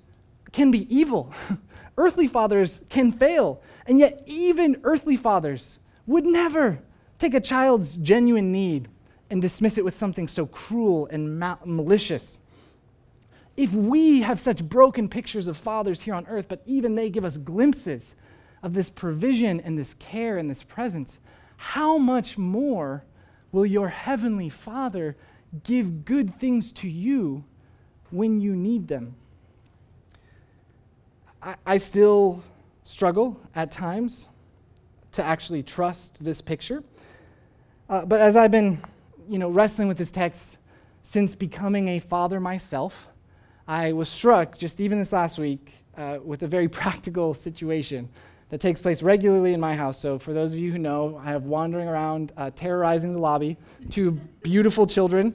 can 0.52 0.70
be 0.70 0.94
evil. 0.94 1.32
earthly 1.98 2.28
fathers 2.28 2.82
can 2.88 3.12
fail. 3.12 3.62
And 3.86 3.98
yet, 3.98 4.22
even 4.26 4.80
earthly 4.84 5.16
fathers 5.16 5.78
would 6.06 6.26
never 6.26 6.80
take 7.24 7.34
a 7.34 7.40
child's 7.40 7.96
genuine 7.96 8.52
need 8.52 8.86
and 9.30 9.40
dismiss 9.40 9.78
it 9.78 9.84
with 9.84 9.96
something 9.96 10.28
so 10.28 10.44
cruel 10.44 11.08
and 11.10 11.38
ma- 11.38 11.56
malicious. 11.64 12.36
If 13.56 13.72
we 13.72 14.20
have 14.20 14.38
such 14.38 14.62
broken 14.62 15.08
pictures 15.08 15.46
of 15.46 15.56
fathers 15.56 16.02
here 16.02 16.12
on 16.12 16.26
earth, 16.26 16.46
but 16.48 16.60
even 16.66 16.94
they 16.94 17.08
give 17.08 17.24
us 17.24 17.38
glimpses 17.38 18.14
of 18.62 18.74
this 18.74 18.90
provision 18.90 19.60
and 19.60 19.78
this 19.78 19.94
care 19.94 20.36
and 20.36 20.50
this 20.50 20.62
presence, 20.62 21.18
how 21.56 21.96
much 21.96 22.36
more 22.36 23.04
will 23.52 23.64
your 23.64 23.88
heavenly 23.88 24.50
Father 24.50 25.16
give 25.62 26.04
good 26.04 26.38
things 26.38 26.72
to 26.72 26.90
you 26.90 27.42
when 28.10 28.38
you 28.38 28.54
need 28.54 28.86
them? 28.86 29.14
I, 31.42 31.54
I 31.64 31.76
still 31.78 32.42
struggle 32.82 33.40
at 33.54 33.70
times 33.70 34.28
to 35.12 35.24
actually 35.24 35.62
trust 35.62 36.22
this 36.22 36.42
picture. 36.42 36.82
Uh, 37.88 38.04
but 38.04 38.20
as 38.20 38.34
I've 38.34 38.50
been, 38.50 38.82
you 39.28 39.38
know, 39.38 39.50
wrestling 39.50 39.88
with 39.88 39.98
this 39.98 40.10
text 40.10 40.58
since 41.02 41.34
becoming 41.34 41.88
a 41.88 41.98
father 41.98 42.40
myself, 42.40 43.08
I 43.68 43.92
was 43.92 44.08
struck 44.08 44.56
just 44.56 44.80
even 44.80 44.98
this 44.98 45.12
last 45.12 45.38
week 45.38 45.72
uh, 45.96 46.18
with 46.24 46.42
a 46.42 46.48
very 46.48 46.68
practical 46.80 47.34
situation 47.34 48.08
that 48.48 48.60
takes 48.60 48.80
place 48.80 49.02
regularly 49.02 49.52
in 49.52 49.60
my 49.60 49.74
house. 49.74 49.98
So, 49.98 50.18
for 50.18 50.32
those 50.32 50.54
of 50.54 50.58
you 50.58 50.72
who 50.72 50.78
know, 50.78 51.20
I 51.22 51.30
have 51.30 51.44
wandering 51.44 51.88
around 51.88 52.32
uh, 52.38 52.50
terrorizing 52.56 53.12
the 53.12 53.18
lobby 53.18 53.58
two 53.90 54.12
beautiful 54.42 54.86
children, 54.86 55.34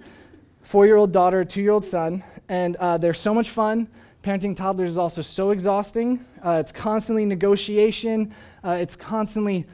four 0.63 0.87
year 0.87 0.95
old 0.95 1.11
daughter, 1.11 1.45
two 1.45 1.61
year 1.61 1.71
old 1.71 1.85
son, 1.85 2.23
and 2.49 2.75
uh, 2.77 2.97
they're 2.97 3.13
so 3.13 3.33
much 3.33 3.51
fun. 3.51 3.87
Parenting 4.23 4.55
toddlers 4.55 4.89
is 4.89 4.97
also 4.97 5.21
so 5.21 5.51
exhausting. 5.51 6.25
Uh, 6.43 6.57
it's 6.59 6.71
constantly 6.71 7.25
negotiation, 7.25 8.33
uh, 8.63 8.71
it's 8.71 8.95
constantly 8.95 9.67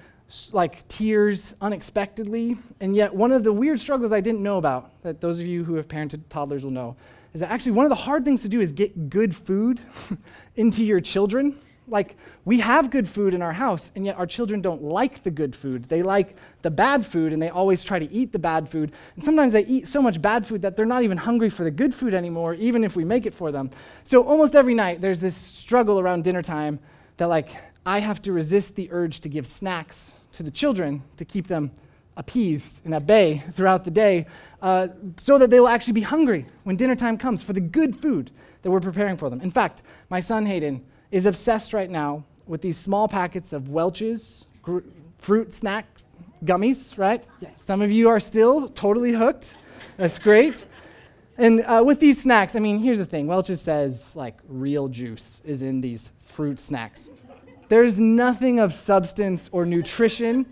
like 0.51 0.88
tears 0.88 1.55
unexpectedly. 1.61 2.57
And 2.79 2.95
yet, 2.95 3.13
one 3.13 3.31
of 3.31 3.43
the 3.43 3.53
weird 3.53 3.79
struggles 3.79 4.11
I 4.11 4.21
didn't 4.21 4.41
know 4.41 4.57
about, 4.57 5.01
that 5.03 5.21
those 5.21 5.39
of 5.39 5.45
you 5.45 5.63
who 5.63 5.75
have 5.75 5.88
parented 5.88 6.21
toddlers 6.29 6.63
will 6.63 6.71
know, 6.71 6.95
is 7.33 7.41
that 7.41 7.51
actually 7.51 7.73
one 7.73 7.85
of 7.85 7.89
the 7.89 7.95
hard 7.95 8.25
things 8.25 8.41
to 8.43 8.49
do 8.49 8.61
is 8.61 8.71
get 8.71 9.09
good 9.09 9.35
food 9.35 9.79
into 10.55 10.83
your 10.83 10.99
children. 10.99 11.59
Like, 11.88 12.17
we 12.45 12.59
have 12.61 12.89
good 12.89 13.07
food 13.07 13.35
in 13.35 13.43
our 13.43 13.53
house, 13.53 13.91
and 13.95 14.07
yet 14.07 14.17
our 14.17 14.25
children 14.25 14.59
don't 14.59 14.81
like 14.81 15.21
the 15.21 15.29
good 15.29 15.55
food. 15.55 15.85
They 15.85 16.01
like 16.01 16.35
the 16.63 16.71
bad 16.71 17.05
food, 17.05 17.31
and 17.31 17.39
they 17.39 17.49
always 17.49 17.83
try 17.83 17.99
to 17.99 18.11
eat 18.11 18.31
the 18.31 18.39
bad 18.39 18.67
food. 18.67 18.91
And 19.15 19.23
sometimes 19.23 19.53
they 19.53 19.65
eat 19.65 19.88
so 19.88 20.01
much 20.01 20.19
bad 20.19 20.47
food 20.47 20.63
that 20.63 20.75
they're 20.75 20.85
not 20.88 21.03
even 21.03 21.17
hungry 21.17 21.49
for 21.49 21.63
the 21.63 21.69
good 21.69 21.93
food 21.93 22.15
anymore, 22.15 22.55
even 22.55 22.83
if 22.83 22.95
we 22.95 23.05
make 23.05 23.27
it 23.27 23.35
for 23.35 23.51
them. 23.51 23.69
So, 24.03 24.23
almost 24.23 24.55
every 24.55 24.73
night, 24.73 24.99
there's 24.99 25.21
this 25.21 25.35
struggle 25.35 25.99
around 25.99 26.23
dinner 26.23 26.41
time 26.41 26.79
that, 27.17 27.27
like, 27.27 27.49
I 27.86 28.00
have 28.00 28.21
to 28.24 28.32
resist 28.32 28.76
the 28.76 28.89
urge 28.91 29.19
to 29.21 29.30
give 29.30 29.45
snacks 29.45 30.13
to 30.34 30.43
the 30.43 30.52
children 30.52 31.04
to 31.17 31.26
keep 31.26 31.48
them 31.48 31.71
appeased 32.17 32.82
and 32.86 32.95
at 32.95 33.06
bay 33.06 33.43
throughout 33.54 33.84
the 33.84 33.91
day 33.91 34.26
uh, 34.62 34.88
so 35.17 35.38
that 35.38 35.50
they 35.50 35.60
will 35.60 35.67
actually 35.67 35.93
be 35.93 36.02
hungry 36.02 36.45
when 36.63 36.76
dinner 36.76 36.95
time 36.95 37.17
comes 37.17 37.43
for 37.43 37.54
the 37.54 37.62
good 37.62 37.95
food 37.95 38.32
that 38.62 38.71
we're 38.71 38.80
preparing 38.80 39.17
for 39.17 39.30
them. 39.30 39.41
In 39.41 39.52
fact, 39.52 39.84
my 40.10 40.19
son 40.19 40.45
Hayden 40.45 40.84
is 41.12 41.26
obsessed 41.26 41.74
right 41.74 41.89
now 41.89 42.24
with 42.48 42.62
these 42.62 42.78
small 42.78 43.08
packets 43.08 43.54
of 43.54 43.69
Welch's 43.69 44.48
gr- 44.62 44.80
fruit 45.17 45.54
snack 45.54 45.86
gummies, 46.43 46.98
right? 46.98 47.24
Yes. 47.39 47.63
Some 47.63 47.82
of 47.82 47.91
you 47.91 48.10
are 48.10 48.19
still 48.19 48.69
totally 48.69 49.12
hooked. 49.12 49.56
That's 49.98 50.19
great. 50.19 50.65
And 51.38 51.62
uh, 51.62 51.84
with 51.86 52.00
these 52.00 52.21
snacks, 52.21 52.56
I 52.56 52.60
mean, 52.60 52.80
here's 52.80 52.98
the 52.98 53.06
thing 53.06 53.28
Welch's 53.28 53.62
says 53.62 54.15
like 54.15 54.39
real 54.48 54.88
juice 54.88 55.41
is 55.45 55.62
in 55.62 55.82
these 55.82 56.12
fruit 56.24 56.60
snacks. 56.60 57.10
There's 57.67 57.99
nothing 57.99 58.60
of 58.60 58.73
substance 58.73 59.49
or 59.51 59.65
nutrition 59.65 60.45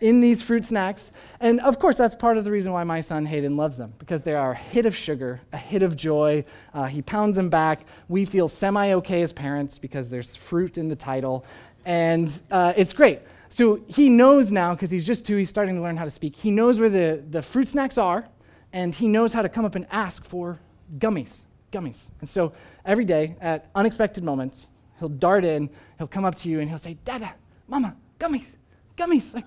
in 0.00 0.20
these 0.20 0.42
fruit 0.42 0.64
snacks. 0.64 1.10
And 1.40 1.60
of 1.60 1.78
course, 1.78 1.96
that's 1.96 2.14
part 2.14 2.36
of 2.36 2.44
the 2.44 2.50
reason 2.50 2.72
why 2.72 2.84
my 2.84 3.00
son 3.00 3.26
Hayden 3.26 3.56
loves 3.56 3.76
them, 3.76 3.92
because 3.98 4.22
they 4.22 4.34
are 4.34 4.52
a 4.52 4.56
hit 4.56 4.86
of 4.86 4.96
sugar, 4.96 5.40
a 5.52 5.56
hit 5.56 5.82
of 5.82 5.96
joy. 5.96 6.44
Uh, 6.72 6.84
he 6.84 7.02
pounds 7.02 7.36
them 7.36 7.48
back. 7.48 7.80
We 8.08 8.24
feel 8.24 8.48
semi 8.48 8.92
okay 8.92 9.22
as 9.22 9.32
parents 9.32 9.78
because 9.78 10.08
there's 10.08 10.36
fruit 10.36 10.78
in 10.78 10.88
the 10.88 10.96
title. 10.96 11.44
And 11.84 12.40
uh, 12.50 12.74
it's 12.76 12.92
great. 12.92 13.20
So 13.50 13.80
he 13.88 14.08
knows 14.08 14.52
now, 14.52 14.74
because 14.74 14.90
he's 14.90 15.06
just 15.06 15.26
two, 15.26 15.36
he's 15.36 15.48
starting 15.48 15.76
to 15.76 15.82
learn 15.82 15.96
how 15.96 16.04
to 16.04 16.10
speak. 16.10 16.36
He 16.36 16.50
knows 16.50 16.78
where 16.78 16.90
the, 16.90 17.24
the 17.30 17.42
fruit 17.42 17.68
snacks 17.68 17.96
are, 17.96 18.28
and 18.72 18.94
he 18.94 19.08
knows 19.08 19.32
how 19.32 19.42
to 19.42 19.48
come 19.48 19.64
up 19.64 19.74
and 19.74 19.86
ask 19.90 20.24
for 20.24 20.60
gummies. 20.98 21.44
Gummies. 21.72 22.10
And 22.20 22.28
so 22.28 22.52
every 22.84 23.04
day, 23.04 23.36
at 23.40 23.70
unexpected 23.74 24.22
moments, 24.22 24.68
he'll 24.98 25.08
dart 25.08 25.44
in, 25.44 25.70
he'll 25.98 26.06
come 26.06 26.24
up 26.24 26.34
to 26.36 26.48
you, 26.48 26.60
and 26.60 26.68
he'll 26.68 26.78
say, 26.78 26.96
Dada, 27.04 27.34
Mama, 27.66 27.96
gummies, 28.18 28.56
gummies. 28.96 29.34
Like, 29.34 29.46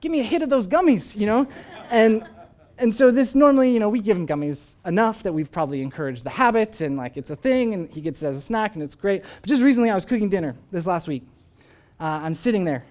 give 0.00 0.12
me 0.12 0.20
a 0.20 0.24
hit 0.24 0.42
of 0.42 0.50
those 0.50 0.66
gummies, 0.66 1.16
you 1.16 1.26
know? 1.26 1.46
And 1.90 2.28
and 2.80 2.94
so 2.94 3.10
this 3.10 3.34
normally, 3.34 3.74
you 3.74 3.78
know, 3.78 3.90
we 3.90 4.00
give 4.00 4.16
him 4.16 4.26
gummies 4.26 4.76
enough 4.86 5.22
that 5.24 5.34
we've 5.34 5.50
probably 5.50 5.82
encouraged 5.82 6.24
the 6.24 6.30
habit 6.30 6.80
and 6.80 6.96
like 6.96 7.18
it's 7.18 7.28
a 7.28 7.36
thing 7.36 7.74
and 7.74 7.90
he 7.90 8.00
gets 8.00 8.22
it 8.22 8.26
as 8.26 8.38
a 8.38 8.40
snack 8.40 8.72
and 8.72 8.82
it's 8.82 8.94
great. 8.94 9.22
But 9.42 9.50
just 9.50 9.62
recently 9.62 9.90
I 9.90 9.94
was 9.94 10.06
cooking 10.06 10.30
dinner 10.30 10.56
this 10.72 10.86
last 10.86 11.06
week. 11.06 11.22
Uh, 12.00 12.20
I'm 12.22 12.32
sitting 12.32 12.64
there 12.64 12.84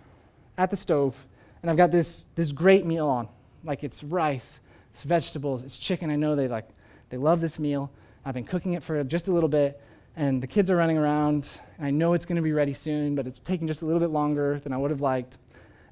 at 0.60 0.70
the 0.70 0.78
stove 0.78 1.26
and 1.64 1.72
I've 1.72 1.78
got 1.78 1.90
this 1.90 2.28
this 2.36 2.52
great 2.52 2.86
meal 2.86 3.08
on. 3.08 3.28
Like 3.64 3.84
it's 3.84 4.04
rice, 4.04 4.60
it's 4.92 5.02
vegetables, 5.02 5.64
it's 5.64 5.80
chicken. 5.80 6.12
I 6.12 6.16
know 6.16 6.36
they 6.36 6.48
like 6.48 6.70
they 7.10 7.18
love 7.18 7.42
this 7.42 7.58
meal. 7.58 7.90
I've 8.24 8.36
been 8.36 8.46
cooking 8.46 8.74
it 8.74 8.84
for 8.84 9.04
just 9.04 9.28
a 9.28 9.32
little 9.32 9.50
bit 9.50 9.82
and 10.16 10.44
the 10.44 10.48
kids 10.48 10.70
are 10.70 10.76
running 10.76 10.98
around 10.98 11.60
and 11.78 11.88
I 11.88 11.92
know 11.92 12.14
it's 12.14 12.26
going 12.26 12.36
to 12.36 12.42
be 12.42 12.52
ready 12.52 12.74
soon, 12.74 13.16
but 13.16 13.26
it's 13.26 13.40
taking 13.40 13.68
just 13.68 13.82
a 13.82 13.86
little 13.86 14.02
bit 14.02 14.10
longer 14.10 14.60
than 14.60 14.74
I 14.74 14.78
would 14.78 14.92
have 14.92 15.00
liked. 15.00 15.38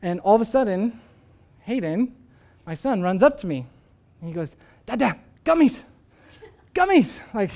And 0.01 0.19
all 0.19 0.36
of 0.36 0.41
a 0.41 0.45
sudden, 0.45 0.99
Hayden, 1.62 2.13
my 2.65 2.73
son, 2.73 3.01
runs 3.01 3.23
up 3.23 3.38
to 3.38 3.47
me 3.47 3.65
and 4.19 4.27
he 4.27 4.34
goes, 4.36 4.58
Dada, 4.86 5.17
gummies, 5.45 5.84
gummies, 6.75 7.19
like, 7.34 7.51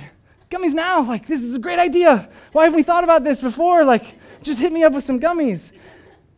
gummies 0.50 0.74
now. 0.74 1.02
Like, 1.02 1.28
this 1.28 1.42
is 1.42 1.56
a 1.56 1.60
great 1.60 1.80
idea. 1.80 2.30
Why 2.54 2.64
haven't 2.64 2.78
we 2.78 2.84
thought 2.84 3.04
about 3.04 3.24
this 3.24 3.42
before? 3.42 3.84
Like, 3.84 4.16
just 4.42 4.60
hit 4.60 4.72
me 4.72 4.84
up 4.84 4.94
with 4.94 5.04
some 5.04 5.20
gummies. 5.20 5.74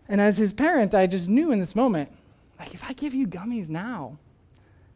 And 0.10 0.20
as 0.20 0.38
his 0.38 0.52
parent, 0.52 0.96
I 0.96 1.08
just 1.08 1.30
knew 1.30 1.52
in 1.52 1.60
this 1.60 1.76
moment, 1.76 2.12
like, 2.60 2.74
if 2.74 2.84
I 2.84 2.94
give 2.94 3.14
you 3.14 3.28
gummies 3.28 3.70
now, 3.70 4.18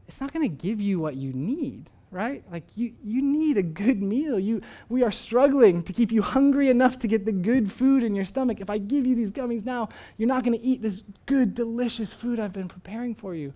it's 0.07 0.19
not 0.19 0.33
going 0.33 0.49
to 0.49 0.55
give 0.55 0.81
you 0.81 0.99
what 0.99 1.15
you 1.15 1.33
need 1.33 1.91
right? 2.11 2.43
Like 2.51 2.63
you, 2.75 2.93
you 3.03 3.21
need 3.21 3.57
a 3.57 3.63
good 3.63 4.01
meal. 4.01 4.39
You, 4.39 4.61
we 4.89 5.03
are 5.03 5.11
struggling 5.11 5.81
to 5.83 5.93
keep 5.93 6.11
you 6.11 6.21
hungry 6.21 6.69
enough 6.69 6.99
to 6.99 7.07
get 7.07 7.25
the 7.25 7.31
good 7.31 7.71
food 7.71 8.03
in 8.03 8.15
your 8.15 8.25
stomach. 8.25 8.59
If 8.61 8.69
I 8.69 8.77
give 8.77 9.05
you 9.05 9.15
these 9.15 9.31
gummies 9.31 9.65
now, 9.65 9.89
you're 10.17 10.27
not 10.27 10.43
going 10.43 10.57
to 10.57 10.63
eat 10.63 10.81
this 10.81 11.03
good, 11.25 11.53
delicious 11.53 12.13
food 12.13 12.39
I've 12.39 12.53
been 12.53 12.67
preparing 12.69 13.15
for 13.15 13.35
you. 13.35 13.53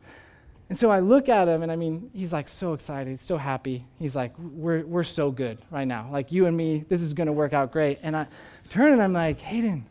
And 0.69 0.77
so 0.79 0.89
I 0.89 1.01
look 1.01 1.27
at 1.27 1.49
him, 1.49 1.63
and 1.63 1.71
I 1.71 1.75
mean, 1.75 2.09
he's 2.13 2.31
like 2.31 2.47
so 2.47 2.71
excited, 2.71 3.19
so 3.19 3.35
happy. 3.35 3.85
He's 3.99 4.15
like, 4.15 4.31
we're, 4.39 4.85
we're 4.85 5.03
so 5.03 5.29
good 5.29 5.57
right 5.69 5.85
now. 5.85 6.07
Like 6.09 6.31
you 6.31 6.45
and 6.45 6.55
me, 6.55 6.85
this 6.87 7.01
is 7.01 7.13
going 7.13 7.27
to 7.27 7.33
work 7.33 7.51
out 7.51 7.73
great. 7.73 7.99
And 8.03 8.15
I 8.15 8.25
turn 8.69 8.93
and 8.93 9.01
I'm 9.01 9.11
like, 9.11 9.41
Hayden, 9.41 9.85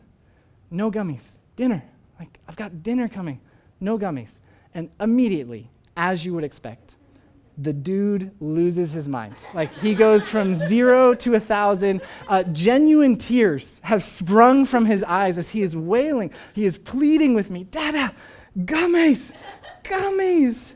no 0.71 0.89
gummies, 0.89 1.37
dinner. 1.55 1.83
Like, 2.17 2.39
I've 2.47 2.55
got 2.55 2.81
dinner 2.81 3.07
coming, 3.07 3.39
no 3.79 3.99
gummies. 3.99 4.39
And 4.73 4.89
immediately, 4.99 5.69
as 5.97 6.25
you 6.25 6.33
would 6.33 6.43
expect, 6.43 6.95
the 7.61 7.73
dude 7.73 8.31
loses 8.39 8.91
his 8.91 9.07
mind. 9.07 9.35
Like 9.53 9.71
he 9.75 9.93
goes 9.93 10.27
from 10.27 10.53
zero 10.53 11.13
to 11.15 11.35
a 11.35 11.39
thousand. 11.39 12.01
Uh, 12.27 12.43
genuine 12.43 13.17
tears 13.17 13.79
have 13.83 14.01
sprung 14.01 14.65
from 14.65 14.85
his 14.85 15.03
eyes 15.03 15.37
as 15.37 15.49
he 15.49 15.61
is 15.61 15.77
wailing. 15.77 16.31
He 16.53 16.65
is 16.65 16.77
pleading 16.77 17.35
with 17.35 17.51
me, 17.51 17.65
Dada, 17.65 18.13
gummies, 18.57 19.33
gummies. 19.83 20.73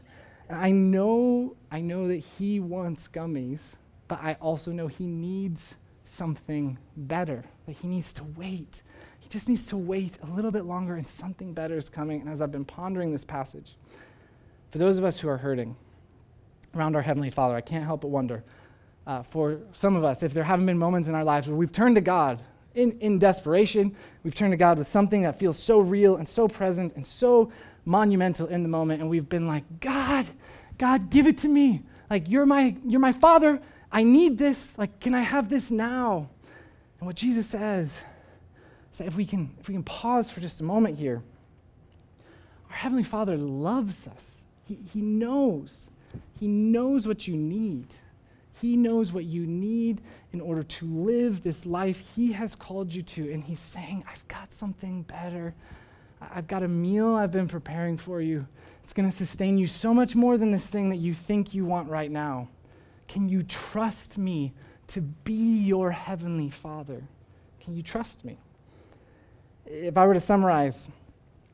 And 0.48 0.60
I 0.60 0.72
know, 0.72 1.56
I 1.72 1.82
know 1.82 2.08
that 2.08 2.18
he 2.18 2.60
wants 2.60 3.08
gummies, 3.08 3.74
but 4.08 4.20
I 4.22 4.38
also 4.40 4.72
know 4.72 4.88
he 4.88 5.08
needs 5.08 5.76
something 6.04 6.78
better. 6.96 7.44
That 7.66 7.74
he 7.74 7.88
needs 7.88 8.14
to 8.14 8.24
wait. 8.24 8.84
He 9.20 9.28
just 9.30 9.50
needs 9.50 9.66
to 9.68 9.78
wait 9.78 10.20
a 10.22 10.28
little 10.28 10.52
bit 10.52 10.66
longer, 10.66 10.96
and 10.96 11.08
something 11.08 11.52
better 11.54 11.78
is 11.78 11.90
coming. 11.90 12.22
And 12.22 12.30
as 12.30 12.44
I've 12.44 12.52
been 12.52 12.66
pondering 12.66 13.12
this 13.12 13.26
passage, 13.26 13.76
for 14.70 14.78
those 14.78 15.00
of 15.00 15.04
us 15.04 15.20
who 15.20 15.30
are 15.30 15.38
hurting, 15.38 15.76
around 16.76 16.96
our 16.96 17.02
Heavenly 17.02 17.32
Father, 17.32 17.56
I 17.56 17.62
can't 17.62 17.86
help 17.86 18.02
but 18.02 18.10
wonder 18.10 18.44
uh, 19.08 19.24
for 19.24 19.60
some 19.72 19.96
of 19.96 20.04
us 20.04 20.24
if 20.24 20.34
there 20.34 20.44
haven't 20.44 20.66
been 20.66 20.78
moments 20.78 21.08
in 21.08 21.16
our 21.16 21.24
lives 21.24 21.48
where 21.48 21.56
we've 21.56 21.72
turned 21.72 21.96
to 21.96 22.02
God 22.02 22.42
In, 22.76 23.00
in 23.00 23.20
desperation, 23.20 23.96
we've 24.24 24.36
turned 24.36 24.52
to 24.52 24.58
God 24.58 24.78
with 24.78 24.88
something 24.88 25.24
that 25.24 25.40
feels 25.40 25.58
so 25.58 25.80
real 25.80 26.18
and 26.18 26.28
so 26.28 26.48
present 26.48 26.96
and 26.96 27.06
so 27.06 27.50
monumental 27.86 28.48
in 28.48 28.64
the 28.64 28.70
moment, 28.70 29.00
and 29.02 29.10
we've 29.10 29.30
been 29.30 29.48
like, 29.48 29.64
God, 29.80 30.28
God, 30.78 31.10
give 31.10 31.26
it 31.26 31.38
to 31.38 31.48
me. 31.48 31.84
Like, 32.10 32.28
you're 32.28 32.46
my, 32.46 32.76
you're 32.86 33.00
my 33.00 33.14
father. 33.14 33.62
I 33.92 34.04
need 34.04 34.38
this. 34.38 34.78
Like, 34.78 35.00
can 35.00 35.14
I 35.16 35.22
have 35.22 35.48
this 35.48 35.72
now? 35.72 36.28
And 37.00 37.08
what 37.08 37.16
Jesus 37.16 37.46
says 37.48 38.04
is 38.92 38.98
that 38.98 39.08
if 39.08 39.16
we 39.16 39.26
can, 39.26 39.56
if 39.60 39.70
we 39.70 39.74
can 39.74 39.84
pause 39.84 40.30
for 40.30 40.42
just 40.42 40.60
a 40.60 40.64
moment 40.64 40.98
here, 40.98 41.22
our 42.70 42.76
Heavenly 42.76 43.04
Father 43.04 43.38
loves 43.38 44.08
us. 44.08 44.44
He, 44.68 44.76
he 44.94 45.02
knows. 45.02 45.92
He 46.40 46.48
knows 46.48 47.08
what 47.08 47.28
you 47.28 47.36
need. 47.36 47.88
He 48.62 48.78
knows 48.78 49.12
what 49.12 49.26
you 49.26 49.46
need 49.46 50.02
in 50.32 50.42
order 50.42 50.64
to 50.64 50.86
live 50.86 51.44
this 51.44 51.66
life 51.66 52.00
He 52.16 52.32
has 52.34 52.56
called 52.56 52.94
you 52.94 53.04
to. 53.04 53.32
And 53.32 53.44
He's 53.44 53.60
saying, 53.60 54.04
I've 54.10 54.28
got 54.28 54.54
something 54.54 55.04
better. 55.04 55.54
I've 56.22 56.48
got 56.48 56.64
a 56.64 56.68
meal 56.68 57.16
I've 57.16 57.32
been 57.32 57.48
preparing 57.48 57.98
for 57.98 58.22
you. 58.22 58.48
It's 58.84 58.94
going 58.94 59.10
to 59.10 59.16
sustain 59.16 59.58
you 59.58 59.68
so 59.68 59.94
much 59.94 60.16
more 60.16 60.38
than 60.38 60.52
this 60.52 60.70
thing 60.70 60.90
that 60.90 60.98
you 60.98 61.14
think 61.14 61.54
you 61.54 61.66
want 61.66 61.90
right 61.90 62.12
now. 62.12 62.50
Can 63.08 63.30
you 63.30 63.44
trust 63.44 64.18
me 64.18 64.54
to 64.88 65.02
be 65.02 65.58
your 65.60 65.92
heavenly 65.92 66.50
Father? 66.50 67.04
Can 67.60 67.76
you 67.76 67.84
trust 67.84 68.24
me? 68.24 68.38
If 69.66 69.98
I 69.98 70.06
were 70.06 70.14
to 70.14 70.20
summarize 70.20 70.90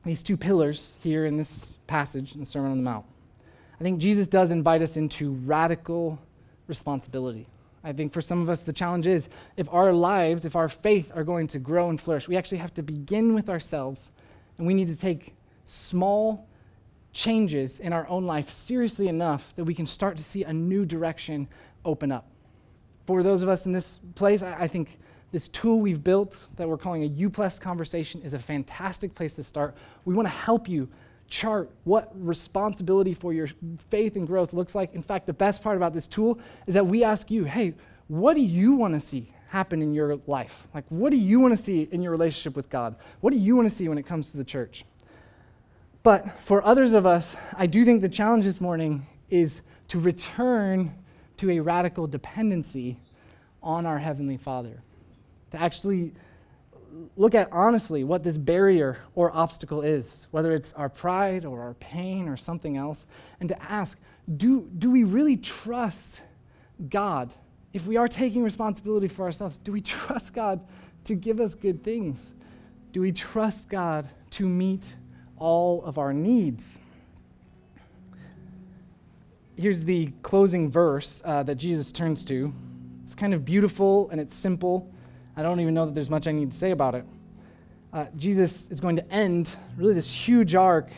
these 0.05 0.23
two 0.23 0.36
pillars 0.36 0.97
here 1.01 1.25
in 1.25 1.38
this 1.38 1.77
passage 1.88 2.34
in 2.34 2.39
the 2.39 2.45
Sermon 2.45 2.71
on 2.71 2.77
the 2.77 2.84
Mount, 2.84 3.05
I 3.82 3.84
think 3.84 3.97
Jesus 3.97 4.27
does 4.27 4.51
invite 4.51 4.84
us 4.84 4.95
into 4.95 5.32
radical 5.32 6.19
responsibility. 6.67 7.47
I 7.84 7.91
think 7.91 8.13
for 8.13 8.21
some 8.21 8.39
of 8.39 8.47
us, 8.47 8.61
the 8.61 8.71
challenge 8.71 9.07
is 9.07 9.27
if 9.57 9.67
our 9.73 9.91
lives, 9.91 10.45
if 10.45 10.55
our 10.55 10.69
faith 10.69 11.11
are 11.15 11.23
going 11.23 11.47
to 11.47 11.57
grow 11.57 11.89
and 11.89 11.99
flourish, 11.99 12.27
we 12.27 12.38
actually 12.38 12.59
have 12.59 12.75
to 12.75 12.84
begin 12.84 13.34
with 13.34 13.49
ourselves 13.49 14.11
and 14.59 14.67
we 14.67 14.75
need 14.75 14.88
to 14.89 14.95
take 14.95 15.34
small 15.65 16.47
changes 17.11 17.79
in 17.79 17.91
our 17.91 18.07
own 18.07 18.27
life 18.27 18.51
seriously 18.51 19.07
enough 19.07 19.51
that 19.55 19.63
we 19.63 19.73
can 19.73 19.88
start 19.88 20.15
to 20.17 20.23
see 20.23 20.43
a 20.43 20.53
new 20.53 20.86
direction 20.86 21.47
open 21.84 22.11
up. 22.11 22.27
For 23.07 23.23
those 23.23 23.41
of 23.41 23.49
us 23.49 23.65
in 23.65 23.71
this 23.71 23.99
place, 24.13 24.43
I, 24.43 24.53
I 24.59 24.67
think 24.67 24.99
this 25.32 25.47
tool 25.47 25.79
we've 25.79 26.03
built 26.03 26.49
that 26.57 26.69
we're 26.69 26.77
calling 26.77 27.01
a 27.01 27.07
U 27.07 27.32
plus 27.32 27.57
conversation 27.57 28.21
is 28.21 28.36
a 28.36 28.39
fantastic 28.39 29.15
place 29.15 29.38
to 29.38 29.43
start. 29.43 29.75
We 30.05 30.13
want 30.13 30.27
to 30.27 30.34
help 30.36 30.69
you 30.69 30.88
chart 31.32 31.71
what 31.86 32.11
responsibility 32.13 33.13
for 33.13 33.34
your 33.34 33.47
faith 33.89 34.15
and 34.17 34.27
growth 34.27 34.53
looks 34.53 34.75
like. 34.75 34.93
In 34.93 35.01
fact, 35.01 35.25
the 35.25 35.34
best 35.34 35.63
part 35.63 35.77
about 35.77 35.93
this 35.93 36.05
tool 36.05 36.39
is 36.67 36.75
that 36.75 36.86
we 36.86 37.03
ask 37.03 37.32
you, 37.32 37.45
hey, 37.45 37.73
what 38.07 38.36
do 38.36 38.41
you 38.41 38.75
want 38.75 38.93
to 38.93 38.99
see 38.99 39.34
happen 39.47 39.82
in 39.82 39.93
your 39.93 40.17
life? 40.27 40.67
Like, 40.73 40.86
what 40.89 41.11
do 41.11 41.17
you 41.17 41.39
want 41.39 41.53
to 41.53 41.57
see 41.57 41.88
in 41.91 42.01
your 42.01 42.11
relationship 42.11 42.55
with 42.55 42.69
God? 42.69 42.95
What 43.21 43.32
do 43.32 43.39
you 43.39 43.55
want 43.55 43.69
to 43.69 43.75
see 43.75 43.88
when 43.89 43.97
it 43.97 44.05
comes 44.05 44.32
to 44.32 44.38
the 44.38 44.43
church? 44.43 44.86
But 46.03 46.29
for 46.41 46.63
others 46.65 46.93
of 46.93 47.05
us, 47.05 47.36
I 47.55 47.65
do 47.65 47.86
think 47.86 48.01
the 48.01 48.09
challenge 48.09 48.45
this 48.45 48.61
morning 48.61 49.05
is 49.29 49.61
to 49.89 49.99
return 49.99 50.93
to 51.38 51.51
a 51.51 51.59
radical 51.59 52.07
dependency 52.07 52.97
on 53.63 53.86
our 53.86 53.97
Heavenly 53.97 54.38
Father, 54.38 54.82
to 55.51 55.61
actually 55.61 56.13
look 57.17 57.35
at 57.35 57.49
honestly 57.51 58.03
what 58.03 58.23
this 58.23 58.37
barrier 58.37 58.97
or 59.15 59.35
obstacle 59.35 59.81
is, 59.81 60.27
whether 60.31 60.51
it's 60.51 60.73
our 60.73 60.89
pride 60.89 61.45
or 61.45 61.61
our 61.61 61.73
pain 61.75 62.27
or 62.27 62.37
something 62.37 62.77
else, 62.77 63.05
and 63.39 63.49
to 63.49 63.63
ask 63.63 63.99
do, 64.37 64.69
do 64.77 64.91
we 64.91 65.03
really 65.03 65.37
trust 65.37 66.21
God? 66.89 67.33
If 67.73 67.87
we 67.87 67.97
are 67.97 68.07
taking 68.07 68.43
responsibility 68.43 69.07
for 69.07 69.25
ourselves, 69.25 69.57
do 69.57 69.71
we 69.71 69.81
trust 69.81 70.33
God 70.33 70.61
to 71.05 71.15
give 71.15 71.39
us 71.39 71.55
good 71.55 71.83
things? 71.83 72.35
Do 72.91 73.01
we 73.01 73.11
trust 73.11 73.69
God 73.69 74.07
to 74.31 74.47
meet 74.47 74.95
all 75.37 75.83
of 75.83 75.97
our 75.97 76.13
needs? 76.13 76.77
Here's 79.57 79.83
the 79.83 80.11
closing 80.23 80.69
verse 80.69 81.21
uh, 81.25 81.43
that 81.43 81.55
Jesus 81.55 81.91
turns 81.91 82.25
to. 82.25 82.53
It's 83.05 83.15
kind 83.15 83.33
of 83.33 83.45
beautiful 83.45 84.09
and 84.09 84.19
it's 84.19 84.35
simple 84.35 84.91
I 85.36 85.43
don't 85.43 85.59
even 85.59 85.73
know 85.73 85.86
that 85.86 85.95
there's 85.95 86.09
much 86.09 86.27
I 86.27 86.32
need 86.32 86.51
to 86.51 86.57
say 86.57 86.71
about 86.71 86.95
it. 86.95 87.05
Uh, 87.93 88.05
Jesus 88.15 88.69
is 88.69 88.79
going 88.79 88.95
to 88.95 89.11
end 89.11 89.49
really 89.77 89.93
this 89.93 90.11
huge 90.11 90.55
arc 90.55 90.89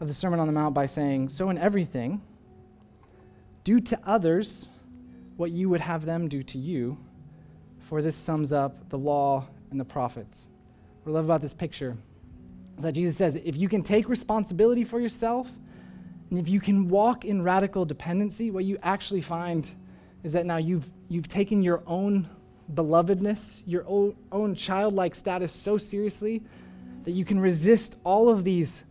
of 0.00 0.08
the 0.08 0.14
Sermon 0.14 0.40
on 0.40 0.46
the 0.46 0.52
Mount 0.52 0.74
by 0.74 0.86
saying, 0.86 1.28
So 1.28 1.50
in 1.50 1.58
everything, 1.58 2.20
do 3.64 3.80
to 3.80 3.98
others 4.04 4.68
what 5.36 5.50
you 5.50 5.68
would 5.68 5.80
have 5.80 6.04
them 6.04 6.28
do 6.28 6.42
to 6.42 6.58
you, 6.58 6.98
for 7.78 8.02
this 8.02 8.16
sums 8.16 8.52
up 8.52 8.88
the 8.88 8.98
law 8.98 9.46
and 9.70 9.78
the 9.78 9.84
prophets. 9.84 10.48
What 11.02 11.12
I 11.12 11.14
love 11.14 11.24
about 11.24 11.42
this 11.42 11.54
picture 11.54 11.96
is 12.76 12.84
that 12.84 12.92
Jesus 12.92 13.16
says, 13.16 13.36
if 13.36 13.56
you 13.56 13.68
can 13.68 13.82
take 13.82 14.08
responsibility 14.08 14.84
for 14.84 15.00
yourself, 15.00 15.50
and 16.30 16.38
if 16.38 16.48
you 16.48 16.60
can 16.60 16.88
walk 16.88 17.24
in 17.24 17.42
radical 17.42 17.84
dependency, 17.84 18.50
what 18.50 18.64
you 18.64 18.78
actually 18.82 19.20
find 19.20 19.70
is 20.22 20.32
that 20.32 20.46
now 20.46 20.56
you've, 20.56 20.88
you've 21.08 21.28
taken 21.28 21.62
your 21.62 21.82
own 21.86 22.28
belovedness, 22.74 23.62
your 23.66 23.84
own, 23.86 24.14
own 24.30 24.54
childlike 24.54 25.14
status 25.14 25.52
so 25.52 25.76
seriously 25.76 26.42
that 27.04 27.12
you 27.12 27.24
can 27.24 27.40
resist 27.40 27.96
all 28.04 28.28
of 28.28 28.44
these 28.44 28.84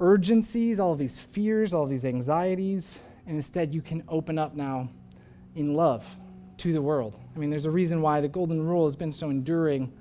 urgencies, 0.00 0.80
all 0.80 0.92
of 0.92 0.98
these 0.98 1.18
fears, 1.18 1.72
all 1.72 1.84
of 1.84 1.90
these 1.90 2.04
anxieties, 2.04 2.98
and 3.26 3.36
instead 3.36 3.72
you 3.72 3.80
can 3.80 4.02
open 4.08 4.38
up 4.38 4.54
now 4.54 4.88
in 5.54 5.74
love 5.74 6.04
to 6.58 6.72
the 6.72 6.82
world. 6.82 7.18
I 7.34 7.38
mean, 7.38 7.50
there's 7.50 7.64
a 7.64 7.70
reason 7.70 8.02
why 8.02 8.20
the 8.20 8.28
golden 8.28 8.64
rule 8.66 8.84
has 8.86 8.96
been 8.96 9.12
so 9.12 9.30
enduring. 9.30 9.92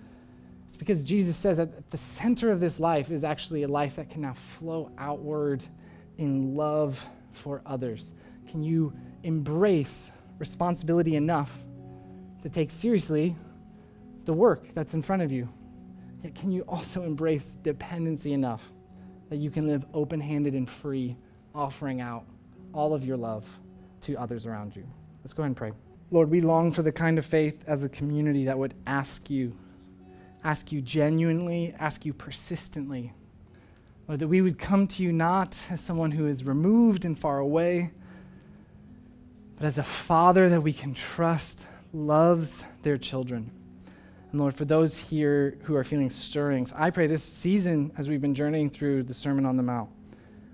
It's 0.66 0.78
because 0.78 1.04
Jesus 1.04 1.36
says 1.36 1.58
that 1.58 1.90
the 1.92 1.98
center 1.98 2.52
of 2.52 2.60
this 2.60 2.80
life 2.80 3.12
is 3.12 3.24
actually 3.24 3.64
a 3.64 3.68
life 3.68 3.96
that 3.96 4.10
can 4.10 4.22
now 4.22 4.34
flow 4.34 4.92
outward 4.98 5.64
in 6.18 6.56
love 6.56 7.04
for 7.32 7.62
others. 7.66 8.12
Can 8.48 8.64
you 8.64 8.94
embrace 9.24 10.12
responsibility 10.40 11.16
enough 11.16 11.58
to 12.44 12.50
take 12.50 12.70
seriously 12.70 13.34
the 14.26 14.34
work 14.34 14.68
that's 14.74 14.94
in 14.94 15.02
front 15.02 15.22
of 15.22 15.32
you. 15.32 15.48
Yet, 16.24 16.36
can 16.36 16.52
you 16.52 16.64
also 16.68 17.04
embrace 17.04 17.56
dependency 17.64 18.34
enough 18.34 18.62
that 19.30 19.38
you 19.38 19.50
can 19.50 19.66
live 19.66 19.86
open 19.94 20.20
handed 20.20 20.54
and 20.54 20.70
free, 20.70 21.16
offering 21.56 22.02
out 22.02 22.26
all 22.74 22.94
of 22.94 23.06
your 23.06 23.16
love 23.16 23.46
to 24.02 24.18
others 24.18 24.46
around 24.46 24.76
you? 24.76 24.86
Let's 25.24 25.32
go 25.32 25.44
ahead 25.44 25.52
and 25.52 25.58
pray. 25.58 25.72
Lord, 26.12 26.30
we 26.30 26.42
long 26.42 26.74
for 26.74 26.82
the 26.82 26.92
kind 26.92 27.18
of 27.18 27.26
faith 27.26 27.64
as 27.66 27.86
a 27.86 27.90
community 27.90 28.44
that 28.44 28.60
would 28.60 28.74
ask 28.86 29.30
you, 29.30 29.56
ask 30.44 30.70
you 30.70 30.82
genuinely, 30.82 31.74
ask 31.80 32.06
you 32.06 32.12
persistently. 32.12 33.14
Lord, 34.10 34.20
that 34.20 34.28
we 34.28 34.42
would 34.42 34.60
come 34.60 34.86
to 34.88 35.02
you 35.02 35.14
not 35.14 35.66
as 35.70 35.80
someone 35.80 36.12
who 36.12 36.28
is 36.28 36.44
removed 36.44 37.06
and 37.06 37.18
far 37.18 37.40
away, 37.40 37.92
but 39.56 39.66
as 39.66 39.78
a 39.78 39.84
father 39.84 40.50
that 40.50 40.60
we 40.60 40.74
can 40.74 40.94
trust 40.94 41.66
loves 41.94 42.66
their 42.82 42.98
children. 42.98 43.52
And 44.32 44.42
Lord, 44.42 44.56
for 44.56 44.66
those 44.66 44.98
here 44.98 45.60
who 45.64 45.76
are 45.76 45.84
feeling 45.84 46.10
stirrings, 46.10 46.74
I 46.76 46.90
pray 46.90 47.06
this 47.06 47.24
season, 47.24 47.92
as 47.98 48.10
we've 48.10 48.22
been 48.22 48.34
journeying 48.34 48.72
through 48.72 49.04
the 49.04 49.14
Sermon 49.14 49.46
on 49.46 49.58
the 49.58 49.64
Mount, 49.64 49.92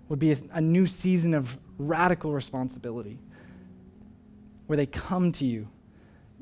would 0.10 0.20
be 0.20 0.34
a, 0.34 0.38
a 0.52 0.62
new 0.62 0.86
season 0.86 1.34
of 1.34 1.58
radical 1.78 2.34
responsibility 2.34 3.18
where 4.68 4.76
they 4.76 4.86
come 4.86 5.32
to 5.32 5.46
you, 5.46 5.68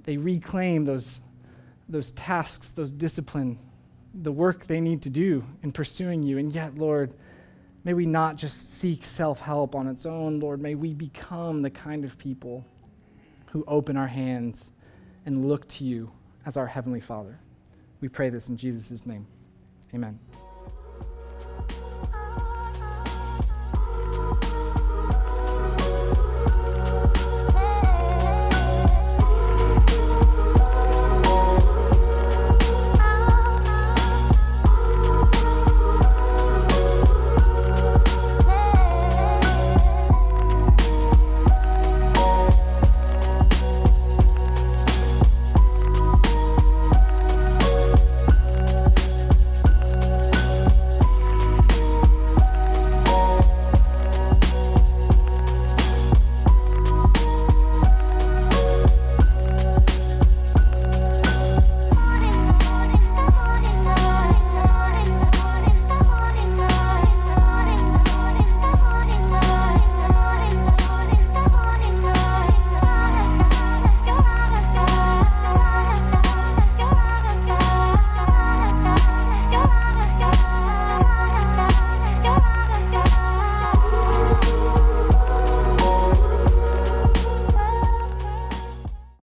they 0.04 0.18
reclaim 0.18 0.84
those, 0.84 1.22
those 1.88 2.12
tasks, 2.12 2.72
those 2.72 2.92
discipline, 2.92 3.60
the 4.14 4.32
work 4.32 4.66
they 4.66 4.82
need 4.82 5.04
to 5.04 5.10
do 5.10 5.46
in 5.62 5.72
pursuing 5.72 6.24
you. 6.24 6.40
And 6.40 6.52
yet, 6.52 6.76
Lord, 6.76 7.14
may 7.84 7.94
we 7.94 8.06
not 8.06 8.36
just 8.36 8.74
seek 8.74 9.06
self 9.06 9.42
help 9.42 9.76
on 9.76 9.88
its 9.88 10.06
own, 10.06 10.40
Lord. 10.40 10.60
May 10.60 10.76
we 10.76 10.94
become 10.94 11.62
the 11.62 11.70
kind 11.70 12.04
of 12.04 12.18
people 12.18 12.66
who 13.52 13.64
open 13.68 13.96
our 13.96 14.08
hands 14.08 14.72
and 15.28 15.46
look 15.46 15.68
to 15.68 15.84
you 15.84 16.10
as 16.46 16.56
our 16.56 16.66
Heavenly 16.66 17.02
Father. 17.02 17.38
We 18.00 18.08
pray 18.08 18.30
this 18.30 18.48
in 18.48 18.56
Jesus' 18.56 19.06
name. 19.06 19.28
Amen. 19.94 20.18